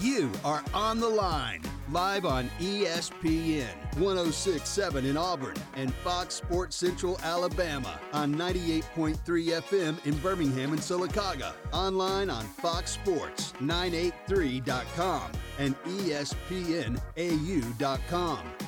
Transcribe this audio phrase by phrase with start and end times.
[0.00, 7.18] You are on the line, live on ESPN 1067 in Auburn and Fox Sports Central
[7.24, 11.52] Alabama on 98.3 FM in Birmingham and Sylacauga.
[11.72, 17.02] Online on foxsports983.com and espnau.com.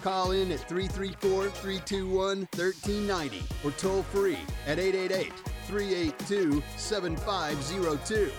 [0.03, 5.33] Call in at 334 321 1390 or toll free at 888
[5.69, 8.33] 382 7502.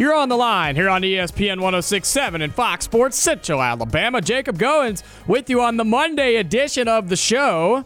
[0.00, 4.22] You're on the line here on ESPN 1067 and Fox Sports Central, Alabama.
[4.22, 7.84] Jacob Goins with you on the Monday edition of the show.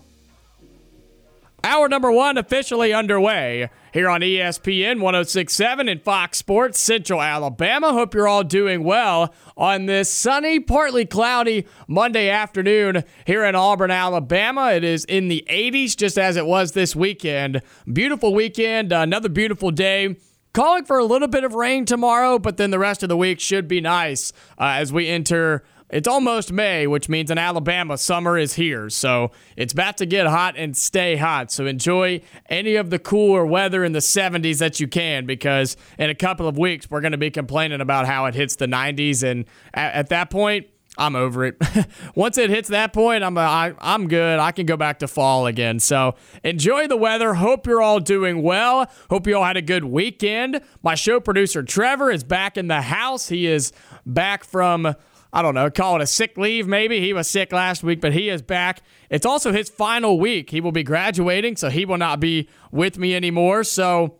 [1.64, 7.92] Hour number one officially underway here on ESPN 1067 and Fox Sports Central, Alabama.
[7.92, 13.90] Hope you're all doing well on this sunny, partly cloudy Monday afternoon here in Auburn,
[13.90, 14.70] Alabama.
[14.70, 17.60] It is in the 80s, just as it was this weekend.
[17.92, 20.14] Beautiful weekend, another beautiful day
[20.54, 23.40] Calling for a little bit of rain tomorrow, but then the rest of the week
[23.40, 25.64] should be nice uh, as we enter.
[25.90, 28.88] It's almost May, which means in Alabama, summer is here.
[28.88, 31.50] So it's about to get hot and stay hot.
[31.50, 36.08] So enjoy any of the cooler weather in the 70s that you can, because in
[36.08, 39.24] a couple of weeks, we're going to be complaining about how it hits the 90s.
[39.28, 41.56] And at, at that point, I'm over it.
[42.14, 44.38] Once it hits that point, I'm I, I'm good.
[44.38, 45.80] I can go back to fall again.
[45.80, 47.34] So enjoy the weather.
[47.34, 48.90] Hope you're all doing well.
[49.10, 50.60] Hope you all had a good weekend.
[50.82, 53.28] My show producer Trevor is back in the house.
[53.28, 53.72] He is
[54.06, 54.94] back from
[55.32, 57.00] I don't know, call it a sick leave maybe.
[57.00, 58.82] He was sick last week, but he is back.
[59.10, 60.50] It's also his final week.
[60.50, 63.64] He will be graduating, so he will not be with me anymore.
[63.64, 64.18] So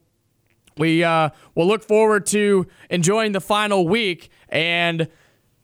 [0.76, 5.08] we uh, will look forward to enjoying the final week and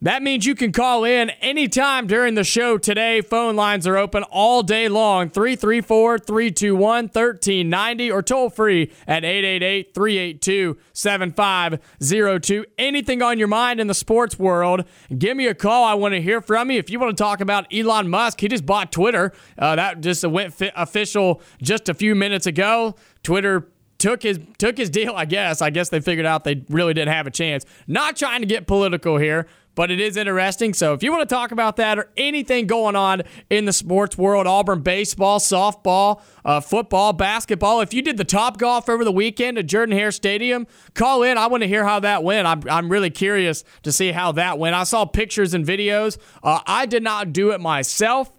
[0.03, 3.21] that means you can call in anytime during the show today.
[3.21, 9.95] Phone lines are open all day long 334 321 1390 or toll free at 888
[9.95, 12.65] 382 7502.
[12.79, 14.85] Anything on your mind in the sports world,
[15.19, 15.85] give me a call.
[15.85, 16.79] I want to hear from you.
[16.79, 19.33] If you want to talk about Elon Musk, he just bought Twitter.
[19.59, 22.95] Uh, that just went official just a few minutes ago.
[23.23, 23.69] Twitter
[24.01, 25.63] took his took his deal, I guess.
[25.63, 27.65] I guess they figured out they really didn't have a chance.
[27.87, 30.75] Not trying to get political here, but it is interesting.
[30.75, 34.19] So if you want to talk about that or anything going on in the sports
[34.19, 39.13] world, Auburn baseball, softball, uh, football, basketball, if you did the top golf over the
[39.13, 41.39] weekend at Jordan Hare Stadium, call in.
[41.39, 42.47] I want to hear how that went.
[42.47, 44.75] I'm, I'm really curious to see how that went.
[44.75, 46.19] I saw pictures and videos.
[46.43, 48.33] Uh, I did not do it myself,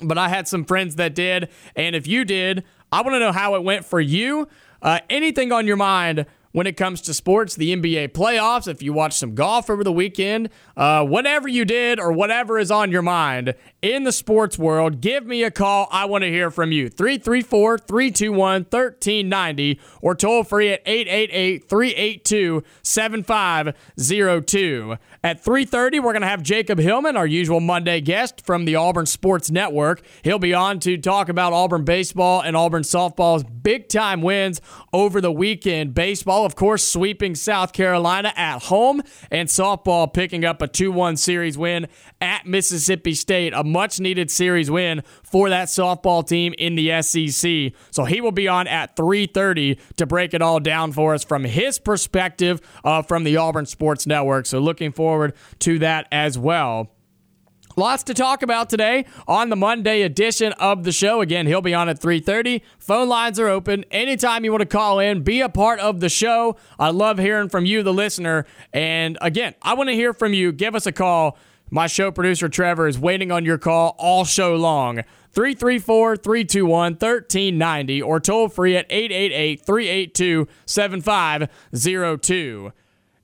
[0.00, 1.48] but I had some friends that did.
[1.74, 4.48] And if you did, I want to know how it went for you.
[4.82, 8.92] Uh, anything on your mind when it comes to sports, the NBA playoffs, if you
[8.92, 13.02] watched some golf over the weekend, uh, whatever you did or whatever is on your
[13.02, 15.88] mind in the sports world, give me a call.
[15.90, 16.88] I want to hear from you.
[16.88, 24.96] 334 321 1390 or toll free at 888 382 7502.
[25.24, 29.06] At 3:30, we're going to have Jacob Hillman, our usual Monday guest from the Auburn
[29.06, 30.02] Sports Network.
[30.22, 34.60] He'll be on to talk about Auburn baseball and Auburn softball's big time wins
[34.92, 35.94] over the weekend.
[35.94, 41.58] Baseball, of course, sweeping South Carolina at home, and softball picking up a 2-1 series
[41.58, 41.86] win
[42.20, 47.72] at Mississippi State, a much needed series win for that softball team in the SEC.
[47.90, 51.44] So he will be on at 3:30 to break it all down for us from
[51.44, 54.46] his perspective uh, from the Auburn Sports Network.
[54.46, 56.90] So looking forward to that as well.
[57.76, 61.20] Lots to talk about today on the Monday edition of the show.
[61.20, 62.62] Again, he'll be on at 3:30.
[62.78, 63.84] Phone lines are open.
[63.90, 66.54] Anytime you want to call in, be a part of the show.
[66.78, 68.46] I love hearing from you the listener.
[68.72, 70.52] And again, I want to hear from you.
[70.52, 71.36] Give us a call.
[71.68, 75.02] My show producer Trevor is waiting on your call all show long.
[75.32, 82.72] 334 321 1390 or toll free at 888 382 7502.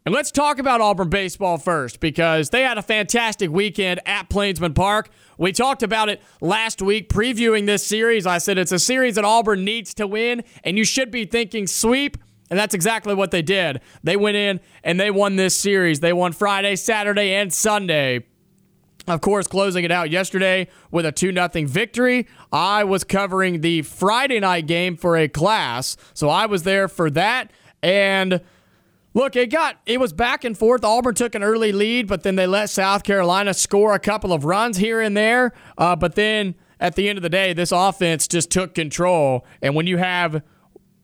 [0.06, 4.72] And let's talk about Auburn baseball first because they had a fantastic weekend at Plainsman
[4.72, 5.10] Park.
[5.36, 8.26] We talked about it last week previewing this series.
[8.26, 11.66] I said it's a series that Auburn needs to win, and you should be thinking
[11.66, 12.16] sweep.
[12.48, 13.80] And that's exactly what they did.
[14.02, 16.00] They went in and they won this series.
[16.00, 18.24] They won Friday, Saturday, and Sunday.
[19.06, 22.26] Of course, closing it out yesterday with a 2 0 victory.
[22.52, 27.10] I was covering the Friday night game for a class, so I was there for
[27.10, 27.52] that.
[27.82, 28.40] And
[29.12, 30.84] Look, it got it was back and forth.
[30.84, 34.44] Auburn took an early lead, but then they let South Carolina score a couple of
[34.44, 35.52] runs here and there.
[35.76, 39.44] Uh, but then at the end of the day, this offense just took control.
[39.60, 40.42] And when you have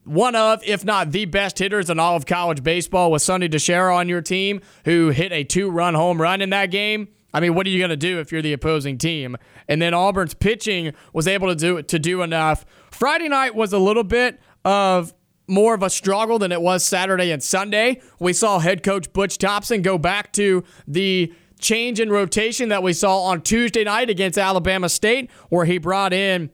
[0.05, 3.95] one of, if not the best hitters in all of college baseball, with Sonny DiChiara
[3.95, 7.09] on your team, who hit a two-run home run in that game.
[7.35, 9.37] I mean, what are you going to do if you're the opposing team?
[9.69, 12.65] And then Auburn's pitching was able to do to do enough.
[12.91, 15.13] Friday night was a little bit of
[15.49, 18.01] more of a struggle than it was Saturday and Sunday.
[18.19, 22.93] We saw head coach Butch Thompson go back to the change in rotation that we
[22.93, 26.51] saw on Tuesday night against Alabama State, where he brought in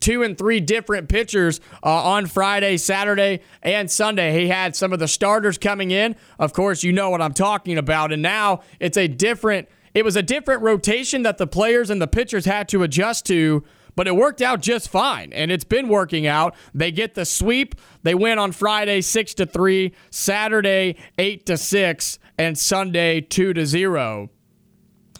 [0.00, 4.40] two and three different pitchers uh, on Friday, Saturday, and Sunday.
[4.40, 6.16] He had some of the starters coming in.
[6.38, 8.12] Of course, you know what I'm talking about.
[8.12, 9.68] And now it's a different.
[9.94, 13.64] It was a different rotation that the players and the pitchers had to adjust to
[13.96, 17.74] but it worked out just fine and it's been working out they get the sweep
[18.02, 23.66] they win on friday 6 to 3 saturday 8 to 6 and sunday 2 to
[23.66, 24.30] 0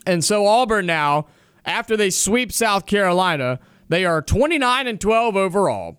[0.06, 1.26] and so auburn now
[1.64, 3.58] after they sweep south carolina
[3.88, 5.98] they are 29 and 12 overall,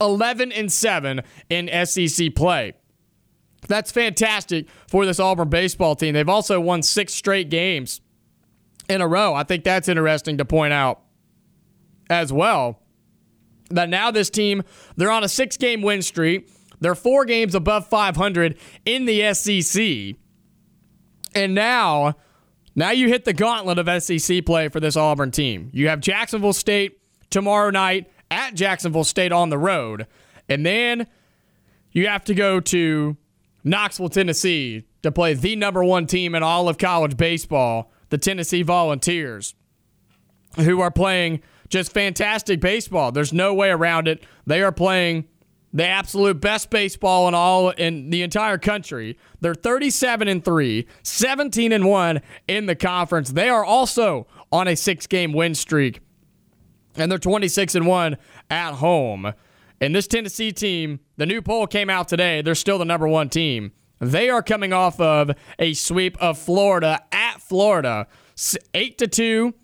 [0.00, 2.74] 11 and 7 in SEC play.
[3.66, 6.14] That's fantastic for this Auburn baseball team.
[6.14, 8.00] They've also won six straight games
[8.88, 9.34] in a row.
[9.34, 11.00] I think that's interesting to point out
[12.10, 12.80] as well.
[13.70, 14.62] That now this team,
[14.96, 16.50] they're on a six game win streak.
[16.80, 20.16] They're four games above 500 in the SEC.
[21.34, 22.14] And now
[22.74, 25.70] now you hit the gauntlet of SEC play for this Auburn team.
[25.72, 26.98] You have Jacksonville State
[27.30, 30.06] tomorrow night at Jacksonville State on the road.
[30.48, 31.06] And then
[31.92, 33.16] you have to go to
[33.62, 38.62] Knoxville, Tennessee to play the number one team in all of college baseball, the Tennessee
[38.62, 39.54] Volunteers,
[40.56, 41.40] who are playing
[41.74, 43.10] just fantastic baseball.
[43.10, 44.24] There's no way around it.
[44.46, 45.26] They are playing
[45.72, 49.18] the absolute best baseball in all in the entire country.
[49.40, 53.32] They're 37 and 3, 17 and 1 in the conference.
[53.32, 55.98] They are also on a 6-game win streak
[56.94, 58.16] and they're 26 and 1
[58.50, 59.32] at home.
[59.80, 62.40] And this Tennessee team, the new poll came out today.
[62.40, 63.72] They're still the number 1 team.
[63.98, 68.06] They are coming off of a sweep of Florida at Florida,
[68.74, 69.54] 8 to 2,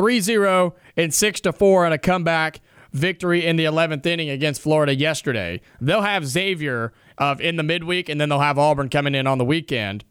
[0.00, 2.60] 3-0 and 6 to 4 and a comeback
[2.92, 5.60] victory in the 11th inning against Florida yesterday.
[5.78, 9.36] They'll have Xavier of in the midweek, and then they'll have Auburn coming in on
[9.36, 10.04] the weekend.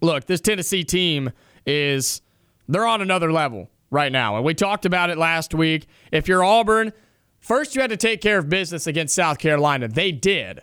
[0.00, 1.32] Look, this Tennessee team
[1.66, 2.22] is
[2.68, 5.88] they're on another level right now, and we talked about it last week.
[6.12, 6.92] If you're Auburn,
[7.40, 9.88] first you had to take care of business against South Carolina.
[9.88, 10.60] They did.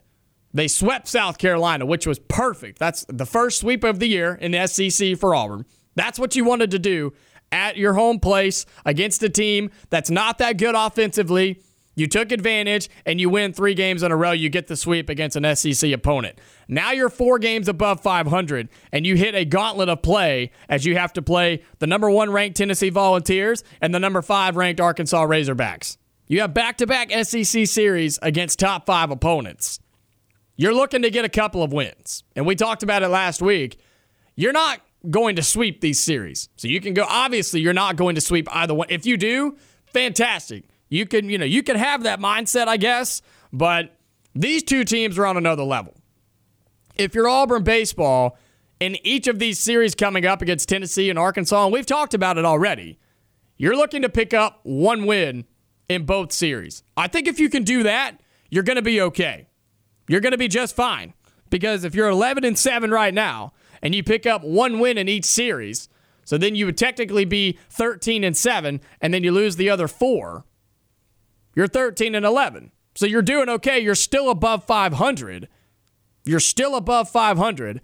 [0.53, 2.79] They swept South Carolina, which was perfect.
[2.79, 5.65] That's the first sweep of the year in the SEC for Auburn.
[5.95, 7.13] That's what you wanted to do
[7.51, 11.61] at your home place against a team that's not that good offensively.
[11.95, 14.31] You took advantage and you win three games in a row.
[14.31, 16.39] You get the sweep against an SEC opponent.
[16.67, 20.95] Now you're four games above 500 and you hit a gauntlet of play as you
[20.97, 25.25] have to play the number one ranked Tennessee Volunteers and the number five ranked Arkansas
[25.25, 25.97] Razorbacks.
[26.27, 29.81] You have back to back SEC series against top five opponents.
[30.55, 32.23] You're looking to get a couple of wins.
[32.35, 33.79] And we talked about it last week.
[34.35, 36.49] You're not going to sweep these series.
[36.57, 38.87] So you can go obviously you're not going to sweep either one.
[38.89, 39.57] If you do,
[39.87, 40.65] fantastic.
[40.89, 43.21] You can, you know, you can have that mindset, I guess,
[43.51, 43.97] but
[44.35, 45.95] these two teams are on another level.
[46.95, 48.37] If you're Auburn baseball
[48.79, 52.37] in each of these series coming up against Tennessee and Arkansas, and we've talked about
[52.37, 52.99] it already,
[53.57, 55.45] you're looking to pick up one win
[55.87, 56.83] in both series.
[56.97, 59.47] I think if you can do that, you're going to be okay.
[60.07, 61.13] You're going to be just fine
[61.49, 65.07] because if you're 11 and 7 right now, and you pick up one win in
[65.07, 65.89] each series,
[66.23, 69.87] so then you would technically be 13 and 7, and then you lose the other
[69.87, 70.45] four,
[71.55, 72.71] you're 13 and 11.
[72.95, 73.79] So you're doing okay.
[73.79, 75.47] You're still above 500.
[76.25, 77.81] You're still above 500.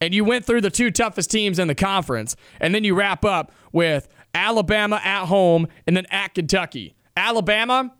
[0.00, 2.36] And you went through the two toughest teams in the conference.
[2.60, 6.94] And then you wrap up with Alabama at home and then at Kentucky.
[7.16, 7.94] Alabama,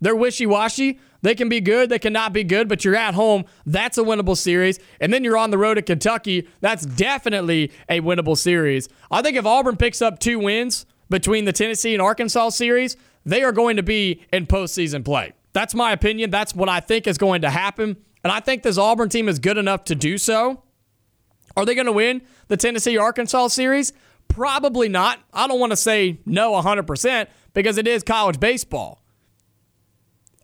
[0.00, 0.98] they're wishy washy.
[1.22, 3.44] They can be good, they cannot be good, but you're at home.
[3.64, 4.78] That's a winnable series.
[5.00, 6.48] And then you're on the road at Kentucky.
[6.60, 8.88] That's definitely a winnable series.
[9.10, 13.42] I think if Auburn picks up two wins between the Tennessee and Arkansas series, they
[13.42, 15.32] are going to be in postseason play.
[15.52, 16.30] That's my opinion.
[16.30, 17.96] That's what I think is going to happen.
[18.22, 20.62] And I think this Auburn team is good enough to do so.
[21.56, 23.92] Are they going to win the Tennessee Arkansas series?
[24.28, 25.20] Probably not.
[25.32, 29.02] I don't want to say no 100% because it is college baseball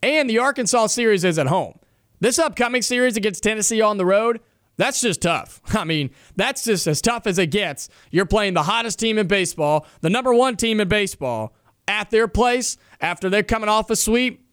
[0.03, 1.79] and the Arkansas series is at home.
[2.21, 4.41] This upcoming series against Tennessee on the road,
[4.77, 5.61] that's just tough.
[5.75, 7.89] I mean, that's just as tough as it gets.
[8.11, 11.55] You're playing the hottest team in baseball, the number one team in baseball,
[11.89, 14.47] at their place after they're coming off a sweep.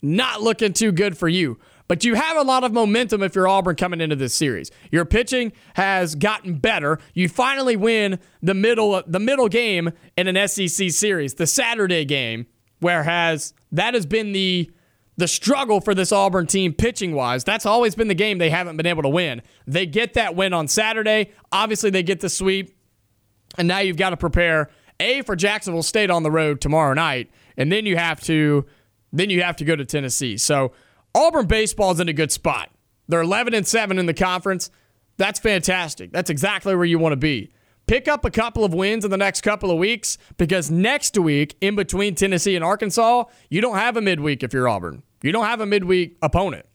[0.00, 1.58] Not looking too good for you.
[1.88, 4.70] But you have a lot of momentum if you're Auburn coming into this series.
[4.90, 6.98] Your pitching has gotten better.
[7.12, 12.46] You finally win the middle the middle game in an SEC series, the Saturday game,
[12.82, 14.70] whereas that has been the
[15.16, 17.44] the struggle for this Auburn team pitching wise.
[17.44, 19.42] That's always been the game they haven't been able to win.
[19.66, 21.32] They get that win on Saturday.
[21.52, 22.74] Obviously, they get the sweep.
[23.58, 24.70] And now you've got to prepare
[25.00, 27.30] A for Jacksonville State on the road tomorrow night.
[27.58, 28.64] And then you have to
[29.12, 30.38] then you have to go to Tennessee.
[30.38, 30.72] So
[31.14, 32.70] Auburn baseball's in a good spot.
[33.08, 34.70] They're 11 and 7 in the conference.
[35.18, 36.12] That's fantastic.
[36.12, 37.52] That's exactly where you want to be.
[37.86, 41.56] Pick up a couple of wins in the next couple of weeks because next week,
[41.60, 45.02] in between Tennessee and Arkansas, you don't have a midweek if you're Auburn.
[45.22, 46.66] You don't have a midweek opponent.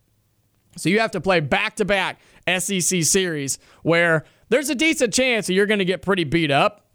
[0.75, 2.19] So you have to play back to back
[2.59, 6.87] SEC series where there's a decent chance that you're going to get pretty beat up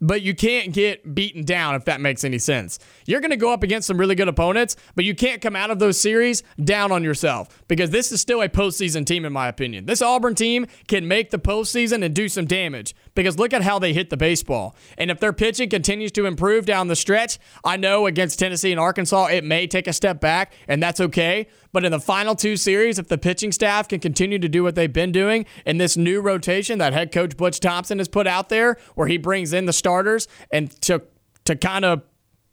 [0.00, 2.78] but you can't get beaten down if that makes any sense.
[3.06, 5.70] You're going to go up against some really good opponents, but you can't come out
[5.70, 9.48] of those series down on yourself because this is still a postseason team, in my
[9.48, 9.86] opinion.
[9.86, 13.78] This Auburn team can make the postseason and do some damage because look at how
[13.78, 14.76] they hit the baseball.
[14.98, 18.80] And if their pitching continues to improve down the stretch, I know against Tennessee and
[18.80, 21.48] Arkansas, it may take a step back, and that's okay.
[21.72, 24.74] But in the final two series, if the pitching staff can continue to do what
[24.74, 28.48] they've been doing in this new rotation that head coach Butch Thompson has put out
[28.48, 31.02] there, where he brings in the starters and to
[31.44, 32.02] to kind of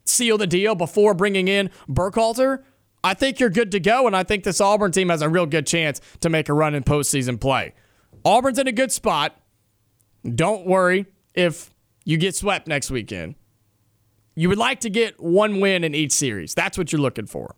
[0.06, 2.64] seal the deal before bringing in Burkhalter,
[3.04, 4.06] I think you're good to go.
[4.06, 6.76] And I think this Auburn team has a real good chance to make a run
[6.76, 7.74] in postseason play.
[8.24, 9.41] Auburn's in a good spot.
[10.24, 11.72] Don't worry if
[12.06, 13.36] you get swept next weekend.
[14.36, 16.54] You would like to get one win in each series.
[16.54, 17.56] That's what you're looking for.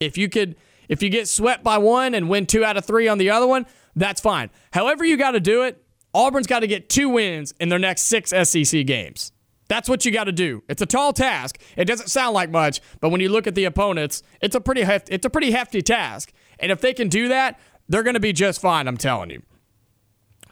[0.00, 0.56] If you could
[0.88, 3.46] if you get swept by one and win two out of three on the other
[3.46, 4.50] one, that's fine.
[4.72, 5.82] However, you got to do it,
[6.12, 9.32] Auburn's got to get two wins in their next six SEC games.
[9.68, 10.62] That's what you got to do.
[10.68, 11.58] It's a tall task.
[11.76, 14.82] It doesn't sound like much, but when you look at the opponents, it's a pretty
[14.82, 16.32] hef- it's a pretty hefty task.
[16.60, 17.58] And if they can do that,
[17.88, 18.86] they're going to be just fine.
[18.86, 19.42] I'm telling you.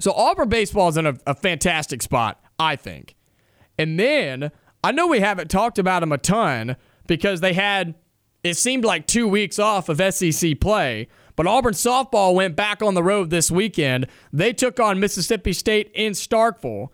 [0.03, 3.15] So Auburn baseball is in a, a fantastic spot, I think.
[3.79, 4.51] And then
[4.83, 6.75] I know we haven't talked about them a ton
[7.07, 7.95] because they had
[8.43, 11.07] it seemed like two weeks off of SEC play,
[11.37, 14.09] but Auburn softball went back on the road this weekend.
[14.33, 16.89] They took on Mississippi State in Starkville,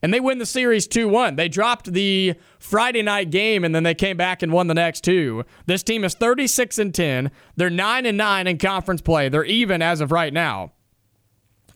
[0.00, 1.34] and they win the series 2 1.
[1.34, 5.02] They dropped the Friday night game, and then they came back and won the next
[5.02, 5.42] two.
[5.66, 7.32] This team is 36 and 10.
[7.56, 9.28] They're 9 and 9 in conference play.
[9.28, 10.70] They're even as of right now.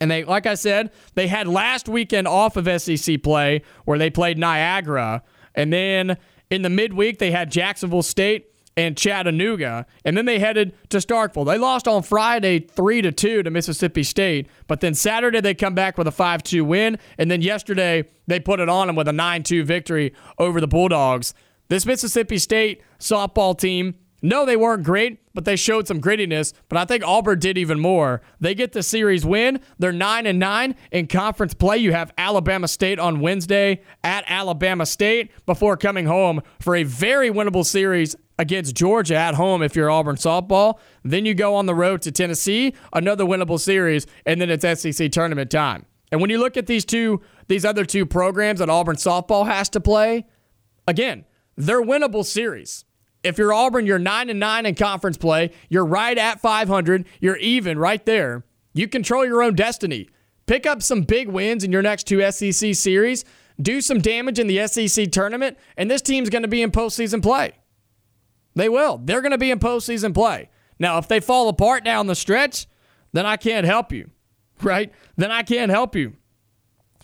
[0.01, 4.11] And they, like I said, they had last weekend off of SEC play where they
[4.11, 5.23] played Niagara.
[5.55, 6.17] And then
[6.51, 11.45] in the midweek, they had Jacksonville State and Chattanooga, and then they headed to Starkville.
[11.45, 15.75] They lost on Friday 3 to 2 to Mississippi State, but then Saturday they come
[15.75, 19.13] back with a 5-2 win, and then yesterday they put it on them with a
[19.13, 21.35] 9-2 victory over the Bulldogs.
[21.67, 26.53] This Mississippi State softball team, no, they weren't great, but they showed some grittiness.
[26.69, 28.21] But I think Auburn did even more.
[28.41, 29.61] They get the series win.
[29.79, 31.79] They're nine and nine in conference play.
[31.79, 37.31] You have Alabama State on Wednesday at Alabama State before coming home for a very
[37.31, 40.79] winnable series against Georgia at home if you're Auburn softball.
[41.05, 45.11] Then you go on the road to Tennessee, another winnable series, and then it's SEC
[45.13, 45.87] tournament time.
[46.11, 49.69] And when you look at these two, these other two programs that Auburn softball has
[49.71, 50.27] to play,
[50.87, 51.25] again,
[51.57, 52.85] they're winnable series.
[53.23, 55.51] If you're Auburn, you're nine and nine in conference play.
[55.69, 57.05] You're right at 500.
[57.21, 58.45] You're even right there.
[58.75, 60.09] You control your own destiny.
[60.47, 63.25] Pick up some big wins in your next two SEC series.
[63.61, 67.23] Do some damage in the SEC tournament, and this team's going to be in postseason
[67.23, 67.53] play.
[68.55, 68.99] They will.
[68.99, 70.49] They're going to be in postseason play.
[70.79, 72.67] Now, if they fall apart down the stretch,
[73.13, 74.11] then I can't help you,
[74.63, 74.93] right?
[75.17, 76.15] Then I can't help you.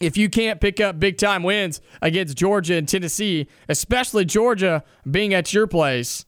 [0.04, 5.34] If you can't pick up big time wins against Georgia and Tennessee, especially Georgia being
[5.34, 6.24] at your place,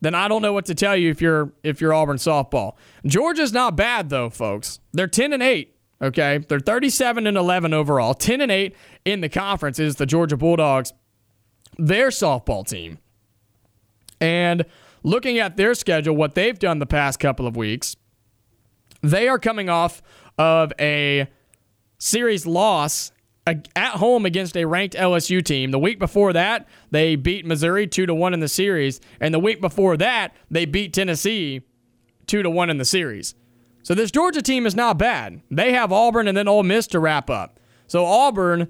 [0.00, 2.74] then I don't know what to tell you if you're if you're Auburn softball.
[3.04, 4.80] Georgia's not bad though, folks.
[4.92, 6.38] They're 10 and 8, okay?
[6.38, 8.14] They're 37 and 11 overall.
[8.14, 10.92] 10 and 8 in the conference is the Georgia Bulldogs
[11.78, 12.98] their softball team.
[14.20, 14.64] And
[15.02, 17.96] looking at their schedule, what they've done the past couple of weeks,
[19.02, 20.02] they are coming off
[20.38, 21.28] of a
[21.98, 23.12] series loss
[23.46, 25.70] at home against a ranked LSU team.
[25.70, 29.38] The week before that, they beat Missouri 2 to 1 in the series, and the
[29.38, 31.62] week before that, they beat Tennessee
[32.26, 33.34] 2 to 1 in the series.
[33.84, 35.42] So this Georgia team is not bad.
[35.48, 37.60] They have Auburn and then Ole Miss to wrap up.
[37.86, 38.68] So Auburn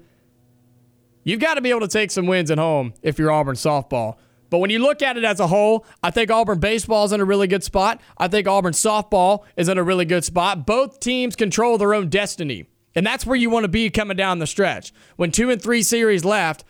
[1.23, 4.17] you've got to be able to take some wins at home if you're Auburn softball.
[4.49, 7.19] But when you look at it as a whole, I think Auburn baseball is in
[7.19, 7.99] a really good spot.
[8.17, 10.65] I think Auburn softball is in a really good spot.
[10.65, 12.67] Both teams control their own destiny.
[12.97, 14.91] And that's where you want to be coming down the stretch.
[15.17, 16.63] When two and three series left,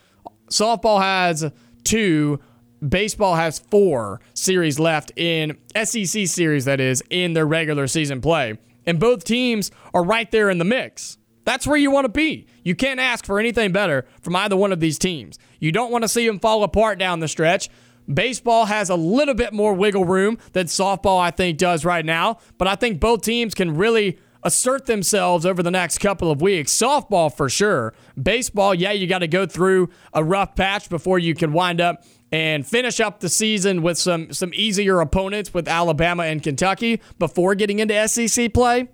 [0.50, 1.50] softball has
[1.86, 2.42] two,
[2.86, 8.58] baseball has four series left in SEC series, that is, in their regular season play.
[8.86, 11.18] And both teams are right there in the mix.
[11.46, 12.46] That's where you want to be.
[12.62, 15.40] You can't ask for anything better from either one of these teams.
[15.62, 17.70] You don't want to see them fall apart down the stretch.
[18.14, 22.40] Baseball has a little bit more wiggle room than softball, I think, does right now.
[22.58, 26.72] But I think both teams can really assert themselves over the next couple of weeks.
[26.72, 27.94] Softball for sure.
[28.22, 32.04] Baseball, yeah, you got to go through a rough patch before you can wind up
[32.32, 37.56] and finish up the season with some some easier opponents with Alabama and Kentucky before
[37.56, 38.88] getting into SEC play.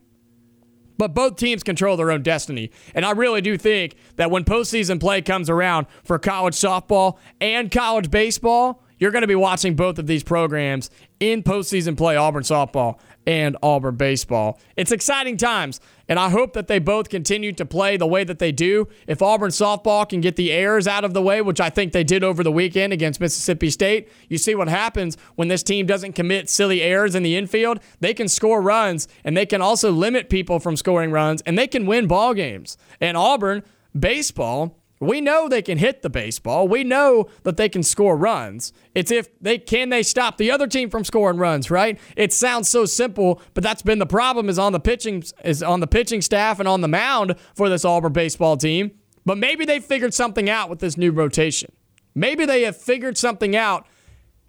[0.98, 2.72] But both teams control their own destiny.
[2.96, 7.72] And I really do think that when postseason play comes around for college softball and
[7.72, 12.44] college baseball, you're going to be watching both of these programs in postseason play Auburn
[12.44, 14.60] softball and Auburn baseball.
[14.76, 18.40] It's exciting times, and I hope that they both continue to play the way that
[18.40, 18.88] they do.
[19.08, 22.04] If Auburn softball can get the errors out of the way, which I think they
[22.04, 26.14] did over the weekend against Mississippi State, you see what happens when this team doesn't
[26.14, 27.80] commit silly errors in the infield.
[28.00, 31.68] They can score runs, and they can also limit people from scoring runs, and they
[31.68, 32.78] can win ball games.
[33.00, 33.64] And Auburn
[33.98, 36.68] baseball we know they can hit the baseball.
[36.68, 38.74] We know that they can score runs.
[38.94, 42.00] It's if they can they stop the other team from scoring runs, right?
[42.16, 45.80] It sounds so simple, but that's been the problem is on the pitching is on
[45.80, 48.92] the pitching staff and on the mound for this Auburn baseball team.
[49.26, 51.72] But maybe they figured something out with this new rotation.
[52.16, 53.88] Maybe they have figured something out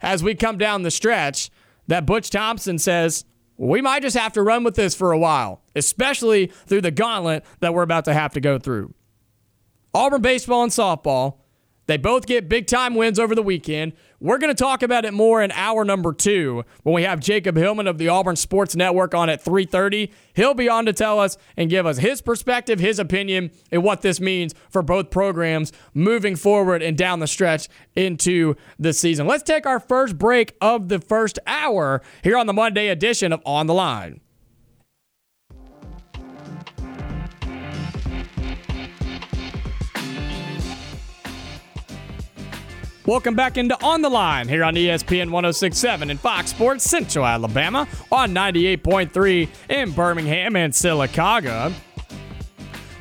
[0.01, 1.49] as we come down the stretch
[1.87, 3.25] that Butch Thompson says,
[3.57, 7.45] we might just have to run with this for a while, especially through the gauntlet
[7.59, 8.93] that we're about to have to go through.
[9.95, 11.37] Auburn baseball and softball.
[11.85, 13.93] They both get big time wins over the weekend.
[14.19, 17.55] We're going to talk about it more in hour number two when we have Jacob
[17.55, 20.11] Hillman of the Auburn Sports Network on at 3:30.
[20.33, 24.01] He'll be on to tell us and give us his perspective, his opinion, and what
[24.01, 29.27] this means for both programs moving forward and down the stretch into the season.
[29.27, 33.41] Let's take our first break of the first hour here on the Monday edition of
[33.45, 34.19] On the Line.
[43.07, 47.87] Welcome back into On the Line here on ESPN 1067 and Fox Sports Central Alabama
[48.11, 51.71] on 98.3 in Birmingham and Sylacauga.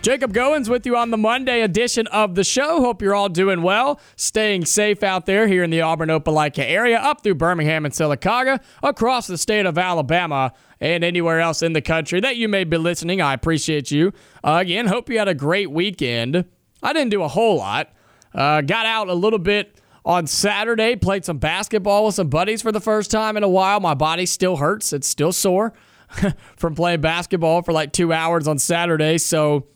[0.02, 2.82] Jacob Goins with you on the Monday edition of the show.
[2.82, 6.98] Hope you're all doing well, staying safe out there here in the Auburn Opelika area,
[6.98, 11.80] up through Birmingham and Sylacauga, across the state of Alabama, and anywhere else in the
[11.80, 13.22] country that you may be listening.
[13.22, 14.12] I appreciate you.
[14.44, 16.44] Uh, again, hope you had a great weekend.
[16.82, 17.90] I didn't do a whole lot.
[18.34, 22.72] Uh, got out a little bit on Saturday, played some basketball with some buddies for
[22.72, 23.80] the first time in a while.
[23.80, 24.92] My body still hurts.
[24.92, 25.72] It's still sore
[26.56, 29.18] from playing basketball for like two hours on Saturday.
[29.18, 29.66] So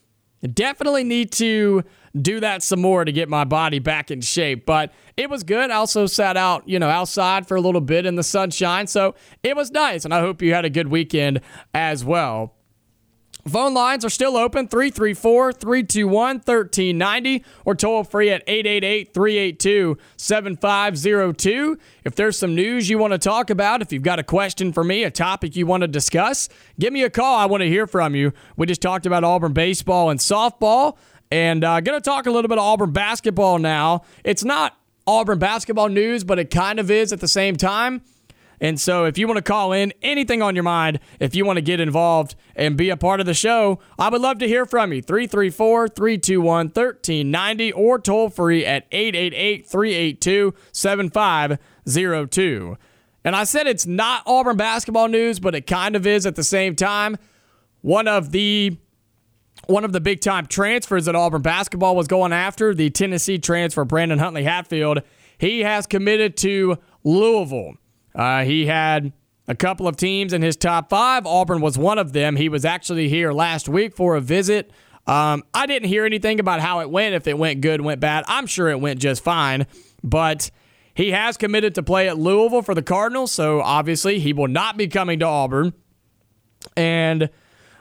[0.53, 1.83] definitely need to
[2.21, 4.67] do that some more to get my body back in shape.
[4.67, 5.71] But it was good.
[5.71, 8.87] I also sat out, you know, outside for a little bit in the sunshine.
[8.87, 10.05] So it was nice.
[10.05, 11.41] And I hope you had a good weekend
[11.73, 12.58] as well.
[13.49, 21.79] Phone lines are still open 334 321 1390 or toll free at 888 382 7502.
[22.05, 24.85] If there's some news you want to talk about, if you've got a question for
[24.85, 27.37] me, a topic you want to discuss, give me a call.
[27.37, 28.33] I want to hear from you.
[28.57, 30.97] We just talked about Auburn baseball and softball,
[31.31, 34.03] and uh, going to talk a little bit of Auburn basketball now.
[34.25, 38.03] It's not Auburn basketball news, but it kind of is at the same time.
[38.61, 41.59] And so, if you want to call in anything on your mind, if you want
[41.59, 44.67] to get involved and be a part of the show, I would love to hear
[44.67, 45.03] from you.
[45.03, 52.77] 334 321 1390 or toll free at 888 382 7502.
[53.25, 56.45] And I said it's not Auburn basketball news, but it kind of is at the
[56.45, 57.17] same time.
[57.81, 58.77] One of the
[59.67, 63.85] one of the big time transfers that Auburn basketball was going after, the Tennessee transfer
[63.85, 65.03] Brandon Huntley Hatfield,
[65.37, 67.75] he has committed to Louisville.
[68.19, 69.13] Uh, he had
[69.47, 71.25] a couple of teams in his top five.
[71.25, 72.37] Auburn was one of them.
[72.37, 74.73] He was actually here last week for a visit.
[75.07, 78.25] Um, I didn't hear anything about how it went, if it went good, went bad.
[78.27, 79.67] I'm sure it went just fine,
[80.03, 80.51] but
[80.95, 84.77] he has committed to play at Louisville for the Cardinals, so obviously he will not
[84.77, 85.73] be coming to Auburn.
[86.77, 87.31] And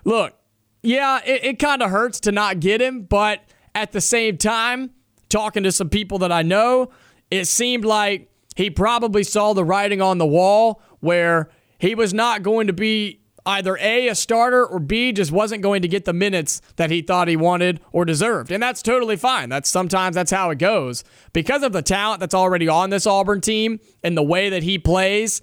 [0.05, 0.35] look,
[0.83, 3.43] yeah, it, it kind of hurts to not get him, but
[3.75, 4.91] at the same time,
[5.29, 6.91] talking to some people that I know,
[7.29, 12.41] it seemed like he probably saw the writing on the wall where he was not
[12.41, 16.11] going to be either A, a starter, or B, just wasn't going to get the
[16.11, 18.51] minutes that he thought he wanted or deserved.
[18.51, 19.47] And that's totally fine.
[19.49, 21.03] That's sometimes that's how it goes.
[21.33, 24.79] Because of the talent that's already on this Auburn team and the way that he
[24.79, 25.39] plays,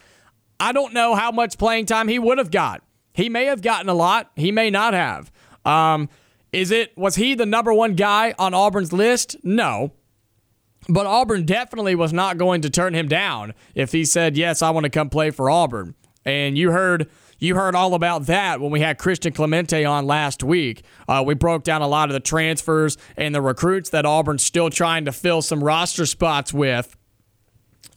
[0.58, 2.82] I don't know how much playing time he would have got.
[3.12, 5.30] He may have gotten a lot, he may not have.
[5.64, 6.08] Um,
[6.52, 9.36] is it was he the number one guy on Auburn's list?
[9.44, 9.92] No.
[10.88, 14.70] But Auburn definitely was not going to turn him down if he said, "Yes, I
[14.70, 15.94] want to come play for Auburn."
[16.24, 20.42] And you heard you heard all about that when we had Christian Clemente on last
[20.42, 20.82] week.
[21.08, 24.70] Uh, we broke down a lot of the transfers and the recruits that Auburn's still
[24.70, 26.96] trying to fill some roster spots with.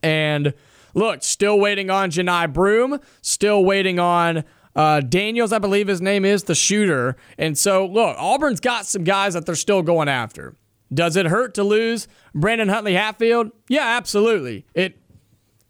[0.04, 0.54] And
[0.94, 4.44] look, still waiting on Johni Broome, still waiting on
[4.76, 7.16] uh, Daniels, I believe his name is, the shooter.
[7.38, 10.56] And so, look, Auburn's got some guys that they're still going after.
[10.94, 13.52] Does it hurt to lose Brandon Huntley Hatfield?
[13.68, 14.66] Yeah, absolutely.
[14.74, 15.00] It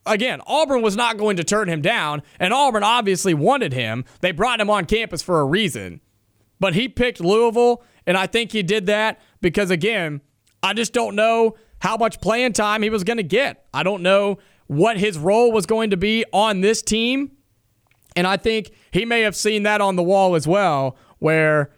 [0.05, 4.05] again, Auburn was not going to turn him down, and Auburn obviously wanted him.
[4.21, 6.01] They brought him on campus for a reason.
[6.59, 10.21] But he picked Louisville, and I think he did that because again,
[10.63, 13.65] I just don't know how much playing time he was going to get.
[13.73, 17.31] I don't know what his role was going to be on this team.
[18.15, 21.71] And I think he may have seen that on the wall as well, where,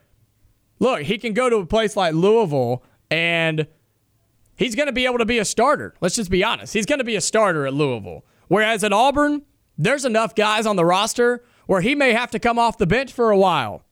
[0.80, 3.68] look, he can go to a place like Louisville and
[4.56, 5.94] he's going to be able to be a starter.
[6.02, 6.74] Let's just be honest.
[6.74, 8.26] He's going to be a starter at Louisville.
[8.48, 9.44] Whereas at Auburn,
[9.78, 13.14] there's enough guys on the roster where he may have to come off the bench
[13.14, 13.84] for a while.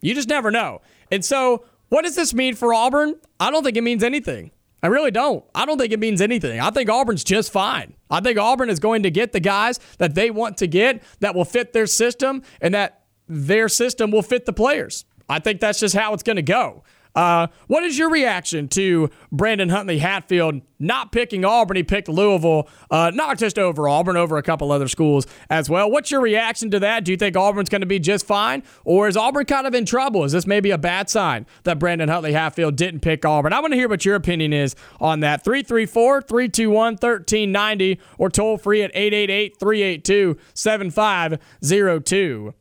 [0.00, 0.82] You just never know.
[1.10, 3.14] And so, what does this mean for Auburn?
[3.40, 4.50] I don't think it means anything.
[4.82, 5.44] I really don't.
[5.54, 6.60] I don't think it means anything.
[6.60, 7.94] I think Auburn's just fine.
[8.10, 11.34] I think Auburn is going to get the guys that they want to get that
[11.34, 15.04] will fit their system and that their system will fit the players.
[15.28, 16.84] I think that's just how it's going to go.
[17.16, 21.78] Uh, what is your reaction to Brandon Huntley Hatfield not picking Auburn?
[21.78, 25.90] He picked Louisville, uh, not just over Auburn, over a couple other schools as well.
[25.90, 27.06] What's your reaction to that?
[27.06, 28.62] Do you think Auburn's going to be just fine?
[28.84, 30.24] Or is Auburn kind of in trouble?
[30.24, 33.54] Is this maybe a bad sign that Brandon Huntley Hatfield didn't pick Auburn?
[33.54, 35.42] I want to hear what your opinion is on that.
[35.42, 42.54] 334 321 1390 or toll free at 888 382 7502.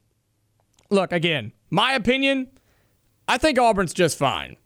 [0.92, 2.48] Look, again, my opinion
[3.28, 4.58] I think Auburn's just fine.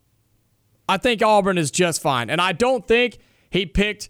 [0.88, 2.30] I think Auburn is just fine.
[2.30, 3.20] And I don't think
[3.50, 4.10] he picked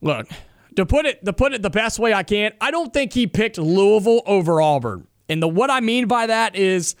[0.00, 0.28] look,
[0.76, 3.26] to put it to put it the best way I can, I don't think he
[3.26, 5.06] picked Louisville over Auburn.
[5.28, 6.94] And the what I mean by that is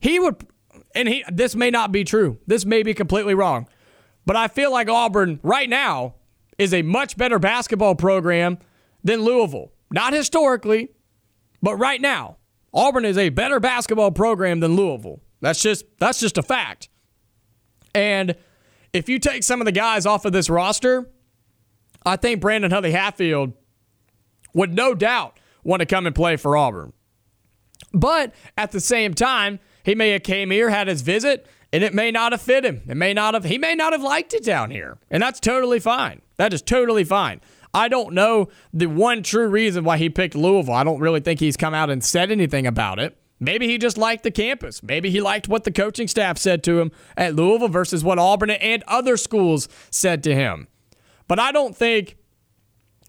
[0.00, 0.46] he would
[0.94, 2.38] and he this may not be true.
[2.46, 3.68] This may be completely wrong.
[4.24, 6.14] But I feel like Auburn right now
[6.58, 8.58] is a much better basketball program
[9.02, 9.72] than Louisville.
[9.90, 10.90] Not historically,
[11.62, 12.36] but right now.
[12.72, 15.20] Auburn is a better basketball program than Louisville.
[15.40, 16.88] That's just that's just a fact.
[17.94, 18.34] And
[18.92, 21.08] if you take some of the guys off of this roster,
[22.04, 23.52] I think Brandon Huntley Hatfield
[24.54, 26.92] would no doubt want to come and play for Auburn.
[27.92, 31.94] But at the same time, he may have came here, had his visit, and it
[31.94, 32.82] may not have fit him.
[32.88, 34.98] It may not have he may not have liked it down here.
[35.10, 36.22] And that's totally fine.
[36.36, 37.40] That is totally fine.
[37.74, 40.74] I don't know the one true reason why he picked Louisville.
[40.74, 43.16] I don't really think he's come out and said anything about it.
[43.40, 44.82] Maybe he just liked the campus.
[44.82, 48.50] Maybe he liked what the coaching staff said to him at Louisville versus what Auburn
[48.50, 50.66] and other schools said to him.
[51.28, 52.16] But I don't think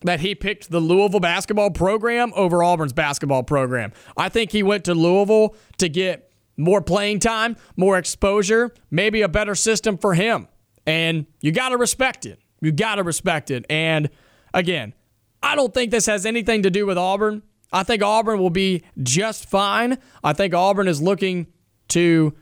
[0.01, 3.91] that he picked the Louisville basketball program over Auburn's basketball program.
[4.15, 9.29] I think he went to Louisville to get more playing time, more exposure, maybe a
[9.29, 10.47] better system for him.
[10.85, 12.39] And you got to respect it.
[12.61, 13.65] You got to respect it.
[13.69, 14.09] And
[14.53, 14.93] Again,
[15.41, 17.43] I don't think this has anything to do with Auburn.
[17.71, 19.97] I think Auburn will be just fine.
[20.23, 21.47] I think Auburn is looking
[21.89, 22.33] to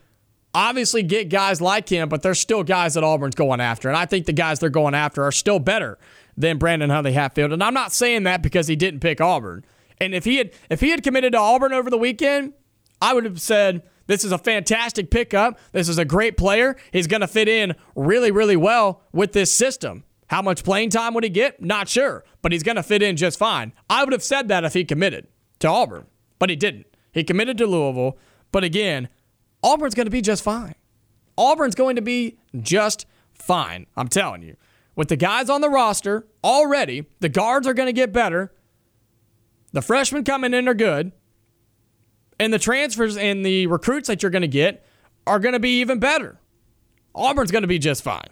[0.54, 3.89] obviously get guys like him, but there's still guys that Auburn's going after.
[3.89, 5.98] And I think the guys they're going after are still better
[6.38, 7.52] than Brandon Huntley Hatfield.
[7.52, 9.65] And I'm not saying that because he didn't pick Auburn.
[10.00, 12.54] And if he had if he had committed to Auburn over the weekend,
[13.02, 15.60] I would have said this is a fantastic pickup.
[15.72, 16.78] This is a great player.
[16.91, 20.04] He's going to fit in really, really well with this system.
[20.27, 21.61] How much playing time would he get?
[21.61, 23.73] Not sure, but he's going to fit in just fine.
[23.89, 25.27] I would have said that if he committed
[25.59, 26.05] to Auburn,
[26.37, 26.87] but he didn't.
[27.11, 28.17] He committed to Louisville,
[28.51, 29.09] but again,
[29.63, 30.75] Auburn's going to be just fine.
[31.37, 33.87] Auburn's going to be just fine.
[33.95, 34.55] I'm telling you.
[34.95, 38.51] With the guys on the roster already, the guards are going to get better.
[39.71, 41.11] The freshmen coming in are good.
[42.39, 44.85] And the transfers and the recruits that you're going to get
[45.25, 46.39] are going to be even better.
[47.13, 48.29] Auburn's going to be just fine.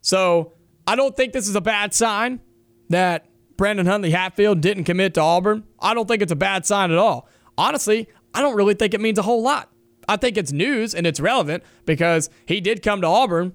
[0.00, 0.52] So
[0.88, 2.40] I don't think this is a bad sign
[2.88, 3.26] that
[3.58, 5.64] Brandon Huntley Hatfield didn't commit to Auburn.
[5.78, 7.28] I don't think it's a bad sign at all.
[7.58, 9.70] Honestly, I don't really think it means a whole lot.
[10.08, 13.52] I think it's news and it's relevant because he did come to Auburn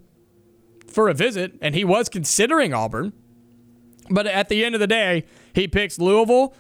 [0.86, 3.14] for a visit and he was considering Auburn.
[4.12, 6.54] But at the end of the day, he picks Louisville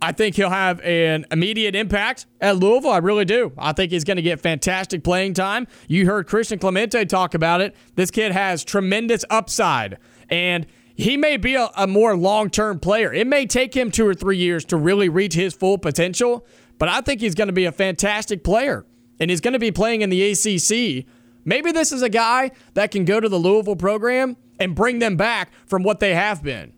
[0.00, 2.90] I think he'll have an immediate impact at Louisville.
[2.90, 3.52] I really do.
[3.56, 5.66] I think he's going to get fantastic playing time.
[5.88, 7.74] You heard Christian Clemente talk about it.
[7.94, 13.12] This kid has tremendous upside, and he may be a, a more long term player.
[13.12, 16.46] It may take him two or three years to really reach his full potential,
[16.78, 18.84] but I think he's going to be a fantastic player,
[19.18, 21.06] and he's going to be playing in the ACC.
[21.44, 25.16] Maybe this is a guy that can go to the Louisville program and bring them
[25.16, 26.72] back from what they have been.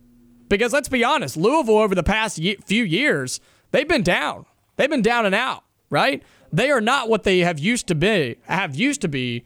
[0.49, 4.47] Because let's be honest, Louisville over the past few years, they've been down.
[4.77, 6.23] They've been down and out, right?
[6.53, 9.45] They are not what they have used to be, have used to be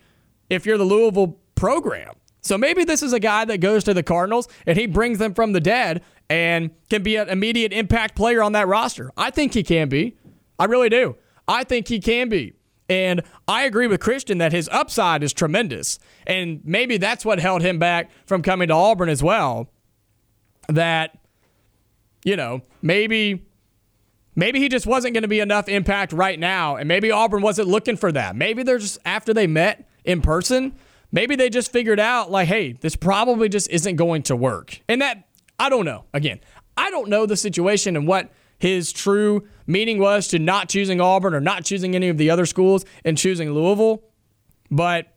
[0.48, 2.14] if you're the Louisville program.
[2.42, 5.32] So maybe this is a guy that goes to the Cardinals and he brings them
[5.32, 9.10] from the dead and can be an immediate impact player on that roster.
[9.16, 10.16] I think he can be.
[10.58, 11.16] I really do.
[11.46, 12.54] I think he can be.
[12.88, 15.98] And I agree with Christian that his upside is tremendous.
[16.26, 19.70] And maybe that's what held him back from coming to Auburn as well.
[20.68, 21.18] That,
[22.24, 23.44] you know, maybe
[24.34, 26.76] maybe he just wasn't going to be enough impact right now.
[26.76, 28.36] And maybe Auburn wasn't looking for that.
[28.36, 30.74] Maybe they're just after they met in person,
[31.10, 34.80] maybe they just figured out like, hey, this probably just isn't going to work.
[34.88, 35.24] And that
[35.58, 36.04] I don't know.
[36.12, 36.40] Again,
[36.76, 41.34] I don't know the situation and what his true meaning was to not choosing Auburn
[41.34, 44.02] or not choosing any of the other schools and choosing Louisville.
[44.70, 45.11] But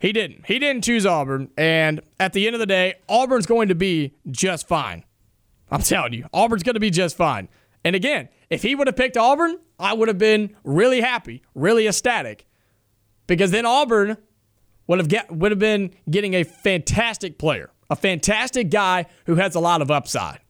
[0.00, 0.46] he didn't.
[0.46, 1.50] He didn't choose Auburn.
[1.56, 5.04] And at the end of the day, Auburn's going to be just fine.
[5.70, 7.48] I'm telling you, Auburn's going to be just fine.
[7.84, 11.86] And again, if he would have picked Auburn, I would have been really happy, really
[11.86, 12.46] ecstatic.
[13.26, 14.16] Because then Auburn
[14.86, 19.54] would have get, would have been getting a fantastic player, a fantastic guy who has
[19.54, 20.40] a lot of upside.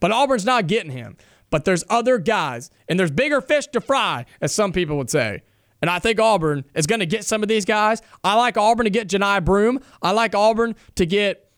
[0.00, 1.16] But Auburn's not getting him.
[1.48, 5.42] But there's other guys, and there's bigger fish to fry, as some people would say.
[5.82, 8.00] And I think Auburn is going to get some of these guys.
[8.24, 9.80] I like Auburn to get Johni Broome.
[10.02, 11.50] I like Auburn to get,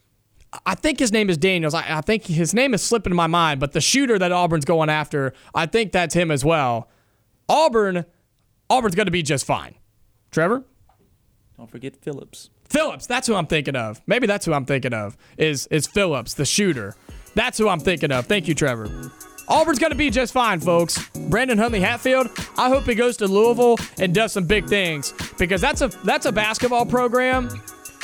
[0.67, 1.75] I think his name is Daniels.
[1.75, 4.91] I, I think his name is slipping my mind, but the shooter that Auburn's going
[4.91, 6.89] after, I think that's him as well.
[7.49, 8.05] Auburn,
[8.69, 9.77] Auburn's going to be just fine.
[10.31, 10.65] Trevor?
[11.57, 12.51] Don't forget Phillips.
[12.69, 14.01] Phillips, that's who I'm thinking of.
[14.07, 15.17] Maybe that's who I'm thinking of.
[15.39, 16.95] Is is Phillips, the shooter.
[17.35, 18.27] That's who I'm thinking of.
[18.27, 19.11] Thank you, Trevor.
[19.49, 21.09] Auburn's going to be just fine, folks.
[21.29, 25.61] Brandon Huntley Hatfield, I hope he goes to Louisville and does some big things because
[25.61, 27.49] that's a that's a basketball program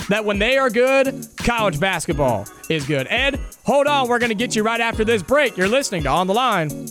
[0.09, 3.07] that when they are good, college basketball is good.
[3.09, 5.57] Ed, hold on, we're going to get you right after this break.
[5.57, 6.88] You're listening to On the Line.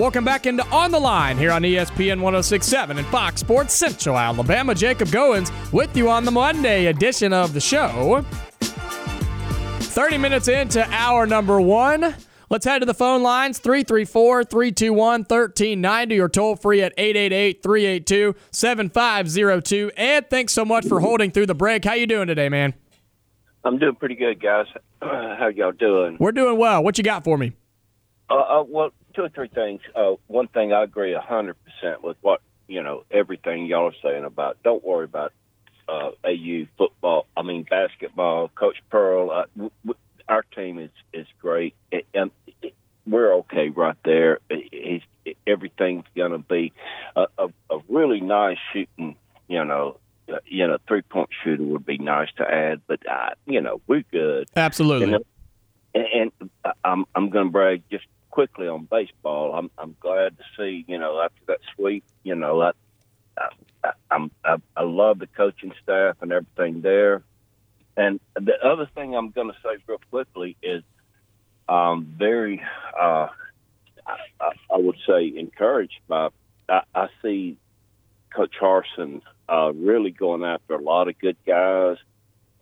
[0.00, 4.74] Welcome back into On the Line here on ESPN 1067 and Fox Sports Central Alabama.
[4.74, 8.24] Jacob Goins with you on the Monday edition of the show.
[8.62, 12.14] 30 minutes into hour number one.
[12.48, 18.34] Let's head to the phone lines 334 321 1390 or toll free at 888 382
[18.52, 19.90] 7502.
[19.98, 21.84] Ed, thanks so much for holding through the break.
[21.84, 22.72] How you doing today, man?
[23.64, 24.64] I'm doing pretty good, guys.
[25.02, 26.16] How y'all doing?
[26.18, 26.82] We're doing well.
[26.82, 27.52] What you got for me?
[28.30, 29.80] Uh, uh, well, two or three things.
[29.94, 33.94] Uh, one thing I agree a hundred percent with what you know everything y'all are
[34.02, 34.58] saying about.
[34.62, 35.32] Don't worry about
[35.88, 37.26] uh, AU football.
[37.36, 38.48] I mean basketball.
[38.48, 39.30] Coach Pearl.
[39.30, 41.74] Uh, w- w- our team is is great,
[42.14, 42.30] and
[43.06, 44.38] we're okay right there.
[44.48, 45.02] He's,
[45.46, 46.72] everything's going to be
[47.16, 49.16] a, a, a really nice shooting.
[49.48, 49.98] You know,
[50.32, 53.80] uh, you know, three point shooter would be nice to add, but uh, you know,
[53.86, 54.48] we're good.
[54.56, 55.14] Absolutely.
[55.14, 55.24] And,
[55.94, 59.54] and, and I'm I'm going to brag just quickly on baseball.
[59.54, 62.70] I'm I'm glad to see you know after that sweep, you know I,
[63.84, 67.22] I I'm I, I love the coaching staff and everything there.
[67.96, 70.82] And the other thing I'm going to say real quickly is
[71.68, 72.62] um, very
[72.98, 73.28] uh,
[74.06, 76.28] I, I would say encouraged by
[76.68, 77.56] I, I see
[78.34, 81.96] Coach Harsin uh, really going after a lot of good guys,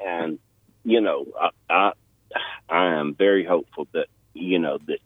[0.04, 0.38] and
[0.84, 1.92] you know I, I
[2.68, 4.98] I am very hopeful that you know that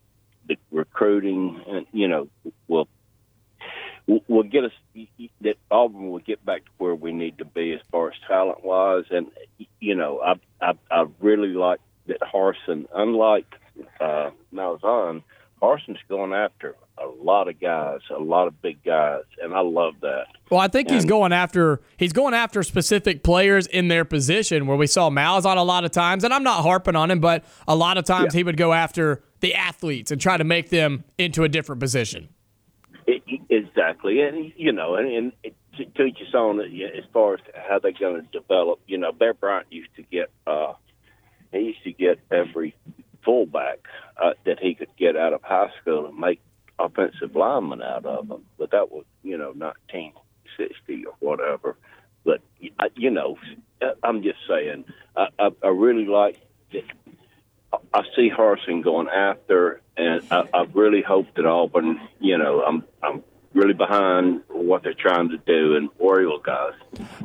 [0.49, 2.29] the recruiting, and you know,
[2.69, 2.89] will
[4.29, 4.73] will get us
[5.41, 8.65] that Auburn will get back to where we need to be as far as talent
[8.65, 9.05] wise.
[9.11, 9.29] And
[9.81, 13.55] you know, I I, I really like that Harsin, unlike
[14.01, 15.23] uh, Malzahn,
[15.61, 19.95] Harsin's going after a lot of guys, a lot of big guys, and I love
[20.03, 20.27] that.
[20.51, 24.67] Well, I think and, he's going after he's going after specific players in their position
[24.67, 27.45] where we saw Malzahn a lot of times, and I'm not harping on him, but
[27.67, 28.39] a lot of times yeah.
[28.39, 32.29] he would go after the athletes and try to make them into a different position.
[33.07, 36.33] It, exactly, and you know, and, and it, to, to each his.
[36.97, 40.31] As far as how they're going to develop, you know, Bear Bryant used to get
[40.47, 40.75] uh,
[41.51, 42.75] he used to get every
[43.25, 43.81] fullback
[44.23, 46.41] uh, that he could get out of high school and make
[46.79, 48.45] offensive linemen out of them.
[48.59, 51.77] But that was, you know, 1960 or whatever.
[52.25, 52.41] But
[52.95, 53.37] you know,
[54.05, 54.85] I'm just saying,
[55.17, 56.41] I, I, I really like
[56.73, 56.85] that
[57.95, 62.85] I see Harsin going after, and I, I really hope that Auburn, you know, I'm
[63.03, 63.23] I'm
[63.55, 66.73] really behind what they're trying to do, and War Eagle guys.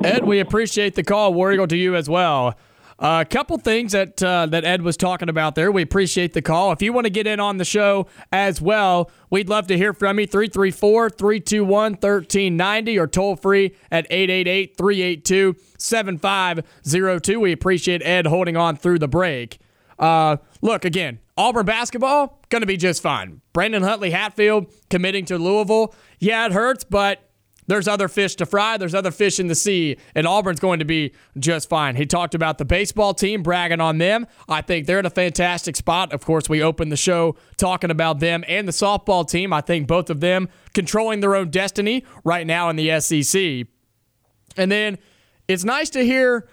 [0.02, 1.32] Ed, we appreciate the call.
[1.34, 2.56] War Eagle to you as well.
[3.00, 5.70] A uh, couple things that uh, that Ed was talking about there.
[5.70, 6.72] We appreciate the call.
[6.72, 9.92] If you want to get in on the show as well, we'd love to hear
[9.92, 10.26] from you.
[10.26, 17.38] 334 321 1390 or toll free at 888 382 7502.
[17.38, 19.60] We appreciate Ed holding on through the break.
[19.98, 23.40] Uh, look, again, Auburn basketball, going to be just fine.
[23.52, 25.94] Brandon Huntley Hatfield committing to Louisville.
[26.18, 27.28] Yeah, it hurts, but
[27.68, 28.78] there's other fish to fry.
[28.78, 31.96] There's other fish in the sea, and Auburn's going to be just fine.
[31.96, 34.26] He talked about the baseball team, bragging on them.
[34.48, 36.12] I think they're in a fantastic spot.
[36.12, 39.52] Of course, we opened the show talking about them and the softball team.
[39.52, 43.66] I think both of them controlling their own destiny right now in the SEC.
[44.56, 44.98] And then
[45.46, 46.48] it's nice to hear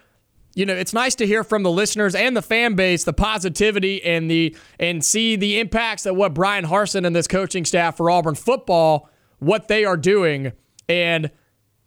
[0.55, 4.03] you know, it's nice to hear from the listeners and the fan base the positivity
[4.03, 8.09] and the and see the impacts that what Bryan Harsin and this coaching staff for
[8.09, 10.53] Auburn football what they are doing
[10.87, 11.29] and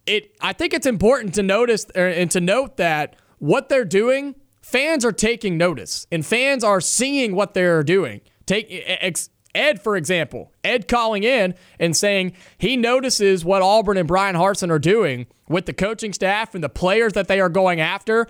[0.07, 4.35] it, I think it's important to notice er, and to note that what they're doing,
[4.62, 8.20] fans are taking notice and fans are seeing what they're doing.
[8.46, 8.70] Take
[9.54, 14.70] Ed, for example, Ed calling in and saying he notices what Auburn and Bryan Harsin
[14.70, 18.26] are doing with the coaching staff and the players that they are going after.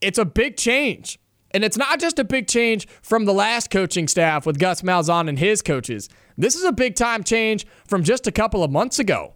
[0.00, 1.18] It's a big change.
[1.52, 5.28] And it's not just a big change from the last coaching staff with Gus Malzahn
[5.28, 6.08] and his coaches.
[6.36, 9.32] This is a big time change from just a couple of months ago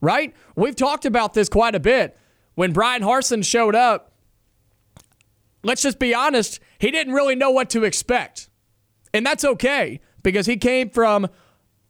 [0.00, 0.34] right?
[0.54, 2.16] We've talked about this quite a bit.
[2.54, 4.12] When Bryan Harsin showed up,
[5.62, 8.48] let's just be honest, he didn't really know what to expect.
[9.14, 11.28] And that's okay because he came from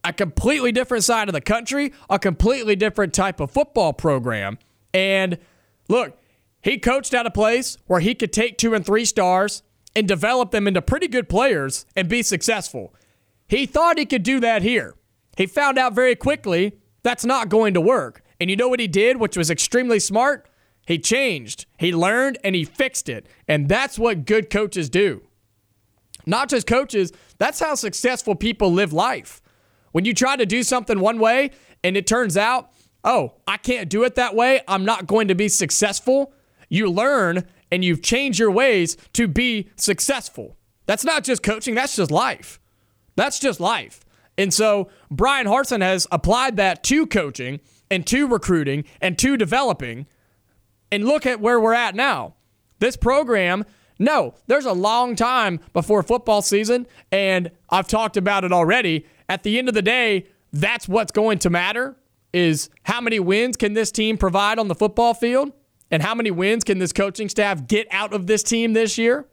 [0.04, 4.58] a completely different side of the country, a completely different type of football program.
[4.94, 5.38] And
[5.88, 6.17] look,
[6.68, 9.62] he coached at a place where he could take two and three stars
[9.96, 12.94] and develop them into pretty good players and be successful.
[13.48, 14.94] He thought he could do that here.
[15.38, 18.22] He found out very quickly that's not going to work.
[18.38, 20.46] And you know what he did, which was extremely smart?
[20.86, 23.26] He changed, he learned, and he fixed it.
[23.46, 25.22] And that's what good coaches do.
[26.26, 29.40] Not just coaches, that's how successful people live life.
[29.92, 31.50] When you try to do something one way
[31.82, 32.72] and it turns out,
[33.04, 36.34] oh, I can't do it that way, I'm not going to be successful,
[36.68, 40.56] you learn and you've changed your ways to be successful.
[40.86, 42.60] That's not just coaching, that's just life.
[43.16, 44.00] That's just life.
[44.38, 50.06] And so Bryan Harsin has applied that to coaching and to recruiting and to developing.
[50.90, 52.36] And look at where we're at now.
[52.78, 53.64] This program,
[53.98, 56.86] no, there's a long time before football season.
[57.10, 59.04] And I've talked about it already.
[59.28, 61.96] At the end of the day, that's what's going to matter
[62.32, 65.52] is how many wins can this team provide on the football field?
[65.90, 69.26] And how many wins can this coaching staff get out of this team this year?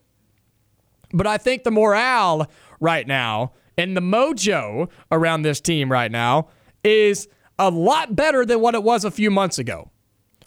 [1.13, 6.49] But I think the morale right now and the mojo around this team right now
[6.83, 7.27] is
[7.59, 9.91] a lot better than what it was a few months ago.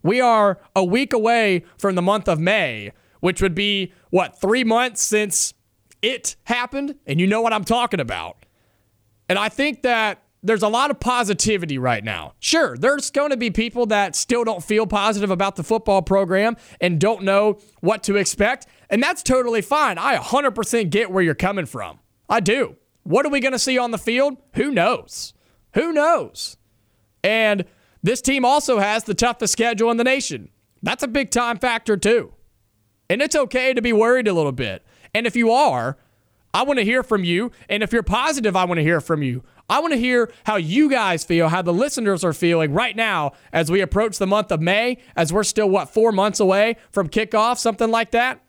[0.02, 4.64] We are a week away from the month of May, which would be, what, three
[4.64, 5.52] months since
[6.02, 6.94] it happened?
[7.06, 8.44] And you know what I'm talking about.
[9.28, 12.34] And I think that there's a lot of positivity right now.
[12.38, 16.56] Sure, there's going to be people that still don't feel positive about the football program
[16.80, 18.66] and don't know what to expect.
[18.90, 19.98] And that's totally fine.
[19.98, 21.98] I 100% get where you're coming from.
[22.28, 22.76] I do.
[23.02, 24.36] What are we going to see on the field?
[24.54, 25.34] Who knows?
[25.74, 26.56] Who knows?
[27.24, 27.64] And
[28.02, 30.50] this team also has the toughest schedule in the nation.
[30.82, 32.34] That's a big time factor, too.
[33.10, 34.84] And it's okay to be worried a little bit.
[35.14, 35.96] And if you are,
[36.54, 37.50] I want to hear from you.
[37.68, 39.42] And if you're positive, I want to hear from you.
[39.68, 43.32] I want to hear how you guys feel, how the listeners are feeling right now
[43.52, 47.08] as we approach the month of May, as we're still, what, four months away from
[47.08, 48.42] kickoff, something like that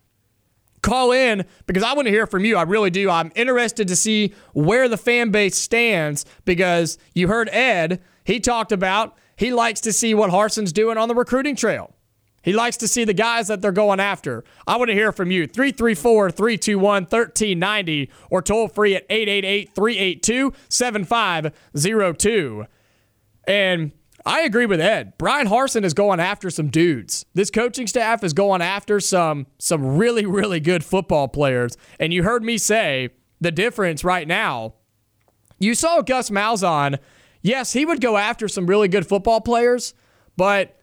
[0.82, 2.56] call in because I want to hear from you.
[2.56, 3.10] I really do.
[3.10, 8.72] I'm interested to see where the fan base stands because you heard Ed, he talked
[8.72, 11.94] about he likes to see what Harsin's doing on the recruiting trail.
[12.42, 14.44] He likes to see the guys that they're going after.
[14.66, 15.48] I want to hear from you.
[15.48, 22.66] 334 321 1390 or toll free at 888 382 7502.
[23.48, 23.92] And
[24.26, 25.18] I agree with Ed.
[25.18, 27.26] Bryan Harsin is going after some dudes.
[27.34, 31.78] This coaching staff is going after some some really really good football players.
[32.00, 33.10] And you heard me say
[33.42, 34.76] the difference right now.
[35.60, 37.00] You saw Gus Malzahn.
[37.42, 39.94] Yes, he would go after some really good football players,
[40.36, 40.79] but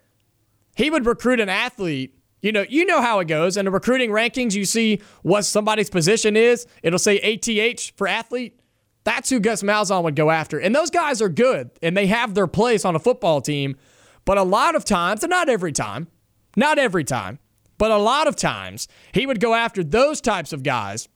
[0.77, 2.15] he would recruit an athlete.
[2.43, 3.57] You know, you know how it goes.
[3.57, 6.67] In the recruiting rankings, you see what somebody's position is.
[6.83, 8.61] It'll say ATH for athlete.
[9.03, 10.59] That's who Gus Malzahn would go after.
[10.59, 13.77] And those guys are good and they have their place on a football team.
[14.25, 16.09] But a lot of times, and not every time,
[16.57, 17.39] not every time,
[17.79, 21.09] but a lot of times, he would go after those types of guys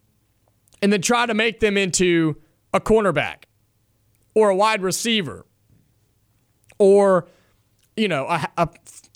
[0.80, 2.36] and then try to make them into
[2.72, 3.44] a cornerback
[4.34, 5.44] or a wide receiver
[6.78, 7.26] or
[7.96, 8.68] you know a, a,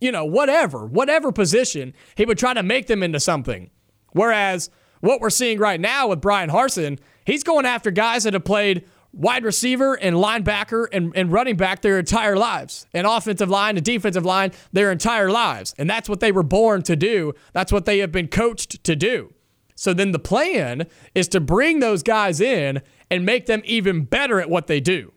[0.04, 3.70] you know whatever whatever position he would try to make them into something
[4.12, 8.44] whereas what we're seeing right now with Bryan Harsin He's going after guys that have
[8.44, 13.76] played wide receiver and linebacker and, and running back their entire lives, and offensive line
[13.76, 15.74] and defensive line their entire lives.
[15.78, 17.32] And that's what they were born to do.
[17.52, 19.32] That's what they have been coached to do.
[19.76, 24.40] So then the plan is to bring those guys in and make them even better
[24.40, 25.12] at what they do.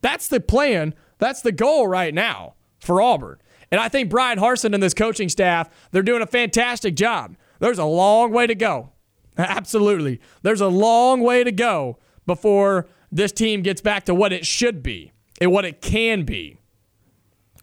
[0.00, 0.94] That's the plan.
[1.18, 3.38] That's the goal right now for Auburn.
[3.74, 7.36] And I think Bryan Harsin and this coaching staff, they're doing a fantastic job.
[7.58, 8.90] There's a long way to go.
[9.36, 10.20] Absolutely.
[10.42, 14.80] There's a long way to go before this team gets back to what it should
[14.80, 15.10] be
[15.40, 16.56] and what it can be.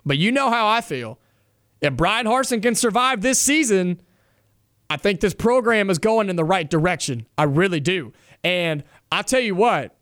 [0.06, 1.18] But you know how I feel.
[1.80, 4.02] If Bryan Harsin can survive this season,
[4.90, 7.26] I think this program is going in the right direction.
[7.38, 8.12] I really do.
[8.44, 8.84] And
[9.14, 9.96] I tell you what,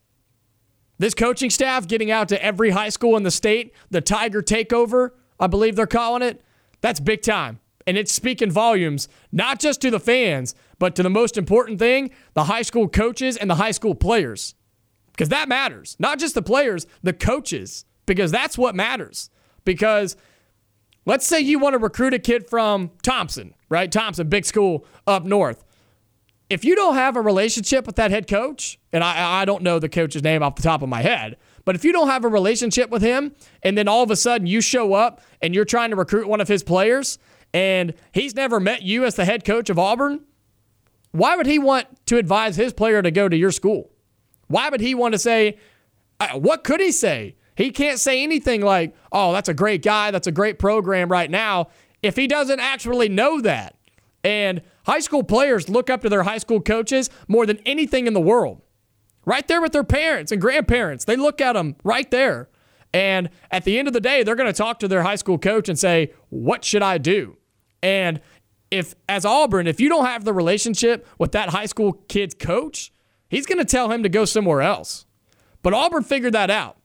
[0.97, 5.11] this coaching staff getting out to every high school in the state, the Tiger Takeover,
[5.39, 6.43] I believe they're calling it,
[6.81, 7.59] that's big time.
[7.87, 12.11] And it's speaking volumes, not just to the fans, but to the most important thing,
[12.33, 14.53] the high school coaches and the high school players.
[15.11, 15.95] Because that matters.
[15.99, 19.29] Not just the players, the coaches, because that's what matters.
[19.65, 20.15] Because
[21.05, 23.91] let's say you want to recruit a kid from Thompson, right?
[23.91, 25.65] Thompson, big school up north.
[26.49, 29.77] If you don't have a relationship with that head coach, and I, I don't know
[29.77, 32.27] the coach's name off the top of my head, but if you don't have a
[32.27, 35.89] relationship with him, and then all of a sudden you show up and you're trying
[35.89, 37.17] to recruit one of his players,
[37.53, 40.21] and he's never met you as the head coach of Auburn,
[41.11, 43.89] why would he want to advise his player to go to your school?
[44.47, 45.57] Why would he want to say,
[46.19, 47.35] uh, what could he say?
[47.55, 51.29] He can't say anything like, oh, that's a great guy, that's a great program right
[51.29, 51.69] now,
[52.01, 53.75] if he doesn't actually know that.
[54.23, 58.13] And high school players look up to their high school coaches more than anything in
[58.13, 58.61] the world.
[59.29, 61.05] Right there with their parents and grandparents.
[61.05, 62.49] They look at them right there.
[62.91, 65.37] And at the end of the day, they're going to talk to their high school
[65.37, 67.37] coach and say, What should I do?
[67.83, 68.21] And
[68.71, 72.91] if, as Auburn, if you don't have the relationship with that high school kid's coach,
[73.29, 75.05] he's going to tell him to go somewhere else.
[75.61, 76.77] But Auburn figured that out.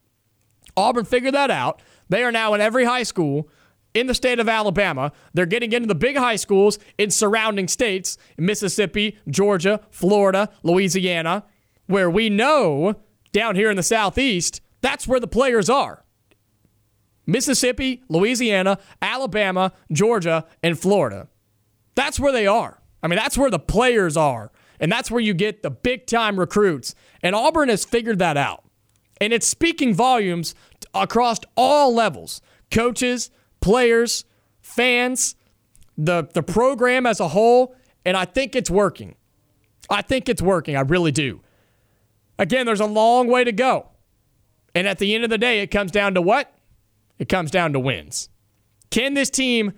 [0.76, 1.80] Auburn figured that out.
[2.10, 3.48] They are now in every high school
[3.94, 5.12] in the state of Alabama.
[5.32, 11.44] They're getting into the big high schools in surrounding states Mississippi, Georgia, Florida, Louisiana,
[11.86, 12.96] where we know
[13.32, 16.04] down here in the Southeast, that's where the players are.
[17.26, 21.28] Mississippi, Louisiana, Alabama, Georgia, and Florida.
[21.94, 22.82] That's where they are.
[23.02, 24.50] I mean, that's where the players are.
[24.80, 26.94] And that's where you get the big time recruits.
[27.22, 28.64] And Auburn has figured that out.
[29.20, 30.54] And it's speaking volumes
[30.92, 33.30] across all levels coaches,
[33.60, 34.24] players,
[34.60, 35.36] fans,
[35.96, 37.76] the, the program as a whole.
[38.04, 39.14] And I think it's working.
[39.88, 40.76] I think it's working.
[40.76, 41.40] I really do.
[42.38, 43.88] Again, there's a long way to go.
[44.74, 46.52] And at the end of the day, it comes down to what?
[47.18, 48.28] It comes down to wins.
[48.90, 49.72] Can this team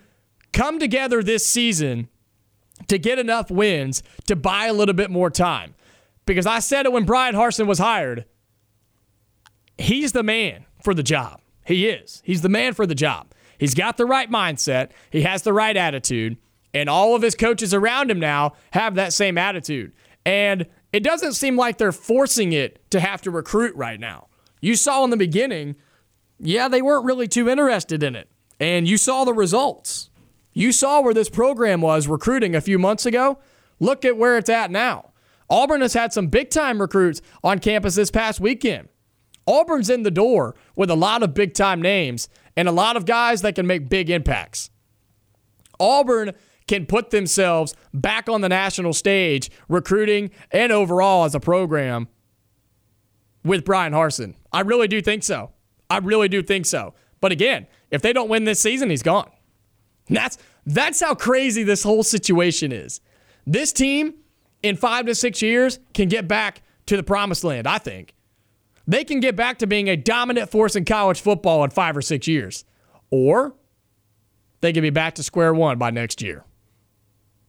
[0.52, 2.08] come together this season
[2.88, 5.74] to get enough wins to buy a little bit more time?
[6.24, 8.24] Because I said it when Bryan Harsin was hired
[9.78, 11.40] he's the man for the job.
[11.64, 12.22] He is.
[12.24, 13.32] He's the man for the job.
[13.58, 16.36] He's got the right mindset, he has the right attitude,
[16.74, 19.92] and all of his coaches around him now have that same attitude.
[20.26, 24.28] And it doesn't seem like they're forcing it to have to recruit right now.
[24.60, 25.76] You saw in the beginning,
[26.38, 28.28] yeah, they weren't really too interested in it.
[28.58, 30.10] And you saw the results.
[30.52, 33.38] You saw where this program was recruiting a few months ago.
[33.78, 35.12] Look at where it's at now.
[35.50, 38.88] Auburn has had some big time recruits on campus this past weekend.
[39.46, 43.04] Auburn's in the door with a lot of big time names and a lot of
[43.04, 44.70] guys that can make big impacts.
[45.78, 46.32] Auburn
[46.66, 52.08] can put themselves back on the national stage, recruiting and overall as a program
[53.44, 54.34] with Bryan Harsin.
[54.52, 55.52] I really do think so.
[55.88, 56.94] I really do think so.
[57.20, 59.30] But again, if they don't win this season, he's gone.
[60.08, 63.00] that's that's how crazy this whole situation is.
[63.46, 64.14] This team
[64.64, 68.16] in 5 to 6 years can get back to the promised land, I think
[68.86, 72.02] they can get back to being a dominant force in college football in five or
[72.02, 72.64] six years.
[73.10, 73.54] Or
[74.60, 76.44] they can be back to square one by next year.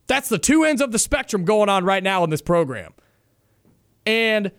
[0.08, 2.94] That's the two ends of the spectrum going on right now in this program.
[4.06, 4.52] And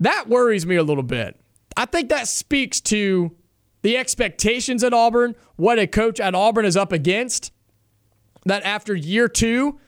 [0.00, 1.38] that worries me a little bit.
[1.76, 3.34] I think that speaks to
[3.82, 7.52] the expectations at Auburn, what a coach at Auburn is up against.
[8.44, 9.78] That after year two,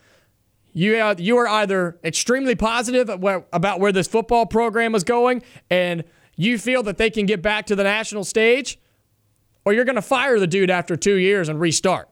[0.73, 6.03] you uh, you are either extremely positive about where this football program is going, and
[6.35, 8.79] you feel that they can get back to the national stage,
[9.63, 12.09] or you're going to fire the dude after two years and restart.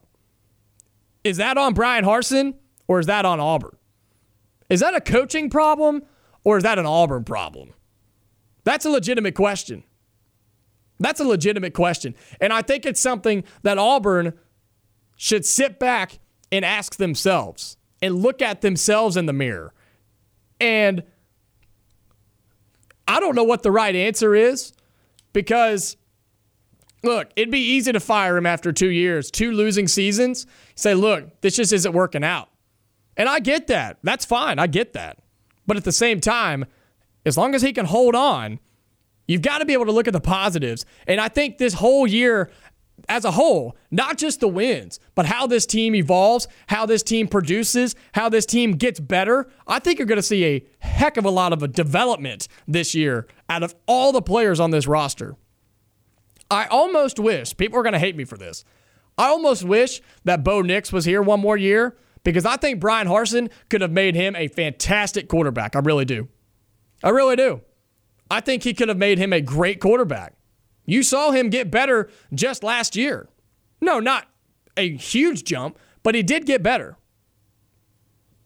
[1.23, 2.55] Is that on Bryan Harsin
[2.87, 3.75] or is that on Auburn?
[4.69, 6.03] Is that a coaching problem
[6.43, 7.73] or is that an Auburn problem?
[8.63, 9.83] That's a legitimate question.
[10.99, 12.15] That's a legitimate question.
[12.39, 14.33] And I think it's something that Auburn
[15.15, 16.19] should sit back
[16.51, 19.73] and ask themselves and look at themselves in the mirror.
[20.59, 21.03] And
[23.07, 24.73] I don't know what the right answer is
[25.33, 25.97] because,
[27.03, 30.47] look, it'd be easy to fire him after two years, two losing seasons.
[30.75, 32.49] Say, look, this just isn't working out.
[33.15, 33.97] And I get that.
[34.03, 34.57] That's fine.
[34.57, 35.19] I get that.
[35.67, 36.65] But at the same time,
[37.25, 38.59] as long as he can hold on,
[39.27, 40.85] you've got to be able to look at the positives.
[41.07, 42.49] And I think this whole year,
[43.07, 47.27] as a whole, not just the wins, but how this team evolves, how this team
[47.27, 49.49] produces, how this team gets better.
[49.67, 52.95] I think you're going to see a heck of a lot of a development this
[52.95, 55.35] year out of all the players on this roster.
[56.49, 58.63] I almost wish, people are going to hate me for this.
[59.17, 63.07] I almost wish that Bo Nix was here one more year because I think Bryan
[63.07, 65.75] Harsin could have made him a fantastic quarterback.
[65.75, 66.29] I really do.
[67.03, 67.61] I really do.
[68.31, 70.33] I think he could have made him a great quarterback.
[70.85, 73.29] You saw him get better just last year.
[73.79, 74.27] No, not
[74.75, 76.97] a huge jump, but he did get better.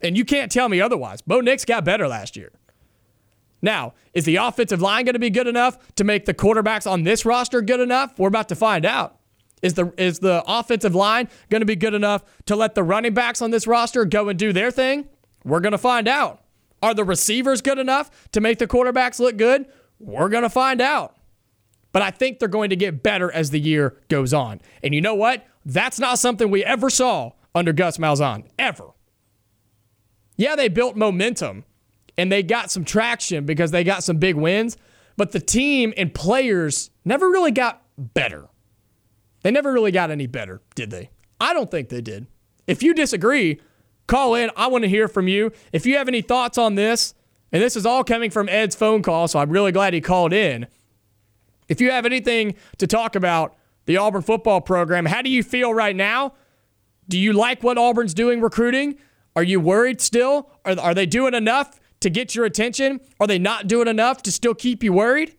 [0.02, 1.22] And you can't tell me otherwise.
[1.22, 2.52] Bo Nix got better last year.
[3.62, 7.04] Now, is the offensive line going to be good enough to make the quarterbacks on
[7.04, 8.18] this roster good enough?
[8.20, 9.18] We're about to find out.
[9.62, 13.14] Is the is the offensive line going to be good enough to let the running
[13.16, 15.08] backs on this roster go and do their thing?
[15.44, 16.44] We're going to find out.
[16.84, 19.66] Are the receivers good enough to make the quarterbacks look good?
[20.00, 21.16] We're going to find out.
[21.92, 24.62] But I think they're going to get better as the year goes on.
[24.84, 25.48] And you know what?
[25.66, 28.92] That's not something we ever saw under Gus Malzahn, ever.
[30.36, 31.66] Yeah, they built momentum
[32.18, 34.78] and they got some traction because they got some big wins,
[35.16, 38.48] but the team and players never really got better.
[39.44, 41.10] They never really got any better, did they?
[41.40, 42.28] I don't think they did.
[42.66, 43.62] If you disagree,
[44.08, 44.50] call in.
[44.58, 45.52] I want to hear from you.
[45.72, 47.14] If you have any thoughts on this,
[47.52, 50.34] and this is all coming from Ed's phone call, so I'm really glad he called
[50.34, 50.68] in.
[51.70, 53.56] If you have anything to talk about
[53.86, 56.34] the Auburn football program, how do you feel right now?
[57.08, 58.98] Do you like what Auburn's doing recruiting?
[59.36, 60.50] Are you worried still?
[60.66, 63.02] Are, are they doing enough to get your attention?
[63.20, 65.36] Are they not doing enough to still keep you worried?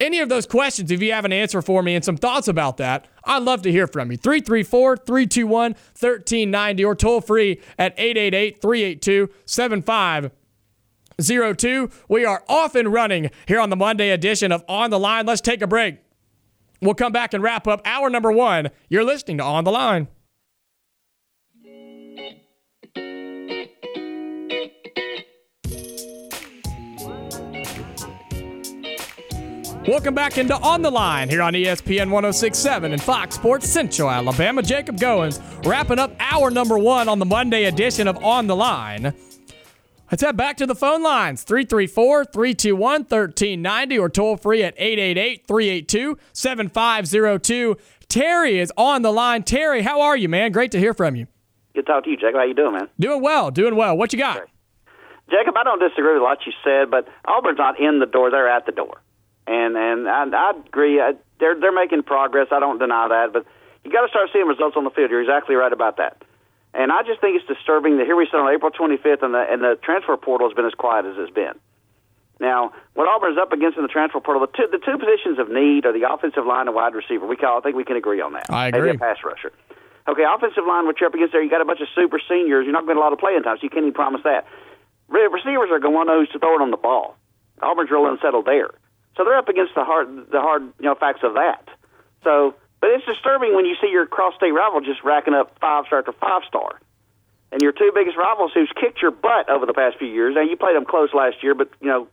[0.00, 2.78] Any of those questions, if you have an answer for me and some thoughts about
[2.78, 4.16] that, I'd love to hear from you.
[4.16, 11.90] 334 321 1390 or toll free at 888 382 7502.
[12.08, 15.26] We are off and running here on the Monday edition of On the Line.
[15.26, 15.98] Let's take a break.
[16.82, 18.70] We'll come back and wrap up hour number one.
[18.88, 20.08] You're listening to On the Line.
[29.86, 34.62] Welcome back into On the Line here on ESPN 1067 and Fox Sports Central Alabama.
[34.62, 39.12] Jacob Goins wrapping up hour number one on the Monday edition of On the Line.
[40.10, 45.46] Let's head back to the phone lines 334 321 1390 or toll free at 888
[45.46, 47.76] 382 7502.
[48.08, 49.42] Terry is on the line.
[49.42, 50.50] Terry, how are you, man?
[50.50, 51.26] Great to hear from you.
[51.74, 52.36] Good to talk to you, Jacob.
[52.36, 52.88] How you doing, man?
[52.98, 53.98] Doing well, doing well.
[53.98, 54.48] What you got?
[55.30, 58.30] Jacob, I don't disagree with a lot you said, but Auburn's not in the door;
[58.30, 59.03] they're at the door
[59.46, 61.00] and and I, I agree.
[61.00, 62.48] I, they're they're making progress.
[62.50, 63.46] I don't deny that, but
[63.84, 65.10] you got to start seeing results on the field.
[65.10, 66.22] You're exactly right about that.
[66.72, 69.44] And I just think it's disturbing that here we sit on April 25th, and the
[69.46, 71.54] and the transfer portal has been as quiet as it's been.
[72.40, 75.48] Now, what Auburn's up against in the transfer portal, the two the two positions of
[75.48, 77.26] need are the offensive line and wide receiver.
[77.26, 78.50] We call, I think we can agree on that.
[78.50, 78.90] I agree.
[78.90, 79.52] Maybe a pass rusher.
[80.08, 82.64] Okay, offensive line, what you're up against there, you got a bunch of super seniors.
[82.64, 84.20] You're not going to get a lot of playing time, so you can't even promise
[84.24, 84.44] that.
[85.08, 87.16] Receivers are going to who's to throw it on the ball.
[87.62, 88.70] Auburn's real unsettled there.
[89.16, 91.68] So they're up against the hard, the hard, you know, facts of that.
[92.24, 96.12] So, but it's disturbing when you see your cross-state rival just racking up five-star after
[96.12, 96.80] five-star,
[97.52, 100.34] and your two biggest rivals who's kicked your butt over the past few years.
[100.36, 102.08] And you played them close last year, but you know,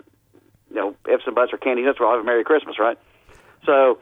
[0.69, 1.99] you know, ifs and buts are candy nuts.
[1.99, 2.97] We'll have a Merry Christmas, right?
[3.65, 3.97] So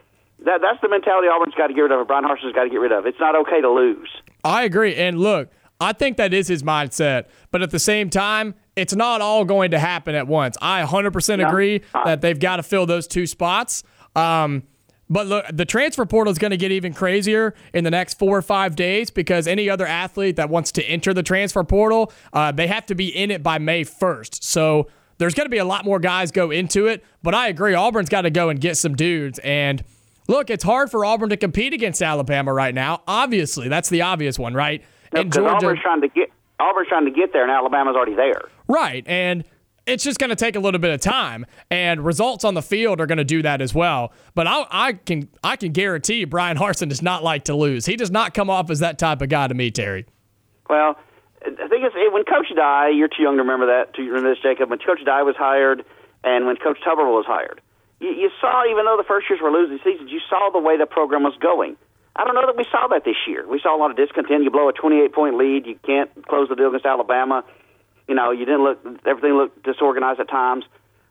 [0.46, 2.06] that that's the mentality Auburn's got to get rid of.
[2.08, 3.06] Bryan Harsin's got to get rid of.
[3.06, 4.10] It's not okay to lose.
[4.44, 4.96] I agree.
[4.96, 7.26] And look, I think that is his mindset.
[7.52, 10.58] But at the same time, it's not all going to happen at once.
[10.62, 13.84] I 100% agree that they've got to fill those two spots.
[14.16, 14.64] Um,
[15.10, 18.38] but look, the transfer portal is going to get even crazier in the next four
[18.38, 22.52] or five days because any other athlete that wants to enter the transfer portal, uh,
[22.52, 24.44] they have to be in it by May 1st.
[24.44, 27.04] So there's going to be a lot more guys go into it.
[27.24, 29.40] But I agree, Auburn's got to go and get some dudes.
[29.40, 29.84] And
[30.28, 33.02] look, it's hard for Auburn to compete against Alabama right now.
[33.08, 34.84] Obviously, that's the obvious one, right?
[35.12, 38.42] and Georgia, Auburn's trying to get Auburn's trying to get there, and Alabama's already there.
[38.70, 39.44] Right, and
[39.88, 43.02] it's just going to take a little bit of time, and results on the field
[43.02, 44.14] are going to do that as well.
[44.36, 47.88] But I, I can I can guarantee Bryan Harsin does not like to lose.
[47.88, 50.06] He does not come off as that type of guy to me, Terry.
[50.70, 50.96] Well,
[51.44, 52.90] I think it's when Coach Dye.
[52.90, 53.96] You're too young to remember that.
[53.96, 54.70] To remember this, Jacob.
[54.70, 55.84] When Coach Dye was hired,
[56.24, 57.60] and when Coach Tuberville was hired,
[58.00, 60.78] you, you saw even though the first years were losing seasons, you saw the way
[60.78, 61.76] the program was going.
[62.16, 63.48] I don't know that we saw that this year.
[63.48, 64.44] We saw a lot of discontent.
[64.44, 67.44] You blow a 28 point lead, you can't close the deal against Alabama.
[68.10, 68.80] You know, you didn't look.
[69.06, 70.66] Everything looked disorganized at times.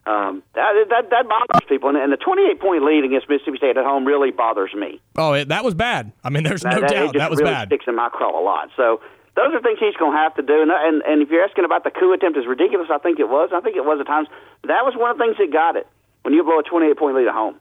[0.05, 3.77] Um, that, that that bothers people, and, and the 28 point lead against Mississippi State
[3.77, 5.01] at home really bothers me.
[5.17, 6.13] Oh, it, that was bad.
[6.25, 7.69] I mean, there's no that, doubt that was really bad.
[7.69, 8.71] Sticks in my craw a lot.
[8.75, 9.01] So
[9.37, 10.63] those are things he's going to have to do.
[10.63, 13.29] And, and and if you're asking about the coup attempt, as ridiculous I think it
[13.29, 14.29] was, I think it was at times.
[14.65, 15.87] That was one of the things that got it
[16.23, 17.61] when you blow a 28 point lead at home.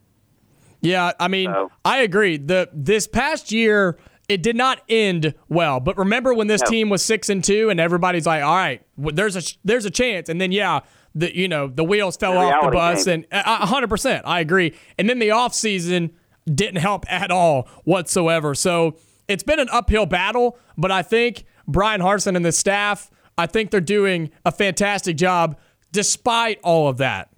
[0.82, 2.38] Yeah, I mean, So- I agree.
[2.38, 3.98] The this past year
[4.30, 5.80] it did not end well.
[5.80, 6.70] But remember when this No.
[6.70, 10.28] team was 6 and 2 and everybody's like, "All right, there's a there's a chance."
[10.30, 10.82] And then yeah,
[11.16, 13.26] the you know, the wheels fell The off the bus came.
[13.32, 14.74] and uh, 100%, I agree.
[14.98, 16.12] And then the offseason
[16.54, 18.54] didn't help at all whatsoever.
[18.56, 18.96] So,
[19.28, 23.72] it's been an uphill battle, but I think Bryan Harsin and the staff, I think
[23.72, 25.58] they're doing a fantastic job
[25.92, 27.30] despite all of that.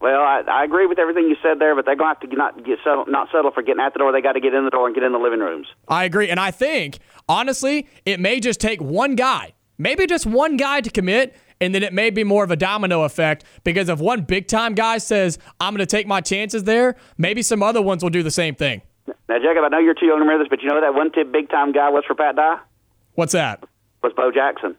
[0.00, 2.36] Well, I, I agree with everything you said there, but they're going to have to
[2.36, 4.12] not get settle, not settle for getting at the door.
[4.12, 5.66] They got to get in the door and get in the living rooms.
[5.88, 6.30] I agree.
[6.30, 10.90] And I think, honestly, it may just take one guy, maybe just one guy to
[10.90, 14.46] commit, and then it may be more of a domino effect because if one big
[14.46, 18.10] time guy says, I'm going to take my chances there, maybe some other ones will
[18.10, 18.82] do the same thing.
[19.28, 21.10] Now, Jacob, I know you're too young to remember this, but you know that one
[21.10, 22.58] tip big time guy was for Pat Dye
[23.14, 23.64] What's that?
[24.00, 24.76] was Bo Jackson.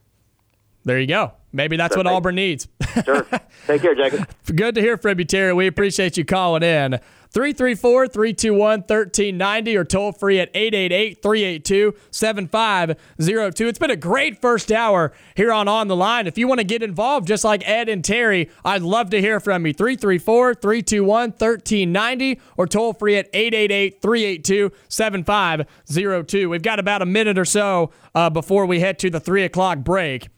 [0.85, 1.33] There you go.
[1.51, 2.15] Maybe that's what Okay.
[2.15, 2.67] Auburn needs.
[3.05, 3.25] Sure.
[3.65, 4.27] Take care, Jacob.
[4.55, 5.53] Good to hear from you, Terry.
[5.53, 6.99] We appreciate you calling in.
[7.31, 13.67] 334 321 1390 or toll free at 888 382 7502.
[13.67, 16.25] It's been a great first hour here on On the Line.
[16.25, 19.39] If you want to get involved, just like Ed and Terry, I'd love to hear
[19.39, 19.73] from you.
[19.73, 26.49] 334 321 1390 or toll free at 888 382 7502.
[26.49, 29.79] We've got about a minute or so uh, before we head to the 3 o'clock
[29.79, 30.29] break.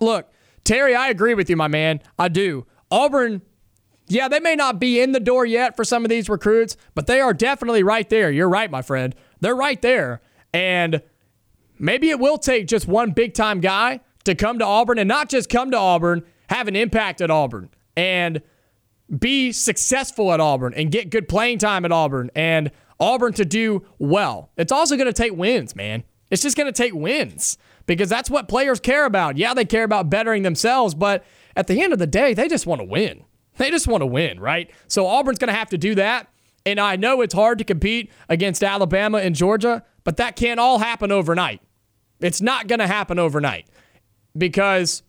[0.00, 0.32] Look,
[0.64, 2.00] Terry, I agree with you, my man.
[2.18, 2.66] I do.
[2.90, 3.42] Auburn,
[4.08, 7.06] yeah, they may not be in the door yet for some of these recruits, but
[7.06, 8.30] they are definitely right there.
[8.30, 9.14] You're right, my friend.
[9.40, 10.20] They're right there.
[10.52, 11.02] And
[11.78, 15.28] maybe it will take just one big time guy to come to Auburn and not
[15.28, 18.42] just come to Auburn, have an impact at Auburn and
[19.16, 23.84] be successful at Auburn and get good playing time at Auburn and Auburn to do
[23.98, 24.50] well.
[24.56, 26.04] It's also going to take wins, man.
[26.30, 27.58] It's just going to take wins
[27.90, 29.36] because that's what players care about.
[29.36, 31.24] Yeah, they care about bettering themselves, but
[31.56, 33.24] at the end of the day, they just want to win.
[33.56, 34.70] They just want to win, right?
[34.86, 36.28] So Auburn's going to have to do that.
[36.64, 40.78] And I know it's hard to compete against Alabama and Georgia, but that can't all
[40.78, 41.62] happen overnight.
[42.20, 43.66] It's not going to happen overnight
[44.38, 45.02] because,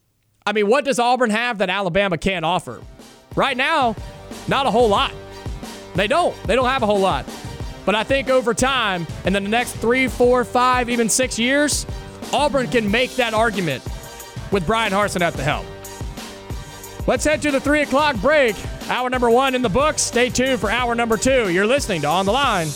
[0.44, 2.82] I mean, what does Auburn have that Alabama can't offer?
[3.36, 3.96] Right now,
[4.48, 5.14] not a whole lot.
[5.94, 6.36] They don't.
[6.48, 7.28] They don't have a whole lot.
[7.86, 11.86] But I think over time, and then the next three, four, five, even six years,
[12.34, 13.84] Auburn can make that argument
[14.52, 15.66] with Bryan Harsin at the helm.
[17.08, 18.56] Let's head to the three o'clock break.
[18.88, 20.02] Hour number one in the books.
[20.02, 21.50] Stay tuned for hour number two.
[21.52, 22.68] You're listening to On the Line.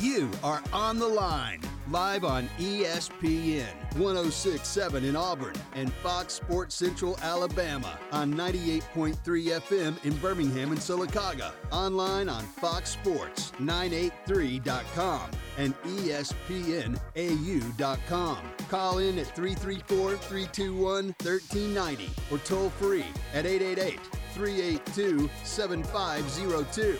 [0.00, 1.60] You are on the line,
[1.92, 9.14] live on ESPN 1067 in Auburn and Fox Sports Central Alabama on 98.3
[9.60, 11.52] FM in Birmingham and Sylacauga.
[11.70, 16.98] Online on foxsports983.com and E espnau.com.
[18.70, 24.00] Call in at 334 321 1390 or toll free at 888
[24.34, 26.98] 382 7502.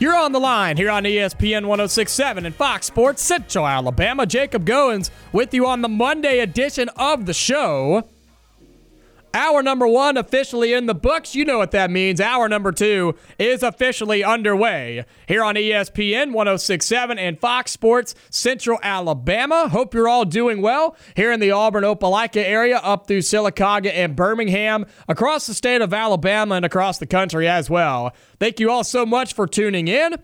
[0.00, 4.26] You're on the line here on ESPN 1067 and Fox Sports Central Alabama.
[4.26, 8.04] Jacob Goins with you on the Monday edition of the show.
[9.38, 11.36] Hour number one officially in the books.
[11.36, 12.20] You know what that means.
[12.20, 19.68] Hour number two is officially underway here on ESPN 1067 and Fox Sports Central Alabama.
[19.68, 24.16] Hope you're all doing well here in the Auburn Opelika area, up through Sylacauga and
[24.16, 28.12] Birmingham, across the state of Alabama, and across the country as well.
[28.40, 30.16] Thank you all so much for tuning in.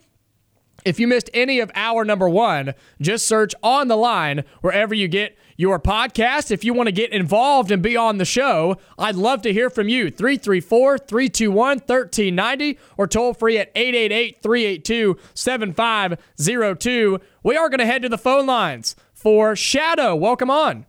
[0.84, 5.06] If you missed any of hour number one, just search on the line wherever you
[5.06, 6.50] get your podcast.
[6.50, 9.70] If you want to get involved and be on the show, I'd love to hear
[9.70, 10.10] from you.
[10.10, 17.20] 334 321 1390 or toll free at 888 382 7502.
[17.42, 20.14] We are going to head to the phone lines for Shadow.
[20.16, 20.86] Welcome on.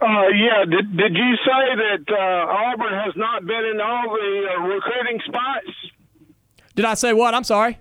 [0.00, 4.46] Uh, yeah, did, did you say that uh, Auburn has not been in all the
[4.50, 5.66] uh, recruiting spots?
[6.74, 7.32] Did I say what?
[7.32, 7.78] I'm sorry.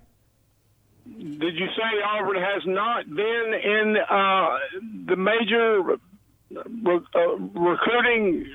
[1.24, 4.57] Did you say Auburn has not been in uh,
[5.05, 8.45] the major re- uh, recruiting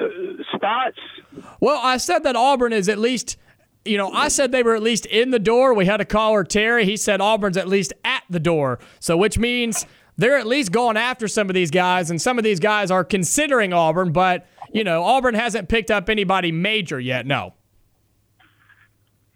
[0.00, 0.06] uh,
[0.52, 0.98] spots?
[1.60, 3.36] Well, I said that Auburn is at least,
[3.84, 5.74] you know, I said they were at least in the door.
[5.74, 6.84] We had a caller, Terry.
[6.84, 8.80] He said Auburn's at least at the door.
[8.98, 12.42] So, which means they're at least going after some of these guys, and some of
[12.42, 17.26] these guys are considering Auburn, but, you know, Auburn hasn't picked up anybody major yet.
[17.26, 17.54] No.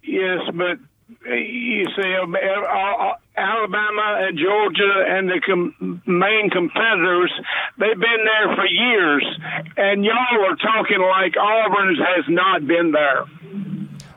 [0.03, 0.78] Yes, but
[1.27, 7.33] you see, uh, uh, Alabama and Georgia and the com- main competitors,
[7.79, 9.39] they've been there for years,
[9.77, 13.25] and y'all are talking like Auburn has not been there.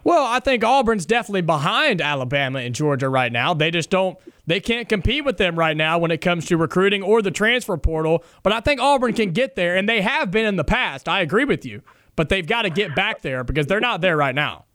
[0.04, 3.54] Well, I think Auburn's definitely behind Alabama and Georgia right now.
[3.54, 7.02] They just don't they can't compete with them right now when it comes to recruiting
[7.02, 8.24] or the transfer portal.
[8.44, 11.10] But I think Auburn can get there, and they have been in the past.
[11.10, 11.82] I agree with you.
[12.16, 14.66] But they've got to get back there because they're not there right now.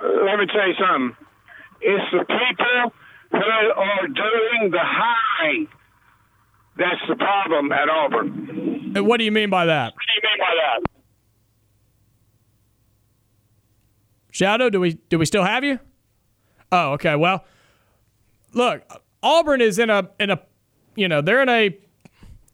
[0.00, 1.16] Let me tell you something.
[1.80, 2.92] It's the people
[3.30, 5.68] who are doing the hiring.
[6.76, 8.92] That's the problem at Auburn.
[8.94, 9.94] And what do you mean by that?
[9.94, 10.98] What do you mean by that?
[14.30, 15.80] Shadow, do we do we still have you?
[16.70, 17.16] Oh, okay.
[17.16, 17.44] Well,
[18.52, 18.82] look,
[19.22, 20.40] Auburn is in a in a
[20.94, 21.76] you know, they're in a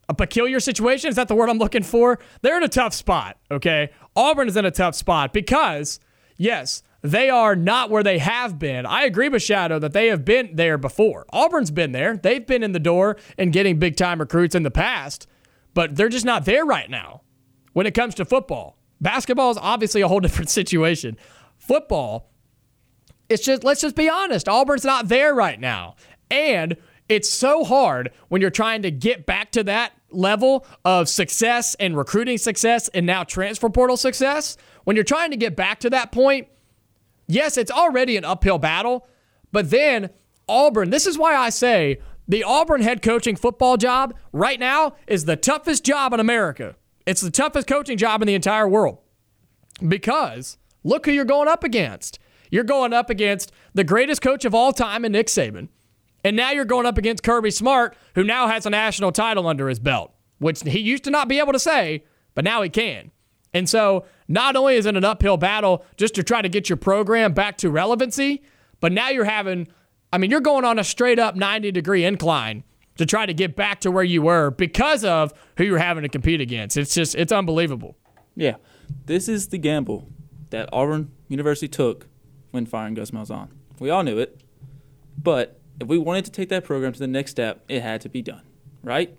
[0.09, 1.09] a peculiar situation.
[1.09, 2.19] Is that the word I'm looking for?
[2.43, 3.91] They're in a tough spot, okay?
[4.17, 6.01] Auburn is in a tough spot because
[6.37, 8.87] yes, they are not where they have been.
[8.87, 11.27] I agree with Shadow that they have been there before.
[11.35, 12.17] Auburn's been there.
[12.17, 15.29] They've been in the door and getting big time recruits in the past,
[15.75, 17.21] but they're just not there right now
[17.75, 18.79] when it comes to football.
[19.03, 21.19] Basketball is obviously a whole different situation.
[21.59, 22.31] Football,
[23.29, 25.97] it's just, let's just be honest, Auburn's not there right now.
[26.31, 26.75] And
[27.11, 31.99] it's so hard when you're trying to get back to that level of success and
[31.99, 34.57] recruiting success and now transfer portal success.
[34.85, 36.49] When you're trying to get back to that point,
[37.27, 39.07] yes, it's already an uphill battle,
[39.53, 40.11] but then
[40.49, 45.25] Auburn, this is why I say the Auburn head coaching football job right now is
[45.25, 46.77] the toughest job in America.
[47.07, 48.99] It's the toughest coaching job in the entire world
[49.87, 52.19] because look who you're going up against.
[52.51, 55.69] You're going up against the greatest coach of all time in Nick Saban.
[56.23, 59.69] And now you're going up against Kirby Smart, who now has a national title under
[59.69, 62.05] his belt, which he used to not be able to say,
[62.35, 63.11] but now he can.
[63.53, 66.77] And so not only is it an uphill battle just to try to get your
[66.77, 68.43] program back to relevancy,
[68.81, 69.69] but now you're having,
[70.13, 72.65] I mean, you're going on a straight up 90 degree incline
[72.97, 76.09] to try to get back to where you were because of who you're having to
[76.09, 76.77] compete against.
[76.77, 77.97] It's just, it's unbelievable.
[78.37, 78.57] Yeah.
[79.07, 80.09] This is the gamble
[80.51, 82.07] that Auburn University took
[82.51, 83.49] when firing Gus Malzahn.
[83.81, 84.41] We all knew it,
[85.21, 88.09] but if we wanted to take that program to the next step, it had to
[88.09, 88.43] be done,
[88.83, 89.17] right?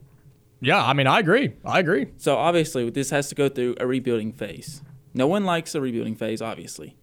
[0.61, 1.53] Yeah, I mean, I agree.
[1.65, 2.07] I agree.
[2.17, 4.81] So obviously, this has to go through a rebuilding phase.
[5.16, 6.97] No one likes a rebuilding phase, obviously.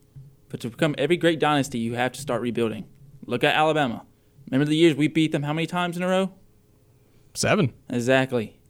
[0.51, 2.85] But to become every great dynasty, you have to start rebuilding.
[3.25, 4.05] Look at Alabama.
[4.51, 6.31] Remember the years we beat them how many times in a row?
[7.33, 7.73] Seven.
[7.89, 8.61] Exactly.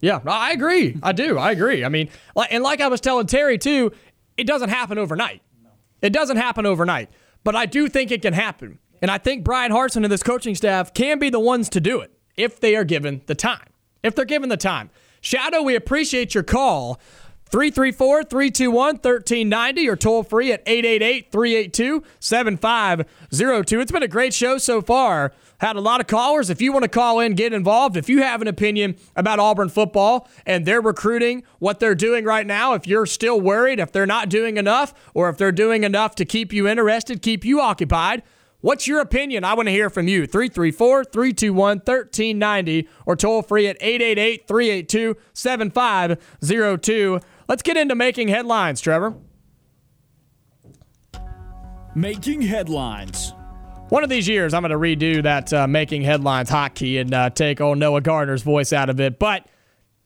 [0.00, 0.98] Yeah, I agree.
[1.02, 1.38] I do.
[1.38, 1.86] I agree.
[1.86, 2.10] I mean,
[2.50, 3.92] and like I was telling Terry too,
[4.36, 5.40] it doesn't happen overnight.
[6.02, 7.08] It doesn't happen overnight.
[7.44, 8.78] But I do think it can happen.
[9.00, 12.00] And I think Bryan Harsin and this coaching staff can be the ones to do
[12.00, 13.68] it if they are given the time.
[14.02, 14.90] If they're given the time.
[15.22, 17.00] Shadow, we appreciate your call.
[17.50, 23.80] 334 321 1390 or toll free at 888 382 7502.
[23.80, 25.32] It's been a great show so far.
[25.58, 26.50] Had a lot of callers.
[26.50, 27.96] If you want to call in, get involved.
[27.96, 32.46] If you have an opinion about Auburn football and their recruiting, what they're doing right
[32.46, 36.14] now, if you're still worried, if they're not doing enough, or if they're doing enough
[36.16, 38.22] to keep you interested, keep you occupied,
[38.66, 39.44] What's your opinion?
[39.44, 40.26] I want to hear from you.
[40.26, 47.20] 334 321 1390 or toll free at 888 382 7502.
[47.48, 49.14] Let's get into making headlines, Trevor.
[51.94, 53.32] Making headlines.
[53.88, 57.30] One of these years, I'm going to redo that uh, making headlines hotkey and uh,
[57.30, 59.20] take old Noah Gardner's voice out of it.
[59.20, 59.46] But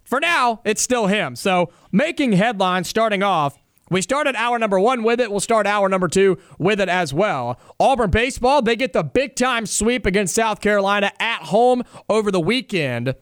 [0.04, 1.34] for now, it's still him.
[1.34, 3.56] So, making headlines starting off.
[3.90, 5.30] We started hour number one with it.
[5.30, 7.58] We'll start hour number two with it as well.
[7.80, 12.38] Auburn baseball, they get the big time sweep against South Carolina at home over the
[12.38, 13.16] weekend.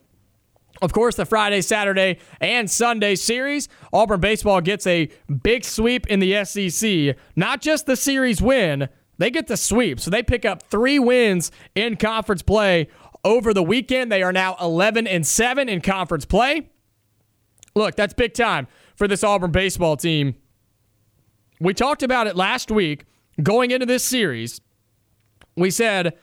[0.81, 5.09] Of course, the Friday, Saturday, and Sunday series, Auburn baseball gets a
[5.43, 7.17] big sweep in the SEC.
[7.35, 9.99] Not just the series win, they get the sweep.
[10.01, 12.89] So they pick up three wins in conference play
[13.25, 14.13] over the weekend.
[14.13, 16.71] They are now 11 and 7 in conference play.
[17.75, 20.37] Look, that's big time for this Auburn baseball team.
[21.61, 23.05] We talked about it last week
[23.43, 24.61] going into this series.
[25.57, 26.17] We said,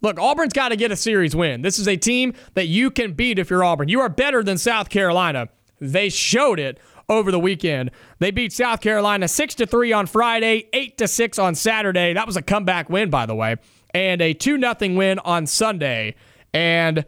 [0.00, 1.62] look, Auburn's got to get a series win.
[1.62, 3.88] This is a team that you can beat if you're Auburn.
[3.88, 5.48] You are better than South Carolina.
[5.80, 6.78] They showed it
[7.08, 7.90] over the weekend.
[8.20, 12.12] They beat South Carolina 6 to 3 on Friday, 8 to 6 on Saturday.
[12.14, 13.56] That was a comeback win by the way,
[13.92, 16.14] and a 2 0 win on Sunday.
[16.54, 17.04] And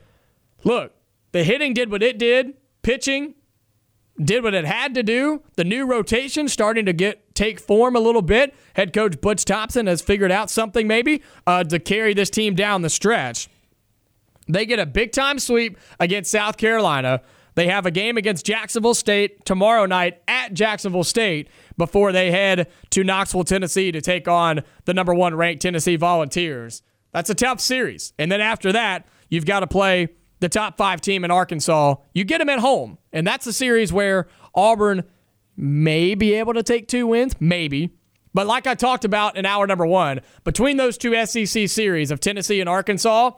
[0.64, 0.93] look,
[1.30, 2.55] the hitting did what it did.
[2.82, 3.34] Pitching
[4.22, 5.43] did what it had to do.
[5.55, 8.55] The new rotation starting to get take form a little bit.
[8.74, 12.83] Head coach Butch Thompson has figured out something maybe uh, to carry this team down
[12.83, 13.49] the stretch.
[14.49, 17.22] They get a big time sweep against South Carolina.
[17.55, 22.68] They have a game against Jacksonville State tomorrow night at Jacksonville State before they head
[22.91, 26.83] to Knoxville, Tennessee to take on the number one ranked Tennessee Volunteers.
[27.12, 28.14] That's a tough series.
[28.18, 30.09] And then after that, you've got to play
[30.41, 31.97] the top five team in Arkansas.
[32.14, 32.99] You get them at home.
[33.12, 35.05] And that's a series where Auburn
[35.57, 37.90] may be able to take two wins, maybe.
[38.34, 42.20] But like I talked about in hour number one, between those two SEC series of
[42.20, 43.32] Tennessee and Arkansas,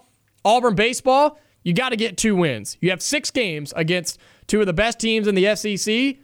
[0.44, 2.76] Auburn baseball, you got to get two wins.
[2.80, 6.16] You have six games against two of the best teams in the SEC.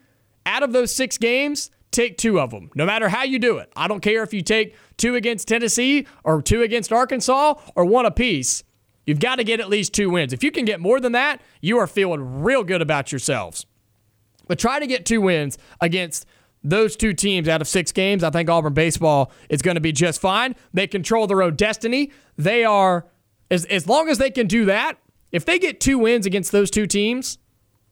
[0.47, 3.72] Out of those six games, take two of them, no matter how you do it.
[3.74, 8.07] I don't care if you take two against Tennessee or two against Arkansas or one
[8.07, 8.62] apiece.
[9.07, 10.32] You've got to get at least two wins.
[10.32, 13.66] If you can get more than that, you are feeling real good about yourselves.
[14.51, 16.26] But try to get two wins against
[16.64, 18.24] those two teams out of six games.
[18.24, 20.57] I think Auburn baseball is going to be just fine.
[20.74, 22.11] They control their own destiny.
[22.36, 23.07] They are,
[23.48, 24.98] as, as long as they can do that,
[25.30, 27.38] if they get two wins against those two teams,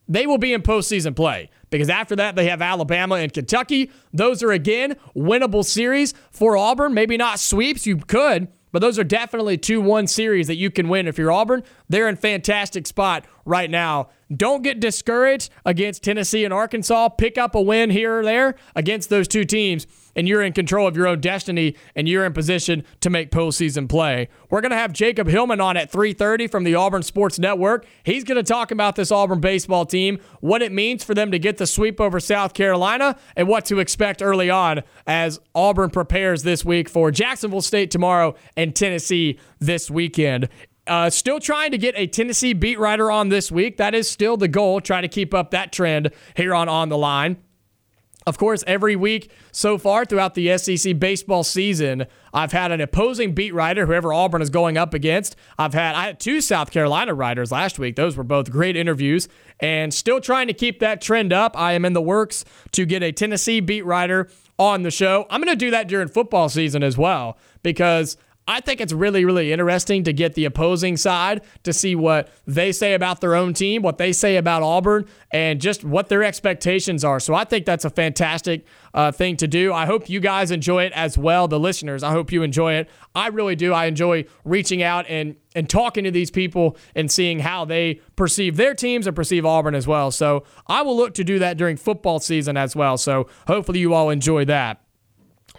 [0.09, 3.93] they will be in postseason play because after that they have Alabama and Kentucky.
[4.13, 6.93] Those are again winnable series for Auburn.
[6.93, 8.49] Maybe not sweeps, you could,
[8.79, 11.65] but those are definitely 2 1 series that you can win if you're Auburn.
[11.89, 14.11] They're in fantastic spot right now.
[14.33, 17.09] Don't get discouraged against Tennessee and Arkansas.
[17.09, 20.87] Pick up a win here or there against those two teams, and you're in control
[20.87, 24.29] of your own destiny, and you're in position to make postseason play.
[24.51, 27.87] We're going to have Jacob Hillman on at 3.30 from the Auburn Sports Network.
[28.03, 31.39] He's going to talk about this Auburn baseball team, what it means for them to
[31.39, 36.43] get the sweep over South Carolina, and what to expect early on as Auburn prepares
[36.43, 40.49] this week for Jacksonville State tomorrow and Tennessee this weekend.
[40.89, 43.77] Uh, still trying to get a Tennessee beat writer on this week.
[43.77, 44.81] That is still the goal.
[44.81, 47.37] Try to keep up that trend here on On the Line.
[48.29, 52.05] Of course, every week so far throughout the SEC baseball season,
[52.35, 55.35] I've had an opposing beat writer, whoever Auburn is going up against.
[55.59, 57.97] I've had I had two South Carolina writers last week.
[57.97, 59.29] Those were both great interviews,
[59.61, 61.59] and still trying to keep that trend up.
[61.59, 65.25] I am in the works to get a Tennessee beat writer on the show.
[65.31, 68.19] I'm going to do that during football season as well because
[68.51, 72.73] I think it's really, really interesting to get the opposing side to see what they
[72.73, 77.05] say about their own team, what they say about Auburn, and just what their expectations
[77.05, 77.21] are.
[77.21, 79.75] So I think that's a fantastic uh, thing to do.
[79.75, 82.03] I hope you guys enjoy it as well, the listeners.
[82.03, 82.89] I hope you enjoy it.
[83.15, 83.75] I really do.
[83.75, 88.57] I enjoy reaching out and and talking to these people and seeing how they perceive
[88.57, 90.11] their teams and perceive Auburn as well.
[90.11, 92.97] So I will look to do that during football season as well.
[92.97, 94.81] So hopefully you all enjoy that.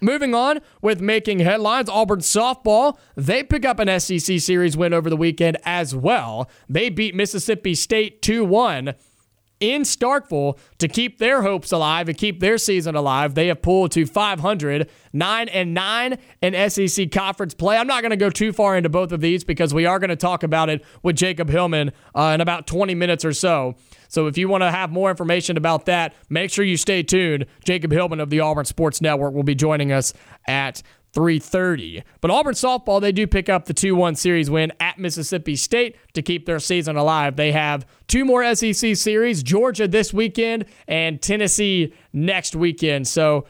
[0.01, 5.09] Moving on with making headlines, Auburn softball, they pick up an SEC series win over
[5.09, 6.49] the weekend as well.
[6.67, 8.93] They beat Mississippi State 2 1
[9.59, 13.35] in Starkville to keep their hopes alive and keep their season alive.
[13.35, 17.77] They have pulled to 500, 9 and 9 in SEC conference play.
[17.77, 20.09] I'm not going to go too far into both of these because we are going
[20.09, 23.75] to talk about it with Jacob Hillman uh, in about 20 minutes or so.
[24.09, 27.45] So if you want to have more information about that, make sure you stay tuned.
[27.63, 30.13] Jacob Hillman of the Auburn Sports Network will be joining us
[30.47, 30.83] at
[31.13, 32.03] 3:30.
[32.21, 36.21] But Auburn softball they do pick up the 2-1 series win at Mississippi State to
[36.21, 37.35] keep their season alive.
[37.35, 43.07] They have two more SEC series, Georgia this weekend and Tennessee next weekend.
[43.07, 43.45] So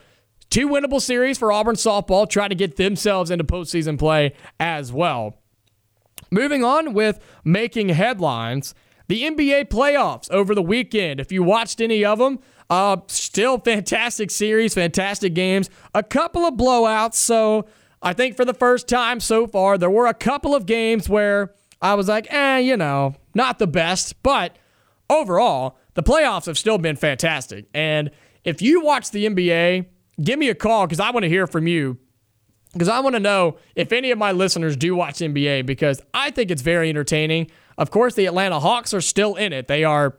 [0.48, 5.36] two winnable series for Auburn softball try to get themselves into postseason play as well.
[6.30, 8.74] Moving on with making headlines,
[9.10, 11.18] the NBA playoffs over the weekend.
[11.18, 12.38] If you watched any of them,
[12.70, 17.14] uh, still fantastic series, fantastic games, a couple of blowouts.
[17.14, 17.66] So
[18.00, 21.52] I think for the first time so far, there were a couple of games where
[21.82, 24.22] I was like, eh, you know, not the best.
[24.22, 24.54] But
[25.10, 27.66] overall, the playoffs have still been fantastic.
[27.74, 28.12] And
[28.44, 29.86] if you watch the NBA,
[30.22, 31.98] give me a call because I want to hear from you.
[32.74, 36.30] Because I want to know if any of my listeners do watch NBA because I
[36.30, 37.50] think it's very entertaining.
[37.78, 39.68] Of course, the Atlanta Hawks are still in it.
[39.68, 40.16] They are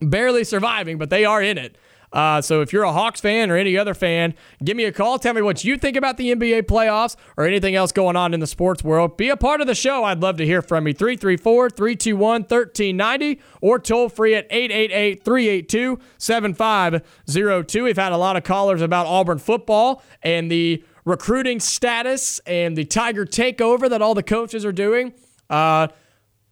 [0.00, 1.76] barely surviving, but they are in it.
[2.12, 5.18] Uh, so if you're a Hawks fan or any other fan, give me a call.
[5.18, 8.40] Tell me what you think about the NBA playoffs or anything else going on in
[8.40, 9.16] the sports world.
[9.16, 10.04] Be a part of the show.
[10.04, 10.94] I'd love to hear from you.
[10.94, 17.84] 334 321 1390 or toll free at 888 382 7502.
[17.84, 22.84] We've had a lot of callers about Auburn football and the recruiting status and the
[22.84, 25.12] Tiger takeover that all the coaches are doing.
[25.50, 25.88] Uh,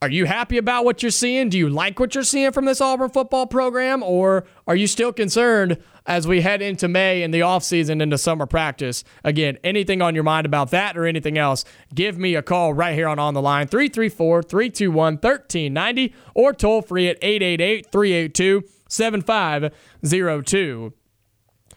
[0.05, 1.49] are you happy about what you're seeing?
[1.49, 4.03] Do you like what you're seeing from this Auburn football program?
[4.03, 8.45] Or are you still concerned as we head into May and the offseason into summer
[8.45, 9.03] practice?
[9.25, 12.95] Again, anything on your mind about that or anything else, give me a call right
[12.95, 20.93] here on On the Line, 334 321 1390, or toll free at 888 382 7502.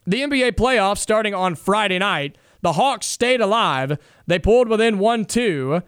[0.06, 2.38] The NBA playoffs starting on Friday night.
[2.62, 3.98] The Hawks stayed alive.
[4.26, 5.82] They pulled within 1 2.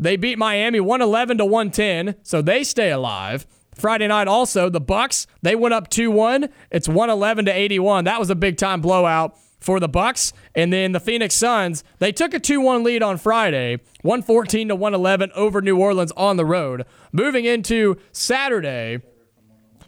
[0.00, 3.46] They beat Miami 111 to 110, so they stay alive.
[3.74, 6.50] Friday night also, the Bucks, they went up 2-1.
[6.70, 8.04] It's 111 to 81.
[8.04, 10.32] That was a big time blowout for the Bucks.
[10.54, 15.32] And then the Phoenix Suns, they took a 2-1 lead on Friday, 114 to 111
[15.34, 16.86] over New Orleans on the road.
[17.12, 19.02] Moving into Saturday,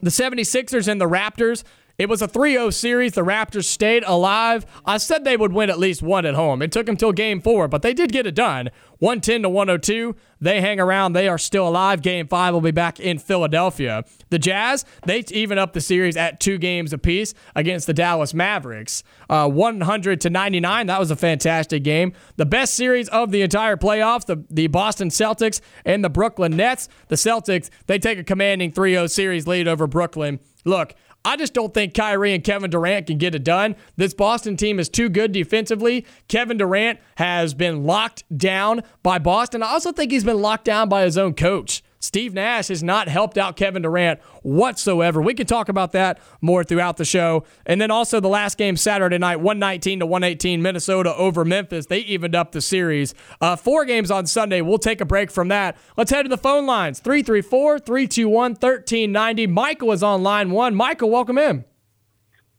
[0.03, 1.65] the 76ers and the Raptors,
[1.99, 3.13] it was a 3 0 series.
[3.13, 4.67] The Raptors stayed alive.
[4.85, 6.63] I said they would win at least one at home.
[6.63, 8.71] It took them till game four, but they did get it done.
[9.03, 10.15] 110 to 102.
[10.41, 11.13] They hang around.
[11.13, 12.03] They are still alive.
[12.03, 14.05] Game five will be back in Philadelphia.
[14.31, 19.03] The Jazz, they even up the series at two games apiece against the Dallas Mavericks.
[19.29, 20.87] Uh, 100 to 99.
[20.87, 22.13] That was a fantastic game.
[22.37, 26.89] The best series of the entire playoffs, the, the Boston Celtics and the Brooklyn Nets.
[27.09, 30.39] The Celtics, they take a commanding 3 0 series lead over Brooklyn.
[30.65, 30.95] Look,
[31.25, 33.77] I just don't think Kyrie and Kevin Durant can get it done.
[33.97, 36.05] This Boston team is too good defensively.
[36.29, 39.63] Kevin Durant has been locked down by Boston.
[39.63, 41.83] I also think he's been locked down by his own coach.
[42.03, 45.23] Steve Nash has not helped out Kevin Durant whatsoever.
[45.23, 47.45] We can talk about that more throughout the show.
[47.65, 51.87] And then also the last game Saturday night, 119 to 118, Minnesota over Memphis.
[51.87, 53.15] They evened up the series.
[53.41, 54.63] Uh, four games on Sunday.
[54.63, 55.77] We'll take a break from that.
[55.97, 59.47] Let's head to the phone lines 334 321 1390.
[59.47, 60.75] Michael is on line one.
[60.75, 61.65] Michael, welcome in.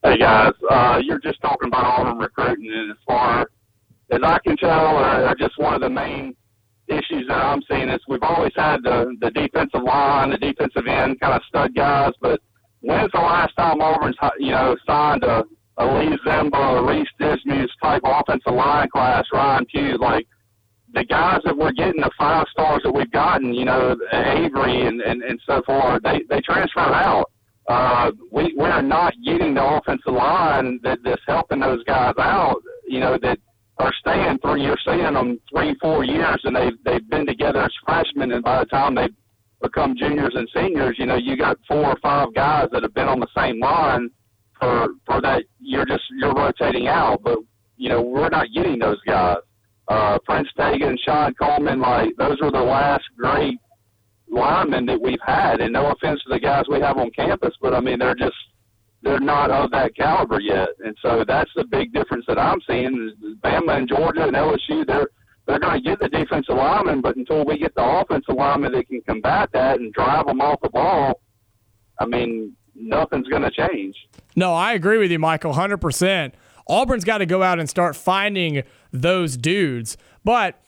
[0.04, 3.48] Hey guys, uh, you're just talking about Auburn recruiting, and as far
[4.12, 6.36] as I can tell, uh, just one of the main
[6.94, 11.20] issues that I'm seeing is we've always had the the defensive line, the defensive end
[11.20, 12.42] kind of stud guys, but
[12.82, 15.44] when's the last time Auburn's you know signed a
[15.78, 20.28] a Lee Ziemba, a Reese Dismuke type offensive line class, Ryan Pugh, like
[20.94, 25.02] the guys that we're getting, the five stars that we've gotten, you know, Avery and,
[25.02, 27.32] and, and so forth, they, they transfer out.
[27.68, 33.00] Uh, we, we're not getting the offensive line that, that's helping those guys out, you
[33.00, 33.40] know, that
[33.78, 34.64] are staying three.
[34.64, 38.60] You're seeing them three, four years, and they've they've been together as freshmen, and by
[38.60, 39.10] the time they
[39.62, 43.08] become juniors and seniors, you know, you got four or five guys that have been
[43.08, 44.10] on the same line
[44.60, 45.44] for for that.
[45.60, 47.40] You're just you're rotating out, but
[47.78, 49.38] you know we're not getting those guys.
[49.90, 53.60] Uh, Prince Tega, and Shon Coleman, like those are the last great
[54.30, 55.60] linemen that we've had.
[55.60, 58.36] And no offense to the guys we have on campus, but I mean they're just
[59.04, 60.70] they're not of that caliber yet.
[60.84, 63.14] And so that's the big difference that I'm seeing.
[63.44, 65.08] Bama and Georgia and LSU, they're
[65.46, 68.88] they're going to get the defensive lineman, but until we get the offensive lineman that
[68.88, 71.20] can combat that and drive them off the ball,
[72.00, 73.96] I mean, nothing's going to change.
[74.38, 76.34] No, I agree with you, Michael, hundred percent.
[76.68, 80.62] Auburn's got to go out and start finding those dudes, but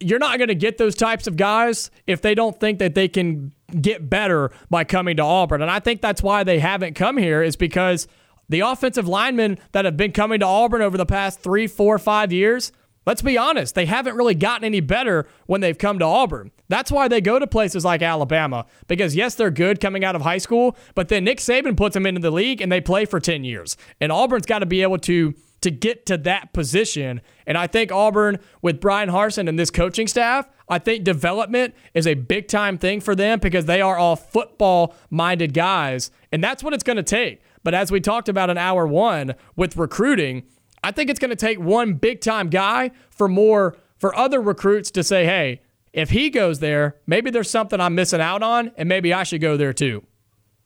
[0.00, 3.08] you're not going to get those types of guys if they don't think that they
[3.08, 5.62] can get better by coming to Auburn.
[5.62, 8.06] And I think that's why they haven't come here is because
[8.48, 12.32] the offensive linemen that have been coming to Auburn over the past three, four, five
[12.32, 12.72] years,
[13.06, 16.50] let's be honest, they haven't really gotten any better when they've come to Auburn.
[16.68, 20.22] That's why they go to places like Alabama because, yes, they're good coming out of
[20.22, 23.20] high school, but then Nick Saban puts them into the league and they play for
[23.20, 23.76] 10 years.
[24.00, 25.34] And Auburn's got to be able to
[25.64, 27.20] to get to that position.
[27.46, 32.06] And I think Auburn, with Bryan Harsin and this coaching staff, I think development is
[32.06, 36.10] a big time thing for them because they are all football minded guys.
[36.32, 37.42] And that's what it's going to take.
[37.62, 40.44] But as we talked about in hour one with recruiting,
[40.82, 44.90] I think it's going to take one big time guy for more for other recruits
[44.92, 45.62] to say, hey,
[45.94, 49.40] if he goes there, maybe there's something I'm missing out on, and maybe I should
[49.40, 50.04] go there too.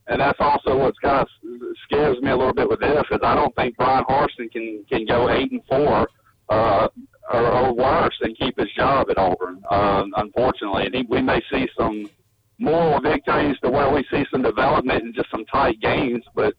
[0.08, 1.28] And that's also what's kind of
[1.90, 5.06] scares me a little bit with this is I don't think Bryan Harsin can can
[5.06, 6.08] go eight and four
[6.48, 6.88] uh,
[7.32, 9.62] or, or worse and keep his job at Auburn.
[9.70, 12.08] Um, unfortunately, and he, we may see some
[12.58, 16.54] moral victories to where we see some development and just some tight games, but.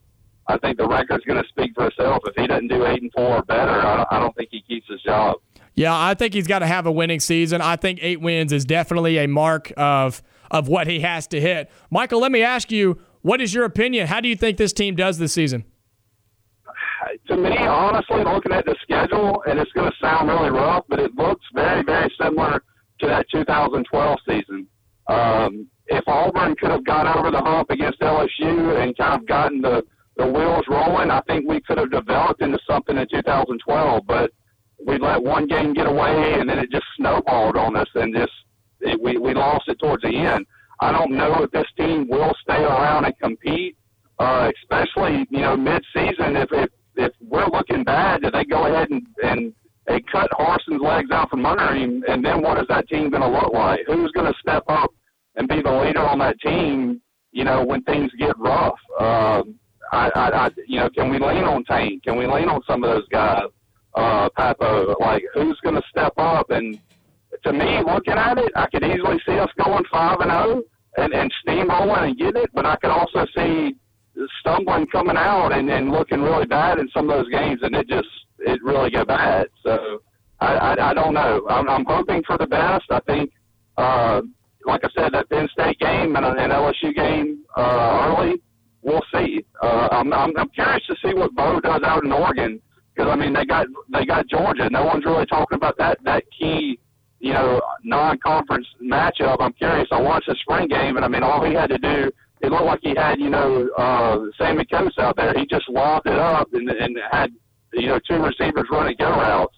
[0.48, 2.24] I think the record's going to speak for itself.
[2.26, 4.88] If he doesn't do eight and four or better, I, I don't think he keeps
[4.88, 5.36] his job.
[5.74, 7.60] Yeah, I think he's got to have a winning season.
[7.60, 11.70] I think eight wins is definitely a mark of of what he has to hit.
[11.90, 14.06] Michael, let me ask you, what is your opinion?
[14.06, 15.64] How do you think this team does this season?
[17.28, 20.98] To me, honestly, looking at the schedule, and it's going to sound really rough, but
[20.98, 22.62] it looks very, very similar
[23.00, 24.66] to that 2012 season.
[25.08, 29.60] Um, if Auburn could have got over the hump against LSU and kind of gotten
[29.60, 29.82] the
[30.16, 34.06] the wheels rolling, I think we could have developed into something in 2012.
[34.06, 34.30] But
[34.84, 38.32] we let one game get away, and then it just snowballed on us, and just
[38.80, 40.46] it, we we lost it towards the end.
[40.80, 43.76] I don't know if this team will stay around and compete,
[44.18, 46.36] uh, especially you know mid-season.
[46.36, 49.52] If if if we're looking bad, do they go ahead and and
[49.86, 53.22] they cut Harsin's legs out from under him, and then what is that team going
[53.22, 53.80] to look like?
[53.86, 54.92] Who's going to step up
[55.36, 57.00] and be the leader on that team?
[57.32, 59.42] You know, when things get rough, uh,
[59.92, 62.04] I, I, I, you know, can we lean on Tank?
[62.04, 63.44] Can we lean on some of those guys?
[63.94, 66.78] Uh, Papa, like who's going to step up and
[67.44, 70.62] to me, looking at it, I could easily see us going five and zero.
[70.96, 73.76] and, and steamrolling and getting it, but I could also see
[74.40, 77.88] stumbling coming out and, and looking really bad in some of those games, and it
[77.88, 78.08] just
[78.40, 79.48] it really got bad.
[79.62, 80.02] So
[80.40, 81.46] I, I, I don't know.
[81.48, 82.84] I'm, I'm hoping for the best.
[82.90, 83.30] I think,
[83.76, 84.22] uh,
[84.66, 88.42] like I said, that Penn State game and an LSU game uh, early,
[88.82, 89.44] we'll see.
[89.62, 92.60] Uh, I'm, I'm, I'm curious to see what Bo does out in Oregon
[92.94, 94.68] because I mean they got they got Georgia.
[94.70, 96.78] No one's really talking about that that key
[97.20, 99.36] you know, non-conference matchup.
[99.40, 99.88] I'm curious.
[99.92, 102.10] I watched the spring game, and I mean, all he had to do,
[102.40, 105.34] it looked like he had, you know, uh, Sammy Coates out there.
[105.36, 107.30] He just lobbed it up and, and had,
[107.74, 109.54] you know, two receivers running go routes.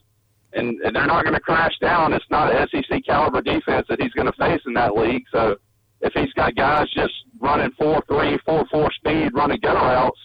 [0.54, 2.12] And, and they're not going to crash down.
[2.12, 5.22] It's not an SEC caliber defense that he's going to face in that league.
[5.32, 5.56] So
[6.02, 10.18] if he's got guys just running four three, four four speed, running go routes,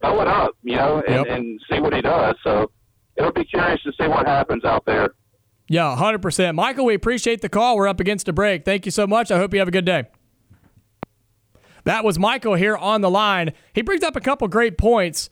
[0.00, 1.26] throw it up, you know, and, yep.
[1.28, 2.34] and see what he does.
[2.42, 2.72] So
[3.16, 5.10] it'll be curious to see what happens out there.
[5.68, 6.54] Yeah, 100%.
[6.54, 7.76] Michael, we appreciate the call.
[7.76, 8.64] We're up against a break.
[8.64, 9.30] Thank you so much.
[9.30, 10.04] I hope you have a good day.
[11.84, 13.52] That was Michael here on the line.
[13.74, 15.30] He brings up a couple great points.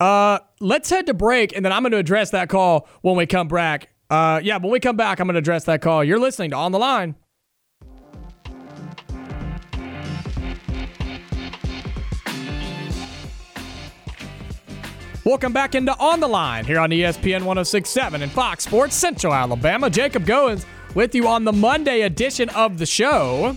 [0.00, 3.26] Uh, let's head to break, and then I'm going to address that call when we
[3.26, 3.88] come back.
[4.10, 6.04] Uh, yeah, when we come back, I'm going to address that call.
[6.04, 7.16] You're listening to On the Line.
[15.28, 19.90] Welcome back into On the Line here on ESPN 1067 and Fox Sports Central Alabama.
[19.90, 20.64] Jacob Goins
[20.94, 23.54] with you on the Monday edition of the show.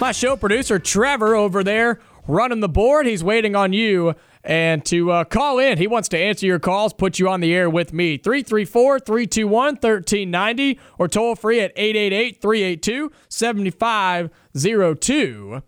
[0.00, 1.98] My show producer, Trevor, over there
[2.28, 3.06] running the board.
[3.06, 4.14] He's waiting on you
[4.44, 5.76] and to uh, call in.
[5.76, 8.16] He wants to answer your calls, put you on the air with me.
[8.16, 15.62] 334 321 1390 or toll free at 888 382 7502.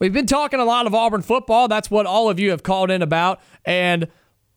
[0.00, 1.68] We've been talking a lot of Auburn football.
[1.68, 3.38] That's what all of you have called in about.
[3.66, 4.08] And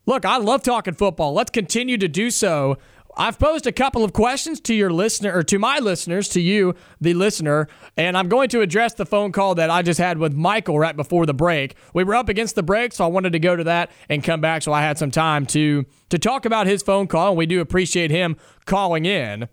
[0.05, 1.33] look, I love talking football.
[1.33, 2.77] Let's continue to do so.
[3.17, 6.75] I've posed a couple of questions to your listener or to my listeners, to you,
[7.01, 7.67] the listener,
[7.97, 10.95] and I'm going to address the phone call that I just had with Michael right
[10.95, 11.75] before the break.
[11.93, 14.39] We were up against the break, so I wanted to go to that and come
[14.39, 17.45] back so I had some time to to talk about his phone call, and we
[17.45, 19.49] do appreciate him calling in.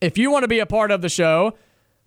[0.00, 1.52] If you want to be a part of the show,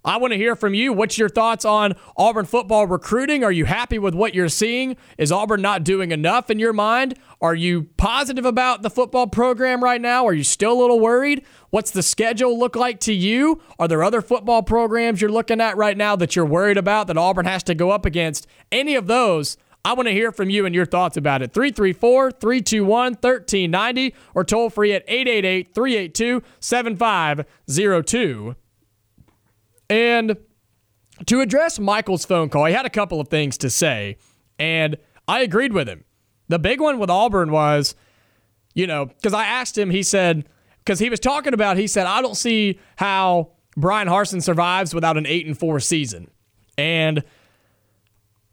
[0.05, 0.93] I want to hear from you.
[0.93, 3.43] What's your thoughts on Auburn football recruiting?
[3.43, 4.95] Are you happy with what you're seeing?
[5.17, 7.19] Is Auburn not doing enough in your mind?
[7.41, 10.25] Are you positive about the football program right now?
[10.25, 11.43] Are you still a little worried?
[11.71, 13.61] What's the schedule look like to you?
[13.79, 17.17] Are there other football programs you're looking at right now that you're worried about that
[17.17, 18.47] Auburn has to go up against?
[18.71, 19.57] Any of those?
[19.83, 21.53] I want to hear from you and your thoughts about it.
[21.53, 28.55] 334 321 1390 or toll free at 888 382 7502.
[29.89, 30.37] And
[31.25, 34.17] to address Michael's phone call, he had a couple of things to say,
[34.59, 36.03] and I agreed with him.
[36.47, 37.95] The big one with Auburn was,
[38.73, 40.47] you know, because I asked him, he said,
[40.79, 45.17] because he was talking about, he said, I don't see how Bryan Harsin survives without
[45.17, 46.29] an 8 and 4 season.
[46.77, 47.23] And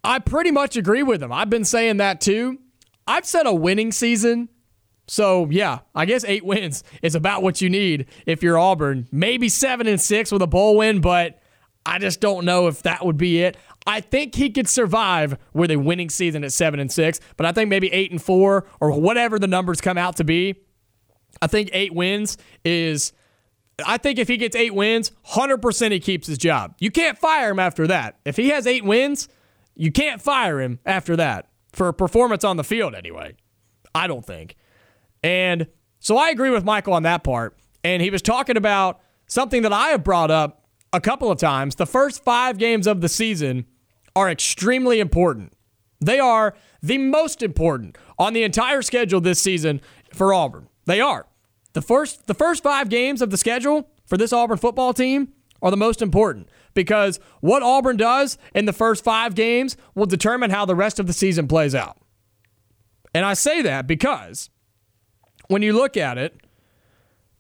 [0.03, 1.33] I pretty much agree with him.
[1.33, 2.59] I've been saying that too.
[3.07, 4.49] I've said a winning season.
[5.07, 9.09] So yeah, I guess eight wins is about what you need if you're Auburn.
[9.13, 11.41] Maybe seven and six with a bowl win, but
[11.87, 13.57] I just don't know if that would be it.
[13.87, 17.53] I think he could survive with a winning season at seven and six, but I
[17.53, 20.55] think maybe eight and four or whatever the numbers come out to be.
[21.43, 23.13] I think eight wins is.
[23.85, 26.77] I think if he gets eight wins, 100% he keeps his job.
[26.79, 28.21] You can't fire him after that.
[28.25, 29.29] If he has eight wins,
[29.75, 33.35] you can't fire him after that for performance on the field, anyway.
[33.93, 34.55] I don't think.
[35.25, 35.67] And
[35.99, 37.57] so I agree with Michael on that part.
[37.83, 41.75] And he was talking about something that I have brought up a couple of times.
[41.75, 43.65] The first five games of the season
[44.15, 45.55] are extremely important.
[46.01, 49.81] They are the most important on the entire schedule this season
[50.13, 50.69] for Auburn.
[50.85, 51.27] They are.
[51.73, 55.33] The first the first 5 games of the schedule for this Auburn football team
[55.63, 60.51] are the most important because what Auburn does in the first 5 games will determine
[60.51, 61.97] how the rest of the season plays out.
[63.15, 64.51] And I say that because
[65.49, 66.41] when you look at it,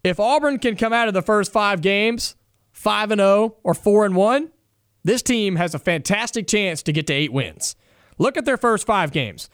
[0.02, 2.36] if Auburn can come out of the first five games
[2.72, 4.50] 5 and 0 or 4 and 1,
[5.04, 7.76] this team has a fantastic chance to get to eight wins.
[8.18, 9.48] Look at their first five games.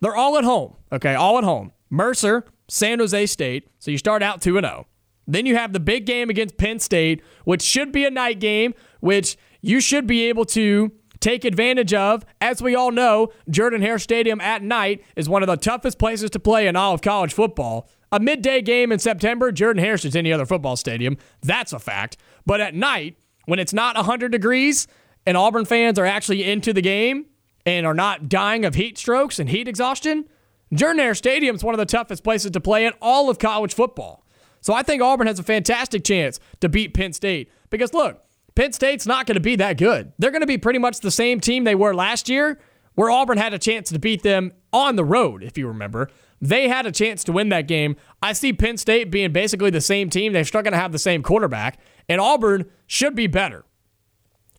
[0.00, 1.14] They're all at home, okay?
[1.14, 1.72] All at home.
[1.88, 3.68] Mercer, San Jose State.
[3.78, 4.86] So you start out 2 and 0.
[5.26, 8.74] Then you have the big game against Penn State, which should be a night game,
[9.00, 12.24] which you should be able to take advantage of.
[12.40, 16.30] As we all know, Jordan Hare Stadium at night is one of the toughest places
[16.30, 17.88] to play in all of college football.
[18.12, 21.16] A midday game in September, Jordan Hare is any other football stadium.
[21.42, 22.16] That's a fact.
[22.44, 23.16] But at night,
[23.46, 24.88] when it's not 100 degrees
[25.26, 27.26] and Auburn fans are actually into the game
[27.64, 30.24] and are not dying of heat strokes and heat exhaustion,
[30.72, 33.74] Jordan Hare Stadium is one of the toughest places to play in all of college
[33.74, 34.24] football.
[34.60, 37.50] So I think Auburn has a fantastic chance to beat Penn State.
[37.70, 38.22] Because look,
[38.54, 40.12] Penn State's not going to be that good.
[40.18, 42.60] They're going to be pretty much the same team they were last year,
[42.94, 46.10] where Auburn had a chance to beat them on the road, if you remember.
[46.40, 47.96] They had a chance to win that game.
[48.22, 50.32] I see Penn State being basically the same team.
[50.32, 51.78] They're still going to have the same quarterback,
[52.08, 53.64] and Auburn should be better.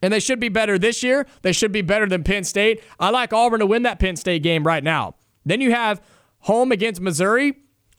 [0.01, 1.27] And they should be better this year.
[1.41, 2.83] They should be better than Penn State.
[2.99, 5.15] I like Auburn to win that Penn State game right now.
[5.45, 6.01] Then you have
[6.39, 7.53] home against Missouri.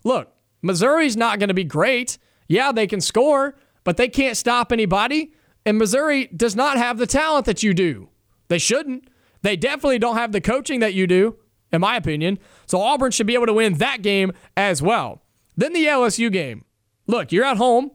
[0.05, 0.32] Look,
[0.62, 2.19] Missouri's not going to be great.
[2.48, 5.32] Yeah, they can score, but they can't stop anybody.
[5.64, 8.09] And Missouri does not have the talent that you do.
[8.48, 9.09] They shouldn't.
[9.43, 11.36] They definitely don't have the coaching that you do,
[11.72, 12.39] in my opinion.
[12.66, 15.22] So Auburn should be able to win that game as well.
[15.56, 16.64] Then the LSU game.
[17.06, 17.90] Look, you're at home.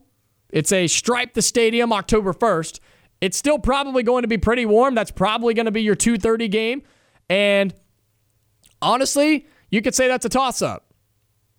[0.49, 2.80] It's a stripe the stadium October 1st.
[3.19, 4.95] It's still probably going to be pretty warm.
[4.95, 6.84] That's probably going to be your 2:30 game.
[7.30, 7.73] And
[8.81, 10.94] honestly, you could say that's a toss up.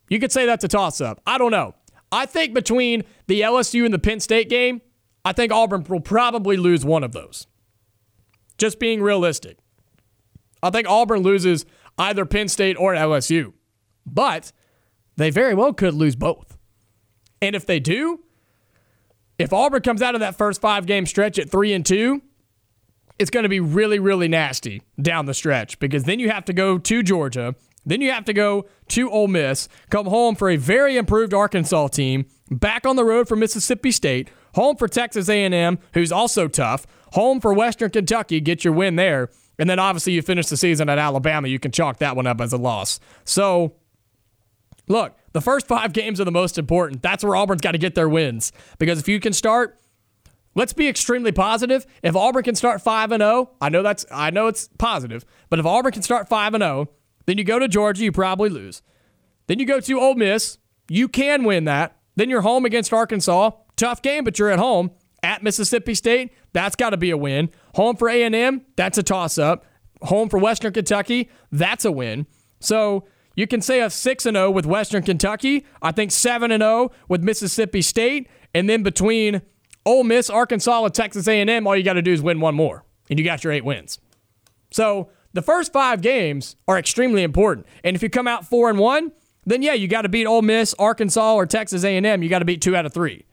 [0.09, 1.21] You could say that's a toss up.
[1.27, 1.75] I don't know.
[2.11, 4.81] I think between the LSU and the Penn State game,
[5.29, 7.47] I think Auburn will probably lose one of those.
[8.57, 9.59] Just being realistic.
[10.63, 11.67] I think Auburn loses
[11.99, 13.53] either Penn State or LSU.
[14.07, 14.53] But
[15.19, 16.57] they very well could lose both.
[17.43, 18.21] And if they do,
[19.39, 22.23] if Auburn comes out of that first five game stretch at three and two,
[23.19, 26.55] it's going to be really, really nasty down the stretch because then you have to
[26.55, 27.55] go to Georgia.
[27.85, 31.89] Then you have to go to Ole Miss, come home for a very improved Arkansas
[31.89, 36.87] team, back on the road for Mississippi State, home for Texas A&M, who's also tough,
[37.13, 40.89] home for Western Kentucky, get your win there, and then obviously you finish the season
[40.89, 41.49] at Alabama.
[41.49, 43.01] You can chalk that one up as a loss.
[43.25, 43.75] So,
[44.87, 47.03] look, the first five games are the most important.
[47.03, 48.53] That's where Auburn's got to get their wins.
[48.79, 49.79] Because if you can start,
[50.55, 51.87] let's be extremely positive.
[52.03, 55.59] If Auburn can start 5 and 0, I know that's I know it's positive, but
[55.59, 56.89] if Auburn can start 5 and 0,
[57.27, 58.83] then you go to Georgia, you probably lose.
[59.47, 60.59] Then you go to Ole Miss,
[60.89, 61.97] you can win that.
[62.17, 63.53] Then you're home against Arkansas.
[63.79, 64.91] Tough game, but you're at home.
[65.23, 67.51] At Mississippi State, that's got to be a win.
[67.75, 69.65] Home for A&M, that's a toss up.
[70.03, 72.27] Home for Western Kentucky, that's a win.
[72.61, 75.65] So, you can say a 6 and 0 with Western Kentucky.
[75.81, 79.43] I think 7 and 0 with Mississippi State, and then between
[79.87, 82.85] Ole Miss, Arkansas, and Texas A&M, all you got to do is win one more,
[83.09, 83.99] and you got your 8 wins.
[84.71, 87.67] So, the first 5 games are extremely important.
[87.85, 89.13] And if you come out 4 and 1,
[89.47, 92.23] then yeah, you got to beat Ole Miss, Arkansas, or Texas A&M.
[92.23, 93.25] You got to beat 2 out of 3.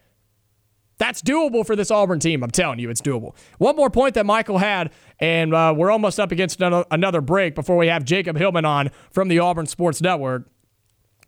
[0.98, 2.44] That's doable for this Auburn team.
[2.44, 3.36] I'm telling you, it's doable.
[3.58, 7.78] One more point that Michael had, and uh, we're almost up against another break before
[7.78, 10.50] we have Jacob Hillman on from the Auburn Sports Network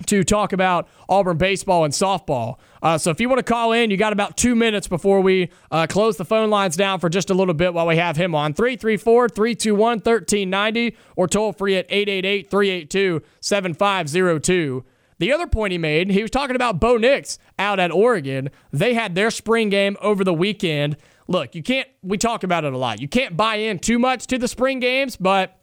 [0.06, 2.58] to talk about Auburn baseball and softball.
[2.82, 5.50] Uh, so if you want to call in, you got about two minutes before we
[5.72, 8.36] uh, close the phone lines down for just a little bit while we have him
[8.36, 8.54] on.
[8.54, 14.86] 334 321 1390 or toll free at 888 382 7502.
[15.20, 18.50] The other point he made, he was talking about Bo Nix out at Oregon.
[18.72, 20.98] They had their spring game over the weekend.
[21.28, 23.02] Look, you can't, we talk about it a lot.
[23.02, 25.60] You can't buy in too much to the spring games, but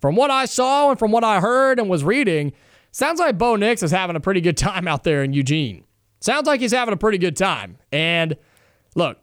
[0.00, 2.52] from what I saw and from what I heard and was reading,
[2.92, 5.84] sounds like Bo Nix is having a pretty good time out there in Eugene.
[6.20, 7.78] Sounds like he's having a pretty good time.
[7.90, 8.36] And
[8.94, 9.18] look,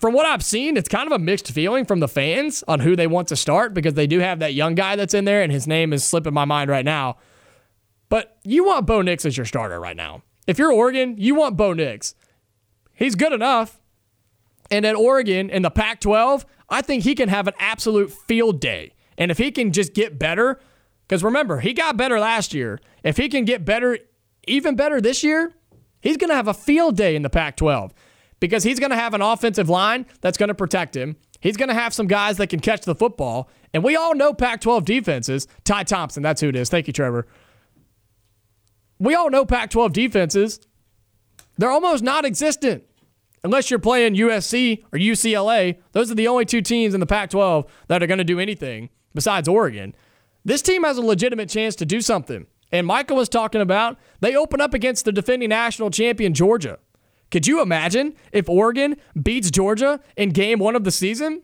[0.00, 2.94] from what I've seen, it's kind of a mixed feeling from the fans on who
[2.94, 5.50] they want to start because they do have that young guy that's in there, and
[5.50, 7.16] his name is slipping my mind right now.
[8.08, 10.22] But you want Bo Nix as your starter right now.
[10.46, 12.14] If you're Oregon, you want Bo Nix.
[12.94, 13.80] He's good enough.
[14.70, 18.60] And at Oregon in the Pac 12, I think he can have an absolute field
[18.60, 18.94] day.
[19.16, 20.60] And if he can just get better,
[21.06, 22.80] because remember, he got better last year.
[23.02, 23.98] If he can get better,
[24.46, 25.54] even better this year,
[26.00, 27.92] he's going to have a field day in the Pac 12
[28.40, 31.16] because he's going to have an offensive line that's going to protect him.
[31.40, 33.48] He's going to have some guys that can catch the football.
[33.72, 35.46] And we all know Pac 12 defenses.
[35.64, 36.68] Ty Thompson, that's who it is.
[36.68, 37.26] Thank you, Trevor
[38.98, 40.60] we all know Pac 12 defenses,
[41.56, 42.84] they're almost non existent
[43.44, 45.78] unless you're playing USC or UCLA.
[45.92, 48.40] Those are the only two teams in the Pac 12 that are going to do
[48.40, 49.94] anything besides Oregon.
[50.44, 52.46] This team has a legitimate chance to do something.
[52.70, 56.78] And Michael was talking about they open up against the defending national champion, Georgia.
[57.30, 61.42] Could you imagine if Oregon beats Georgia in game one of the season?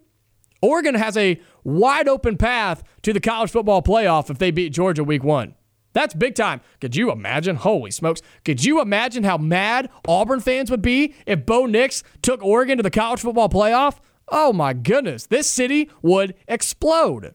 [0.62, 5.04] Oregon has a wide open path to the college football playoff if they beat Georgia
[5.04, 5.54] week one.
[5.94, 6.60] That's big time.
[6.80, 7.56] Could you imagine?
[7.56, 8.20] Holy smokes.
[8.44, 12.82] Could you imagine how mad Auburn fans would be if Bo Nix took Oregon to
[12.82, 13.96] the college football playoff?
[14.28, 15.26] Oh my goodness.
[15.26, 17.34] This city would explode.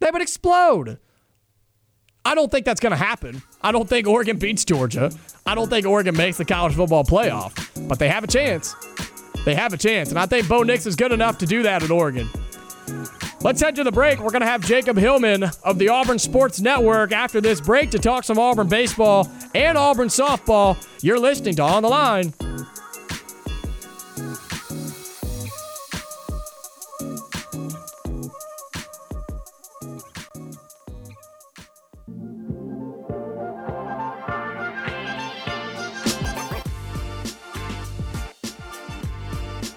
[0.00, 0.98] They would explode.
[2.24, 3.40] I don't think that's going to happen.
[3.62, 5.10] I don't think Oregon beats Georgia.
[5.46, 8.74] I don't think Oregon makes the college football playoff, but they have a chance.
[9.44, 10.10] They have a chance.
[10.10, 12.28] And I think Bo Nix is good enough to do that at Oregon.
[13.46, 14.18] Let's head to the break.
[14.18, 17.98] We're going to have Jacob Hillman of the Auburn Sports Network after this break to
[18.00, 20.76] talk some Auburn baseball and Auburn softball.
[21.00, 22.34] You're listening to On the Line.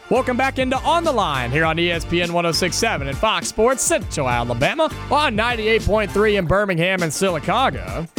[0.10, 4.86] Welcome back into On the Line here on ESPN 1067 and Fox Sports Central Alabama
[5.12, 8.10] on 98.3 in Birmingham and Sylacauga.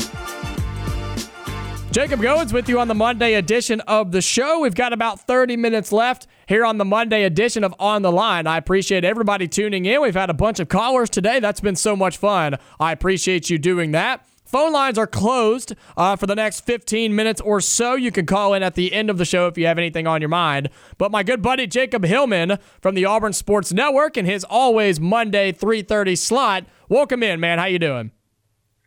[1.91, 4.61] Jacob Goins with you on the Monday edition of the show.
[4.61, 8.47] We've got about 30 minutes left here on the Monday edition of On the Line.
[8.47, 10.01] I appreciate everybody tuning in.
[10.01, 11.41] We've had a bunch of callers today.
[11.41, 12.57] That's been so much fun.
[12.79, 14.25] I appreciate you doing that.
[14.51, 17.95] Phone lines are closed uh, for the next 15 minutes or so.
[17.95, 20.21] You can call in at the end of the show if you have anything on
[20.21, 20.71] your mind.
[20.99, 25.53] But my good buddy Jacob Hillman from the Auburn Sports Network and his always Monday
[25.53, 26.65] 3:30 slot.
[26.89, 27.61] Welcome in, man.
[27.61, 28.11] How you doing?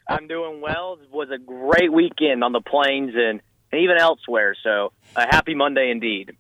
[0.10, 0.98] I'm doing well.
[1.02, 3.40] It was a great weekend on the plains and,
[3.72, 4.58] and even elsewhere.
[4.66, 6.36] So a happy Monday indeed.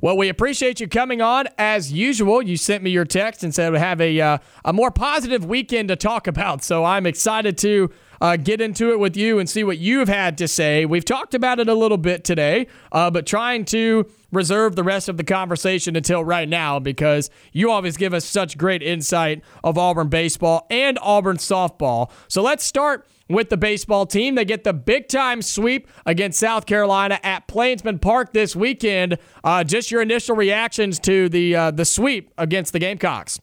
[0.00, 2.40] Well, we appreciate you coming on as usual.
[2.40, 5.88] You sent me your text and said we have a uh, a more positive weekend
[5.88, 6.62] to talk about.
[6.62, 7.90] So I'm excited to
[8.20, 10.84] uh, get into it with you and see what you've had to say.
[10.84, 15.08] We've talked about it a little bit today, uh, but trying to reserve the rest
[15.08, 19.78] of the conversation until right now because you always give us such great insight of
[19.78, 22.10] Auburn baseball and Auburn softball.
[22.28, 24.34] So let's start with the baseball team.
[24.34, 29.18] They get the big time sweep against South Carolina at Plainsman Park this weekend.
[29.44, 33.40] Uh, just your initial reactions to the uh, the sweep against the Gamecocks.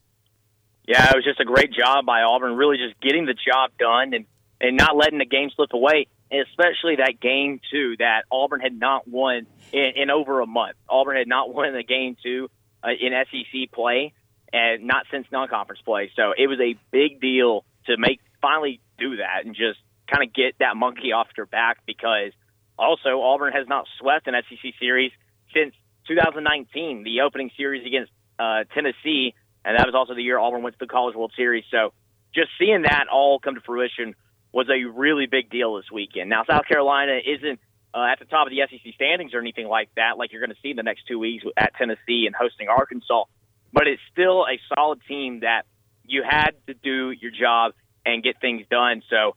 [0.88, 4.14] Yeah, it was just a great job by Auburn, really just getting the job done
[4.14, 4.26] and
[4.61, 9.07] and not letting the game slip away, especially that game two that Auburn had not
[9.07, 10.76] won in, in over a month.
[10.90, 12.49] Auburn had not won the game two
[12.84, 14.14] uh, in SEC play,
[14.53, 16.11] and not since non-conference play.
[16.15, 20.34] So it was a big deal to make finally do that and just kind of
[20.34, 22.32] get that monkey off your back because
[22.77, 25.11] also Auburn has not swept an SEC series
[25.53, 25.73] since
[26.07, 29.34] 2019, the opening series against uh, Tennessee,
[29.64, 31.64] and that was also the year Auburn went to the College World Series.
[31.72, 31.94] So
[32.34, 34.14] just seeing that all come to fruition
[34.56, 36.30] was a really big deal this weekend.
[36.30, 37.60] Now, South Carolina isn't
[37.94, 40.56] uh, at the top of the SEC standings or anything like that, like you're going
[40.56, 43.26] to see in the next two weeks at Tennessee and hosting Arkansas,
[43.73, 45.64] but it's still a solid team that
[46.06, 47.73] you had to do your job
[48.06, 49.03] and get things done.
[49.10, 49.36] So,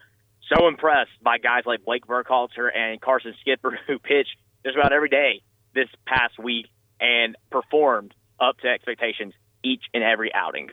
[0.54, 5.08] so impressed by guys like Blake Burkhalter and Carson Skipper, who pitched just about every
[5.08, 5.42] day
[5.74, 6.66] this past week
[7.00, 9.34] and performed up to expectations
[9.64, 10.68] each and every outing.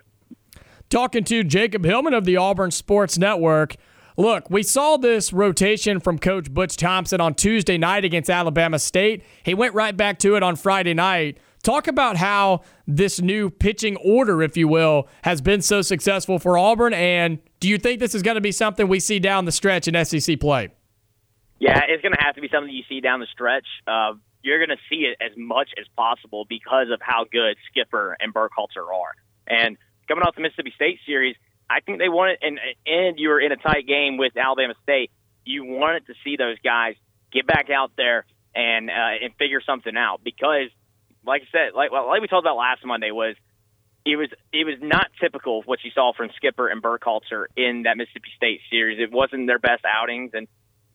[0.91, 3.75] Talking to Jacob Hillman of the Auburn Sports Network.
[4.17, 9.23] Look, we saw this rotation from Coach Butch Thompson on Tuesday night against Alabama State.
[9.43, 11.37] He went right back to it on Friday night.
[11.63, 16.57] Talk about how this new pitching order, if you will, has been so successful for
[16.57, 16.93] Auburn.
[16.93, 19.87] And do you think this is going to be something we see down the stretch
[19.87, 20.69] in SEC play?
[21.59, 23.65] Yeah, it's going to have to be something you see down the stretch.
[23.85, 24.13] Uh,
[24.43, 28.33] you're going to see it as much as possible because of how good Skipper and
[28.33, 29.15] Burkhalter are.
[29.47, 29.75] And
[30.07, 31.35] coming off the Mississippi State series,
[31.69, 35.11] I think they wanted, and and you were in a tight game with Alabama State.
[35.45, 36.95] You wanted to see those guys
[37.31, 40.69] get back out there and uh, and figure something out because,
[41.25, 43.35] like I said, like like we talked about last Monday, was
[44.05, 47.83] it was it was not typical of what you saw from Skipper and Burkhalter in
[47.83, 48.99] that Mississippi State series.
[48.99, 50.47] It wasn't their best outings, and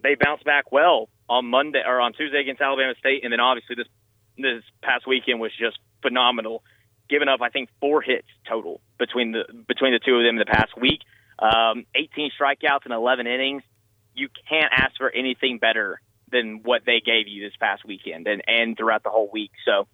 [0.03, 3.75] they bounced back well on Monday or on Tuesday against Alabama State, and then obviously
[3.77, 3.89] this
[4.39, 6.63] this past weekend was just phenomenal
[7.11, 10.39] given up, I think, four hits total between the between the two of them in
[10.39, 11.01] the past week.
[11.39, 13.63] Um, 18 strikeouts in 11 innings.
[14.15, 16.01] You can't ask for anything better
[16.31, 19.51] than what they gave you this past weekend and and throughout the whole week.
[19.65, 19.89] So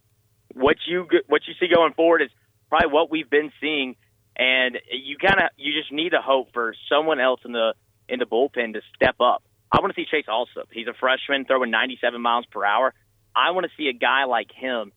[0.52, 2.30] what you what you see going forward is
[2.68, 3.96] probably what we've been seeing,
[4.36, 7.74] and you kind of you just need to hope for someone else in the
[8.08, 9.42] in the bullpen to step up.
[9.72, 10.68] I want to see Chase Allsup.
[10.70, 12.94] He's a freshman throwing 97 miles per hour.
[13.34, 14.92] I want to see a guy like him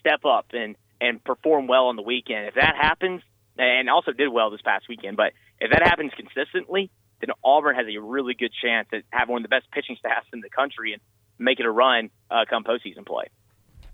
[0.00, 2.46] step up and and perform well on the weekend.
[2.46, 3.22] If that happens,
[3.58, 7.86] and also did well this past weekend, but if that happens consistently, then Auburn has
[7.86, 10.92] a really good chance at having one of the best pitching staffs in the country
[10.92, 11.02] and
[11.38, 13.24] make it a run uh, come postseason play.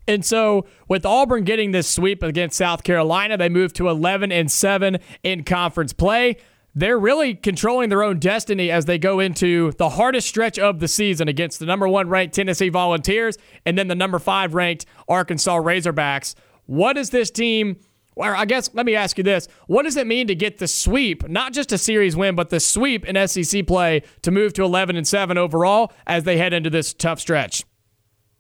[0.06, 4.50] And so, with Auburn getting this sweep against South Carolina, they move to 11 and
[4.50, 6.36] 7 in conference play.
[6.74, 10.88] They're really controlling their own destiny as they go into the hardest stretch of the
[10.88, 13.36] season against the number one ranked Tennessee Volunteers
[13.66, 16.34] and then the number five ranked Arkansas Razorbacks.
[16.68, 17.78] What does this team,
[18.14, 20.68] or I guess let me ask you this what does it mean to get the
[20.68, 24.64] sweep, not just a series win, but the sweep in SEC play to move to
[24.64, 27.64] 11 and 7 overall as they head into this tough stretch?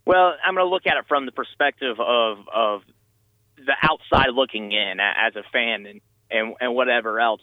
[0.04, 2.82] Well, I'm going to look at it from the perspective of, of
[3.56, 6.00] the outside looking in as a fan and,
[6.30, 7.40] and, and whatever else.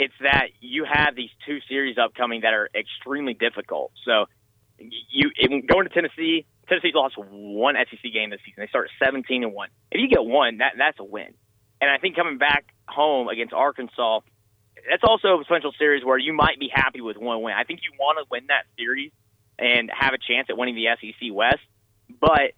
[0.00, 3.92] It's that you have these two series upcoming that are extremely difficult.
[4.04, 4.26] So
[4.78, 5.30] you
[5.68, 8.62] going to Tennessee, Tennessee's lost one SEC game this season.
[8.62, 9.68] They start 17 and one.
[9.90, 11.34] If you get one, that that's a win.
[11.80, 14.20] And I think coming back home against Arkansas,
[14.88, 17.54] that's also a potential series where you might be happy with one win.
[17.54, 19.12] I think you want to win that series
[19.58, 21.62] and have a chance at winning the SEC West.
[22.20, 22.52] But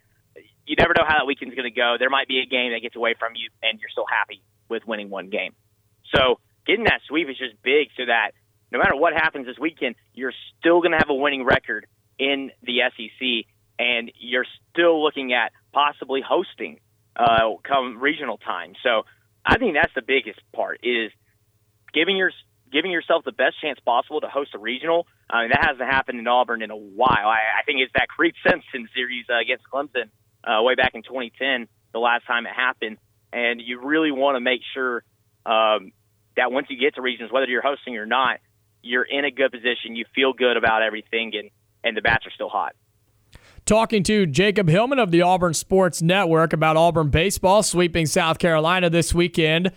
[0.67, 1.97] you never know how that weekend's going to go.
[1.99, 4.87] There might be a game that gets away from you, and you're still happy with
[4.87, 5.55] winning one game.
[6.15, 8.33] So getting that sweep is just big, so that
[8.73, 11.87] no matter what happens this weekend, you're still going to have a winning record
[12.19, 13.47] in the SEC,
[13.79, 16.81] and you're still looking at possibly hosting
[17.17, 18.75] uh, come regional time.
[18.83, 19.03] So
[19.45, 21.11] I think that's the biggest part is
[21.93, 22.31] giving your
[22.73, 25.07] giving yourself the best chance possible to host a regional.
[25.31, 27.29] I mean, that hasn't happened in Auburn in a while.
[27.29, 30.11] I, I think it's that Creede Simpson series uh, against Clemson
[30.45, 32.99] uh, way back in 2010, the last time it happened.
[33.33, 35.05] And you really want to make sure
[35.45, 35.93] um,
[36.37, 38.41] that once you get to regions, whether you're hosting or not,
[38.83, 39.95] you're in a good position.
[39.95, 41.51] You feel good about everything, and,
[41.83, 42.75] and the bats are still hot.
[43.67, 48.89] Talking to Jacob Hillman of the Auburn Sports Network about Auburn baseball sweeping South Carolina
[48.89, 49.73] this weekend.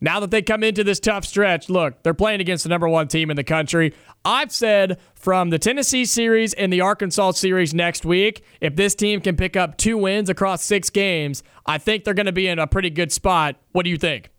[0.00, 3.08] Now that they come into this tough stretch, look, they're playing against the number one
[3.08, 3.92] team in the country.
[4.24, 9.20] I've said from the Tennessee series and the Arkansas series next week, if this team
[9.20, 12.58] can pick up two wins across six games, I think they're going to be in
[12.58, 13.56] a pretty good spot.
[13.72, 14.30] What do you think?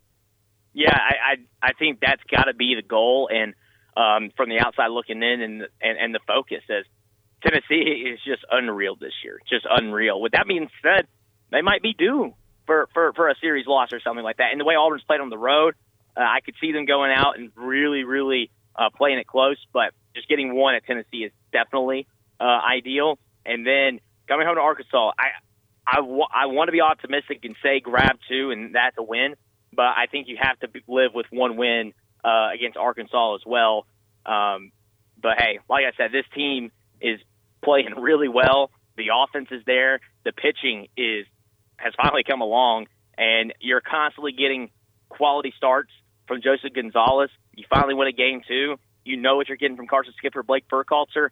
[0.74, 3.54] Yeah, I I, I think that's got to be the goal, and
[3.95, 6.88] um, from the outside looking in, and and, and the focus is
[7.44, 10.22] Tennessee is just unreal this year, just unreal.
[10.22, 11.07] With that being said,
[11.52, 12.34] they might be due
[12.65, 14.52] for, for, for a series loss or something like that.
[14.52, 15.76] And the way Auburn's played on the road,
[16.15, 19.57] uh, I could see them going out and really, really uh, playing it close.
[19.74, 22.07] But just getting one at Tennessee is definitely
[22.40, 23.20] uh, ideal.
[23.45, 25.28] And then coming home to Arkansas, I
[25.86, 29.36] I, w- I want to be optimistic and say grab two, and that's a win.
[29.74, 31.94] But I think you have to live with one win
[32.24, 33.86] uh, against Arkansas as well.
[34.26, 34.72] Um,
[35.22, 36.72] but hey, like I said, this team
[37.02, 37.20] is
[37.64, 38.72] playing really well.
[38.98, 39.99] The offense is there.
[40.23, 41.26] The pitching is
[41.77, 42.88] has finally come along,
[43.18, 44.69] and you're constantly getting
[45.10, 45.91] quality starts
[46.27, 47.30] from Joseph Gonzalez.
[47.56, 48.76] You finally win a game too.
[49.03, 51.30] You know what you're getting from Carson Skipper, Blake Burkhalter.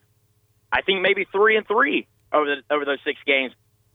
[0.72, 3.54] I think maybe three and three over the, over those six games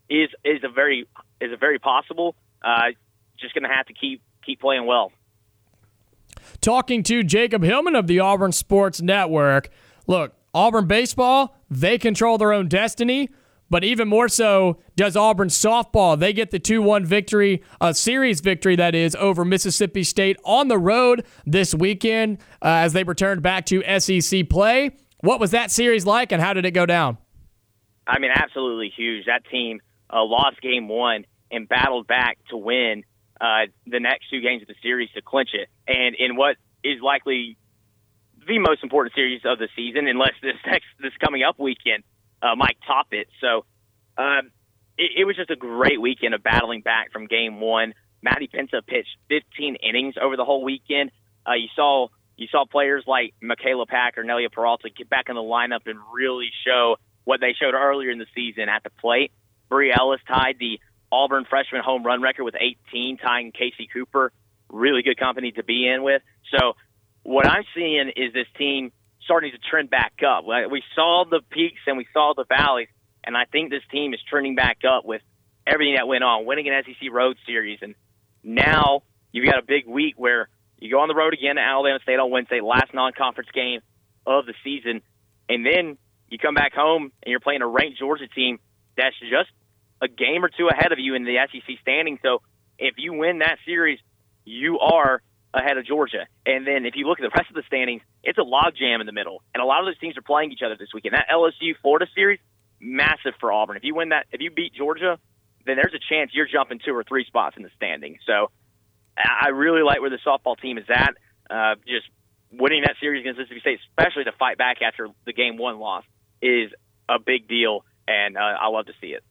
[0.09, 1.07] is is a very
[1.41, 2.35] is a very possible.
[2.63, 2.93] Uh,
[3.39, 5.13] just going to have to keep keep playing well.
[6.61, 9.69] Talking to Jacob Hillman of the Auburn Sports Network.
[10.07, 13.31] Look, Auburn baseball, they control their own destiny.
[13.69, 16.19] But even more so does Auburn softball.
[16.19, 20.69] They get the 2 1 victory, a series victory that is, over Mississippi State on
[20.69, 24.97] the road this weekend uh, as they returned back to SEC play.
[25.21, 27.19] What was that series like and how did it go down?
[28.07, 29.27] I mean, absolutely huge.
[29.27, 29.81] That team
[30.13, 33.03] uh, lost game one and battled back to win
[33.41, 35.69] uh, the next two games of the series to clinch it.
[35.89, 37.57] And in what is likely
[38.47, 42.05] the most important series of the season, unless this next this coming up weekend
[42.43, 43.29] uh, might top it.
[43.41, 43.65] So
[44.17, 44.51] um,
[44.99, 47.95] it, it was just a great weekend of battling back from game one.
[48.23, 51.11] Maddie Penta pitched 15 innings over the whole weekend.
[51.47, 55.35] Uh, you saw you saw players like Michaela Pack or Nelia Peralta get back in
[55.35, 59.33] the lineup and really show what they showed earlier in the season at the plate.
[59.69, 60.79] Bri Ellis tied the
[61.11, 64.33] Auburn freshman home run record with 18, tying Kasey Cooper.
[64.71, 66.23] Really good company to be in with.
[66.57, 66.75] So
[67.27, 68.93] what I'm seeing is this team
[69.25, 70.45] starting to trend back up.
[70.47, 72.89] We saw the peaks and we saw the valleys,
[73.25, 75.23] and I think this team is trending back up with
[75.67, 77.97] everything that went on, winning an SEC Road Series, and
[78.45, 80.49] now you've got a big week where
[80.79, 83.81] you go on the road again to Alabama State on Wednesday, last non-conference game
[84.25, 85.03] of the season,
[85.49, 85.99] and then
[86.29, 88.61] you come back home and you're playing a ranked Georgia team
[88.97, 89.51] that's just
[90.01, 92.21] a game or two ahead of you in the SEC standing.
[92.23, 92.43] So
[92.79, 93.99] if you win that series,
[94.45, 95.23] you are
[95.57, 96.27] ahead of Georgia.
[96.45, 99.07] And then if you look at the rest of the standings, it's a logjam in
[99.07, 99.43] the middle.
[99.55, 101.15] And a lot of those teams are playing each other this weekend.
[101.15, 102.39] That LSU Florida series,
[102.81, 103.77] massive for Auburn.
[103.77, 105.19] If you win that, if you beat Georgia,
[105.65, 108.19] then there's a chance you're jumping two or three spots in the standing.
[108.27, 108.51] So
[109.17, 111.15] I really like where the softball team is at.
[111.49, 112.07] Uh, just
[112.53, 116.05] winning that series against Mississippi State, especially to fight back after the game one loss,
[116.43, 116.71] is
[117.09, 119.25] a big deal, and uh, I love to see it.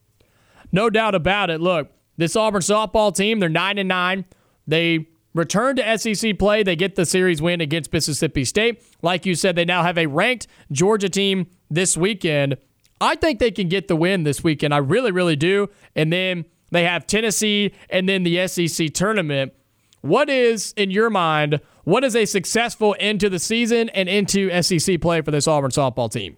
[0.71, 1.61] No doubt about it.
[1.61, 4.25] Look, this Auburn softball team, they're nine and nine.
[4.67, 6.63] They return to SEC play.
[6.63, 8.81] They get the series win against Mississippi State.
[9.03, 12.57] Like you said, they now have a ranked Georgia team this weekend.
[12.99, 14.73] I think they can get the win this weekend.
[14.73, 15.69] I really, really do.
[15.95, 19.53] And then they have Tennessee and then the SEC tournament.
[20.01, 24.49] What is, in your mind, what is a successful end to the season and into
[24.61, 26.37] SEC play for this Auburn softball team?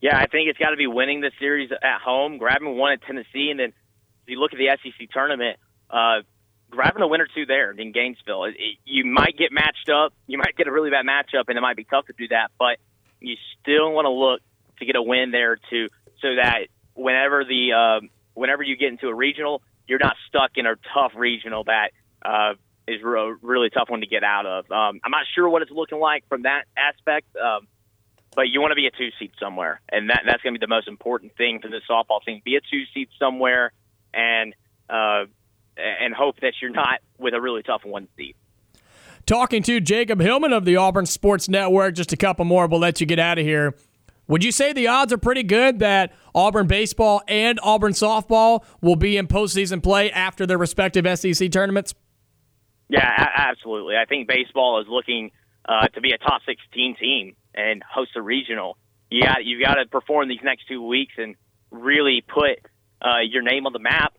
[0.00, 3.02] Yeah, I think it's got to be winning the series at home, grabbing one at
[3.02, 5.58] Tennessee, and then if you look at the SEC tournament,
[5.90, 6.20] uh,
[6.70, 8.44] grabbing a win or two there in Gainesville.
[8.44, 10.12] It, it, you might get matched up.
[10.26, 12.50] You might get a really bad matchup, and it might be tough to do that.
[12.58, 12.78] But
[13.20, 14.40] you still want to look
[14.78, 15.88] to get a win there too,
[16.20, 20.66] so that whenever the uh, whenever you get into a regional, you're not stuck in
[20.66, 21.90] a tough regional that
[22.24, 22.54] uh,
[22.86, 24.70] is a really tough one to get out of.
[24.70, 27.26] Um, I'm not sure what it's looking like from that aspect.
[27.36, 27.66] Um,
[28.36, 30.64] but you want to be a two seed somewhere, and that that's going to be
[30.64, 32.40] the most important thing for the softball team.
[32.44, 33.72] Be a two seed somewhere
[34.14, 34.54] and
[34.88, 35.24] uh,
[35.78, 38.34] and hope that you're not with a really tough one seed.
[39.26, 41.94] Talking to Jacob Hillman of the Auburn Sports Network.
[41.94, 42.66] Just a couple more.
[42.66, 43.74] We'll let you get out of here.
[44.26, 48.96] Would you say the odds are pretty good that Auburn baseball and Auburn softball will
[48.96, 51.94] be in postseason play after their respective SEC tournaments?
[52.88, 53.96] Yeah, a- absolutely.
[53.96, 55.30] I think baseball is looking
[55.66, 58.76] uh, to be a top 16 team and host a regional.
[59.10, 61.34] You got you got to perform these next two weeks and
[61.70, 62.58] really put
[63.00, 64.12] uh, your name on the map.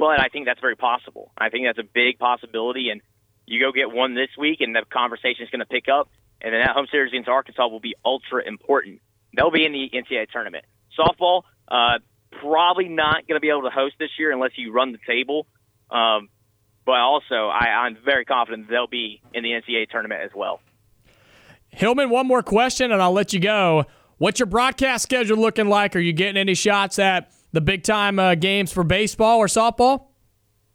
[0.00, 1.30] But I think that's very possible.
[1.36, 3.02] I think that's a big possibility, and
[3.44, 6.08] you go get one this week, and the conversation is going to pick up,
[6.40, 9.02] and then that home series against Arkansas will be ultra important.
[9.36, 10.64] They'll be in the NCAA tournament.
[10.98, 11.98] Softball, uh,
[12.40, 15.46] probably not going to be able to host this year unless you run the table.
[15.90, 16.30] Um,
[16.86, 20.60] but also, I, I'm very confident they'll be in the NCAA tournament as well.
[21.68, 23.84] Hillman, one more question, and I'll let you go.
[24.16, 25.94] What's your broadcast schedule looking like?
[25.94, 30.06] Are you getting any shots at the big time uh, games for baseball or softball?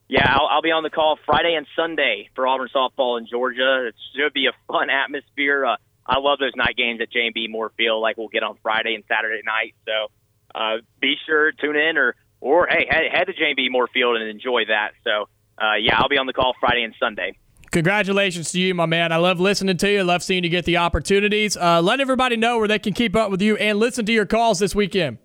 [0.07, 3.87] Yeah, I'll, I'll be on the call Friday and Sunday for Auburn softball in Georgia.
[3.87, 5.65] It should be a fun atmosphere.
[5.65, 7.47] Uh, I love those night games at Jane B.
[7.49, 9.73] Moore Field, like we'll get on Friday and Saturday night.
[9.85, 10.11] So
[10.53, 13.69] uh, be sure to tune in, or or hey, head, head to Jane B.
[13.69, 14.91] Moore Field and enjoy that.
[15.03, 15.27] So
[15.59, 17.37] uh, yeah, I'll be on the call Friday and Sunday.
[17.71, 19.11] Congratulations to you, my man.
[19.11, 19.99] I love listening to you.
[19.99, 21.57] I love seeing you get the opportunities.
[21.57, 24.25] Uh, let everybody know where they can keep up with you and listen to your
[24.25, 25.17] calls this weekend.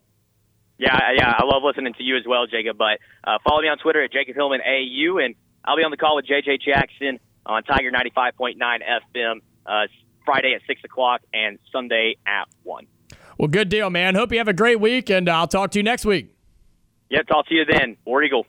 [0.80, 2.78] Yeah, yeah, I love listening to you as well, Jacob.
[2.78, 5.98] But uh, follow me on Twitter at Jacob Hillman AU, and I'll be on the
[5.98, 9.86] call with JJ Jackson on Tiger 95.9 FM uh,
[10.24, 12.86] Friday at 6 o'clock and Sunday at 1.
[13.36, 14.14] Well, good deal, man.
[14.14, 16.34] Hope you have a great week, and I'll talk to you next week.
[17.10, 17.98] Yep, talk to you then.
[18.06, 18.46] War Eagle.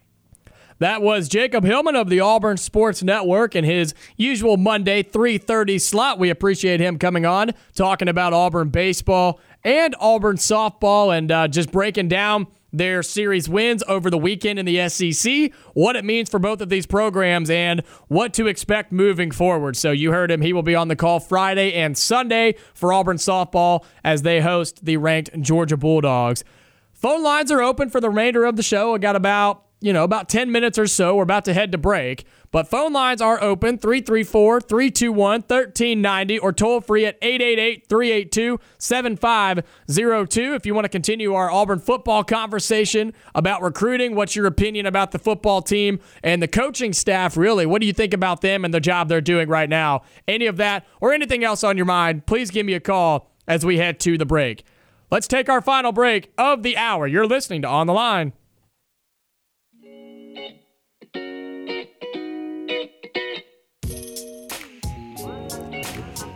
[0.81, 6.17] That was Jacob Hillman of the Auburn Sports Network and his usual Monday 3:30 slot.
[6.17, 11.71] We appreciate him coming on talking about Auburn baseball and Auburn softball and uh, just
[11.71, 16.39] breaking down their series wins over the weekend in the SEC, what it means for
[16.39, 19.75] both of these programs, and what to expect moving forward.
[19.75, 20.41] So, you heard him.
[20.41, 24.85] He will be on the call Friday and Sunday for Auburn softball as they host
[24.85, 26.43] the ranked Georgia Bulldogs.
[26.93, 28.95] Phone lines are open for the remainder of the show.
[28.95, 31.15] I got about you know, about 10 minutes or so.
[31.15, 32.25] We're about to head to break.
[32.51, 40.53] But phone lines are open 334 321 1390 or toll free at 888 382 7502.
[40.53, 45.11] If you want to continue our Auburn football conversation about recruiting, what's your opinion about
[45.11, 47.65] the football team and the coaching staff, really?
[47.65, 50.01] What do you think about them and the job they're doing right now?
[50.27, 53.65] Any of that or anything else on your mind, please give me a call as
[53.65, 54.65] we head to the break.
[55.09, 57.07] Let's take our final break of the hour.
[57.07, 58.33] You're listening to On the Line.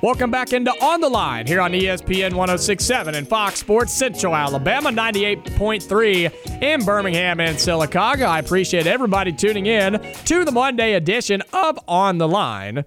[0.06, 4.91] Welcome back into On the Line here on ESPN 1067 and Fox Sports Central Alabama
[4.91, 8.27] 98.3 in Birmingham and Sylacauga.
[8.27, 9.94] I appreciate everybody tuning in
[10.26, 12.86] to the Monday edition of On the Line.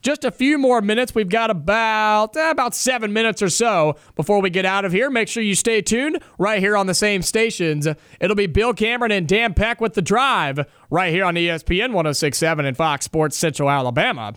[0.00, 1.14] Just a few more minutes.
[1.14, 5.10] We've got about eh, about seven minutes or so before we get out of here.
[5.10, 7.86] Make sure you stay tuned right here on the same stations.
[8.18, 12.64] It'll be Bill Cameron and Dan Peck with the drive right here on ESPN 1067
[12.64, 14.32] and Fox Sports Central Alabama.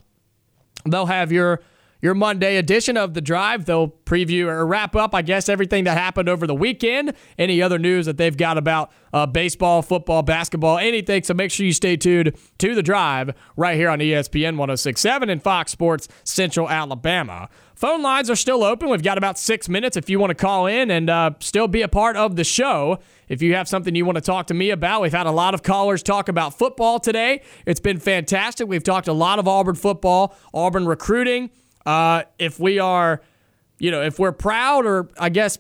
[0.86, 1.62] They'll have your
[2.04, 3.64] your Monday edition of The Drive.
[3.64, 7.80] They'll preview or wrap up, I guess, everything that happened over the weekend, any other
[7.80, 11.24] news that they've got about uh, baseball, football, basketball, anything.
[11.24, 15.42] So make sure you stay tuned to The Drive right here on ESPN 1067 and
[15.42, 17.48] Fox Sports Central Alabama.
[17.74, 18.90] Phone lines are still open.
[18.90, 21.84] We've got about six minutes if you want to call in and uh, still be
[21.84, 23.00] a part of the show.
[23.30, 25.54] If you have something you want to talk to me about, we've had a lot
[25.54, 27.42] of callers talk about football today.
[27.66, 28.68] It's been fantastic.
[28.68, 31.50] We've talked a lot of Auburn football, Auburn recruiting.
[31.86, 33.22] Uh, if we are,
[33.80, 35.58] you know, if we're proud, or I guess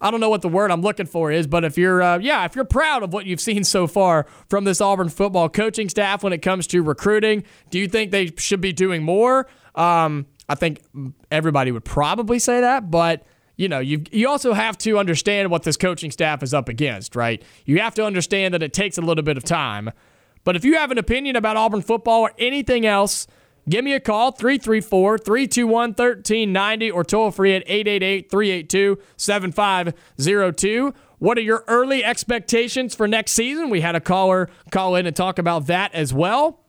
[0.00, 2.44] I don't know what the word I'm looking for is, but if you're, uh, yeah,
[2.44, 6.22] if you're proud of what you've seen so far from this Auburn football coaching staff
[6.22, 9.48] when it comes to recruiting, do you think they should be doing more?
[9.74, 10.82] Um, I think
[11.30, 13.26] everybody would probably say that, but
[13.56, 17.16] you know, you you also have to understand what this coaching staff is up against,
[17.16, 17.42] right?
[17.66, 19.90] You have to understand that it takes a little bit of time.
[20.44, 23.26] But if you have an opinion about Auburn football or anything else,
[23.68, 30.94] Give me a call, 334 321 1390, or toll free at 888 382 7502.
[31.18, 33.70] What are your early expectations for next season?
[33.70, 36.60] We had a caller call in and talk about that as well.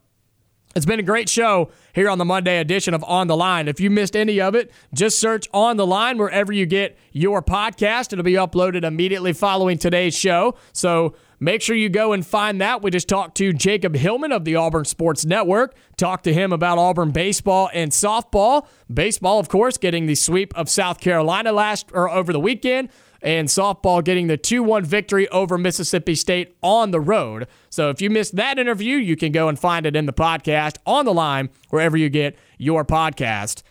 [0.75, 3.67] It's been a great show here on the Monday edition of On the Line.
[3.67, 7.41] If you missed any of it, just search On the Line wherever you get your
[7.41, 8.13] podcast.
[8.13, 10.55] It'll be uploaded immediately following today's show.
[10.71, 12.81] So Make sure you go and find that.
[12.81, 15.75] We just talked to Jacob Hillman of the Auburn Sports Network.
[15.95, 18.67] Talked to him about Auburn baseball and softball.
[18.93, 22.89] Baseball, of course, getting the sweep of South Carolina last or over the weekend
[23.21, 27.47] and softball getting the 2 1 victory over Mississippi State on the road.
[27.69, 30.77] So if you missed that interview, you can go and find it in the podcast
[30.85, 33.63] on the line, wherever you get your podcast.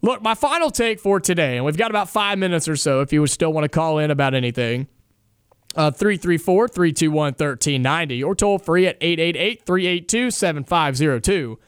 [0.00, 3.12] Look, my final take for today, and we've got about five minutes or so if
[3.12, 4.86] you still want to call in about anything.
[5.76, 11.58] Uh, 334 321 1390 or toll free at 888 382 7502.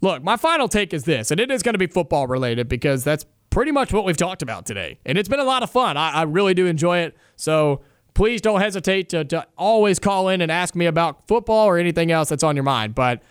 [0.00, 3.04] Look, my final take is this, and it is going to be football related because
[3.04, 4.98] that's pretty much what we've talked about today.
[5.04, 5.96] And it's been a lot of fun.
[5.96, 7.16] I, I really do enjoy it.
[7.36, 7.82] So
[8.14, 12.10] please don't hesitate to, to always call in and ask me about football or anything
[12.10, 12.94] else that's on your mind.
[12.94, 13.22] But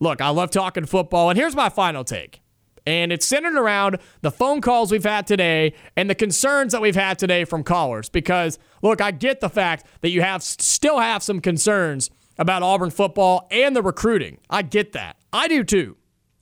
[0.00, 1.30] look, I love talking football.
[1.30, 2.40] And here's my final take.
[2.86, 6.96] And it's centered around the phone calls we've had today and the concerns that we've
[6.96, 8.08] had today from callers.
[8.08, 12.90] Because, look, I get the fact that you have still have some concerns about Auburn
[12.90, 14.38] football and the recruiting.
[14.48, 15.16] I get that.
[15.32, 15.96] I do too.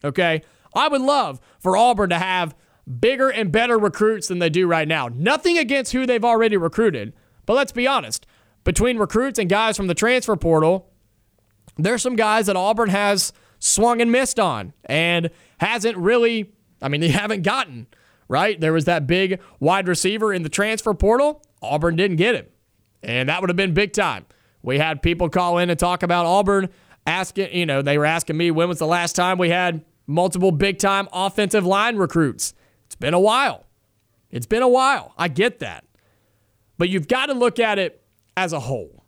[0.04, 0.42] Okay.
[0.74, 2.54] I would love for Auburn to have
[3.00, 5.08] bigger and better recruits than they do right now.
[5.08, 7.12] Nothing against who they've already recruited,
[7.46, 8.26] but let's be honest.
[8.64, 10.90] Between recruits and guys from the transfer portal,
[11.76, 17.00] there's some guys that Auburn has swung and missed on and hasn't really, I mean,
[17.02, 17.86] they haven't gotten,
[18.28, 18.60] right?
[18.60, 21.42] There was that big wide receiver in the transfer portal.
[21.62, 22.46] Auburn didn't get him.
[23.02, 24.26] And that would have been big time.
[24.62, 26.68] We had people call in and talk about Auburn
[27.06, 30.50] asking, you know, they were asking me when was the last time we had multiple
[30.50, 32.54] big time offensive line recruits.
[32.86, 33.66] It's been a while.
[34.30, 35.14] It's been a while.
[35.16, 35.84] I get that.
[36.76, 38.02] But you've got to look at it
[38.36, 39.04] as a whole.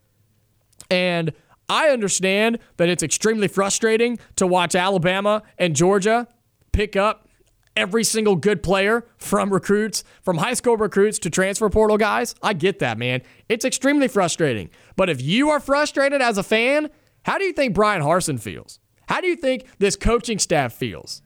[0.90, 1.32] And
[1.70, 6.26] I understand that it's extremely frustrating to watch Alabama and Georgia
[6.72, 7.28] pick up
[7.76, 12.34] every single good player from recruits, from high school recruits to transfer portal guys.
[12.42, 13.22] I get that, man.
[13.48, 14.68] It's extremely frustrating.
[14.96, 16.90] But if you are frustrated as a fan,
[17.24, 18.80] how do you think Bryan Harsin feels?
[19.08, 21.22] How do you think this coaching staff feels?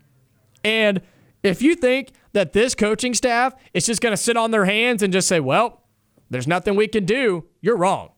[0.63, 1.01] And
[1.43, 5.03] if you think that this coaching staff is just going to sit on their hands
[5.03, 5.85] and just say, well,
[6.29, 8.11] there's nothing we can do, you're wrong.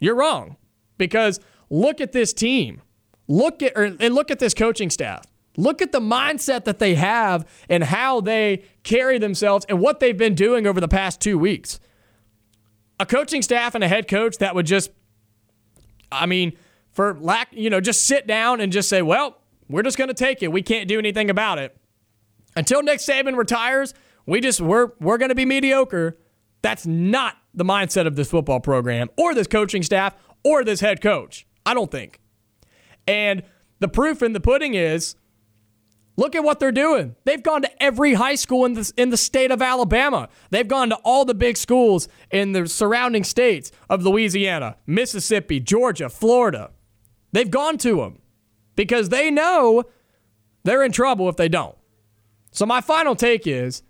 [0.00, 0.56] You're wrong.
[0.98, 1.40] Because
[1.70, 2.82] look at this team.
[3.26, 5.24] Look at or, and look at this coaching staff.
[5.56, 10.16] Look at the mindset that they have and how they carry themselves and what they've
[10.16, 11.78] been doing over the past 2 weeks.
[12.98, 14.90] A coaching staff and a head coach that would just
[16.10, 16.56] I mean,
[16.92, 19.36] for lack, you know, just sit down and just say, "Well,
[19.68, 20.52] we're just going to take it.
[20.52, 21.76] We can't do anything about it."
[22.56, 23.94] Until Nick Saban retires,
[24.26, 26.16] we just we're we're going to be mediocre.
[26.62, 30.14] That's not the mindset of this football program or this coaching staff
[30.44, 31.46] or this head coach.
[31.66, 32.20] I don't think.
[33.06, 33.42] And
[33.80, 35.16] the proof in the pudding is
[36.16, 37.16] look at what they're doing.
[37.24, 40.28] They've gone to every high school in the, in the state of Alabama.
[40.50, 46.08] They've gone to all the big schools in the surrounding states of Louisiana, Mississippi, Georgia,
[46.08, 46.70] Florida.
[47.32, 48.20] They've gone to them
[48.76, 49.84] because they know
[50.62, 51.76] they're in trouble if they don't.
[52.52, 53.82] So my final take is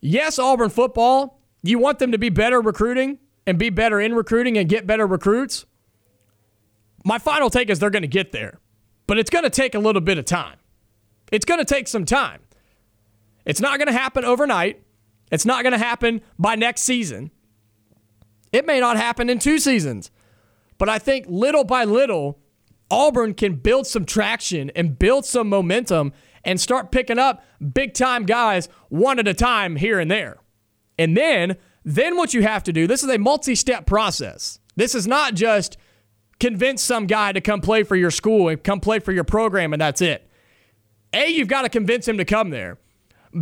[0.00, 4.56] yes, Auburn football, you want them to be better recruiting and be better in recruiting
[4.56, 5.66] and get better recruits.
[7.04, 8.60] My final take is they're going to get there,
[9.06, 10.56] but it's going to take a little bit of time.
[11.32, 12.40] It's going to take some time.
[13.44, 14.82] It's not going to happen overnight.
[15.30, 17.30] It's not going to happen by next season.
[18.52, 20.10] It may not happen in two seasons.
[20.78, 22.38] But I think little by little,
[22.90, 26.12] Auburn can build some traction and build some momentum
[26.44, 27.42] and start picking up
[27.72, 30.38] big time guys one at a time here and there.
[30.98, 34.58] And then, then what you have to do, this is a multi-step process.
[34.76, 35.76] This is not just
[36.38, 39.72] convince some guy to come play for your school and come play for your program
[39.72, 40.28] and that's it.
[41.12, 42.78] A, you've got to convince him to come there.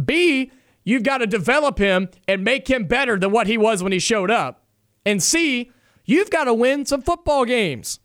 [0.04, 0.50] B,
[0.84, 3.98] you've got to develop him and make him better than what he was when he
[3.98, 4.64] showed up.
[5.06, 5.70] And C,
[6.04, 8.00] you've got to win some football games.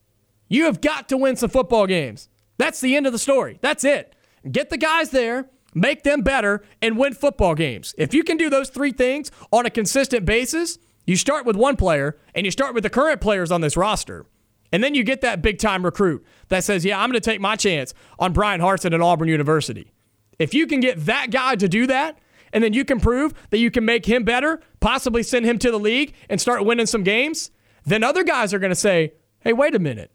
[0.47, 2.29] You have got to win some football games.
[2.57, 3.59] That's the end of the story.
[3.61, 4.15] That's it.
[4.49, 7.93] Get the guys there, make them better, and win football games.
[7.97, 11.75] If you can do those three things on a consistent basis, you start with one
[11.75, 14.25] player and you start with the current players on this roster.
[14.71, 17.39] And then you get that big time recruit that says, Yeah, I'm going to take
[17.39, 19.91] my chance on Bryan Harsin at Auburn University.
[20.39, 22.17] If you can get that guy to do that,
[22.51, 25.71] and then you can prove that you can make him better, possibly send him to
[25.71, 27.51] the league and start winning some games,
[27.85, 30.11] then other guys are going to say, Hey, wait a minute.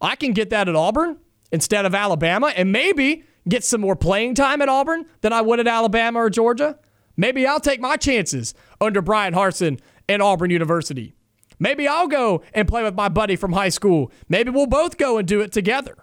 [0.00, 1.18] I can get that at Auburn
[1.50, 2.52] instead of Alabama.
[2.54, 6.30] And maybe get some more playing time at Auburn than I would at Alabama or
[6.30, 6.78] Georgia.
[7.16, 11.14] Maybe I'll take my chances under Bryan Harsin and Auburn University.
[11.58, 14.10] Maybe I'll go and play with my buddy from high school.
[14.28, 15.96] Maybe we'll both go and do it together.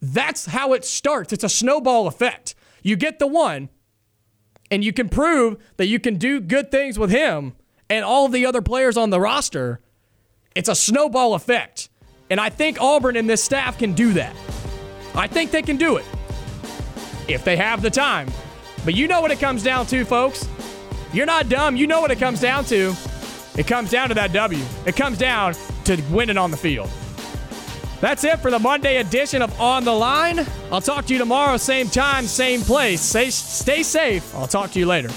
[0.00, 1.32] That's how it starts.
[1.32, 2.54] It's a snowball effect.
[2.82, 3.68] You get the one,
[4.70, 7.54] and you can prove that you can do good things with him
[7.88, 9.80] and all the other players on the roster.
[10.54, 11.88] It's a snowball effect.
[12.30, 14.34] And I think Auburn and this staff can do that.
[15.14, 16.04] I think they can do it
[17.28, 18.28] if they have the time.
[18.84, 20.48] But you know what it comes down to, folks.
[21.12, 21.76] You're not dumb.
[21.76, 22.94] You know what it comes down to.
[23.56, 24.64] It comes down to that W.
[24.84, 26.90] It comes down to winning on the field.
[28.00, 30.44] That's it for the Monday edition of On the Line.
[30.70, 33.00] I'll talk to you tomorrow, same time, same place.
[33.00, 34.34] Stay, stay safe.
[34.34, 35.08] I'll talk to you later.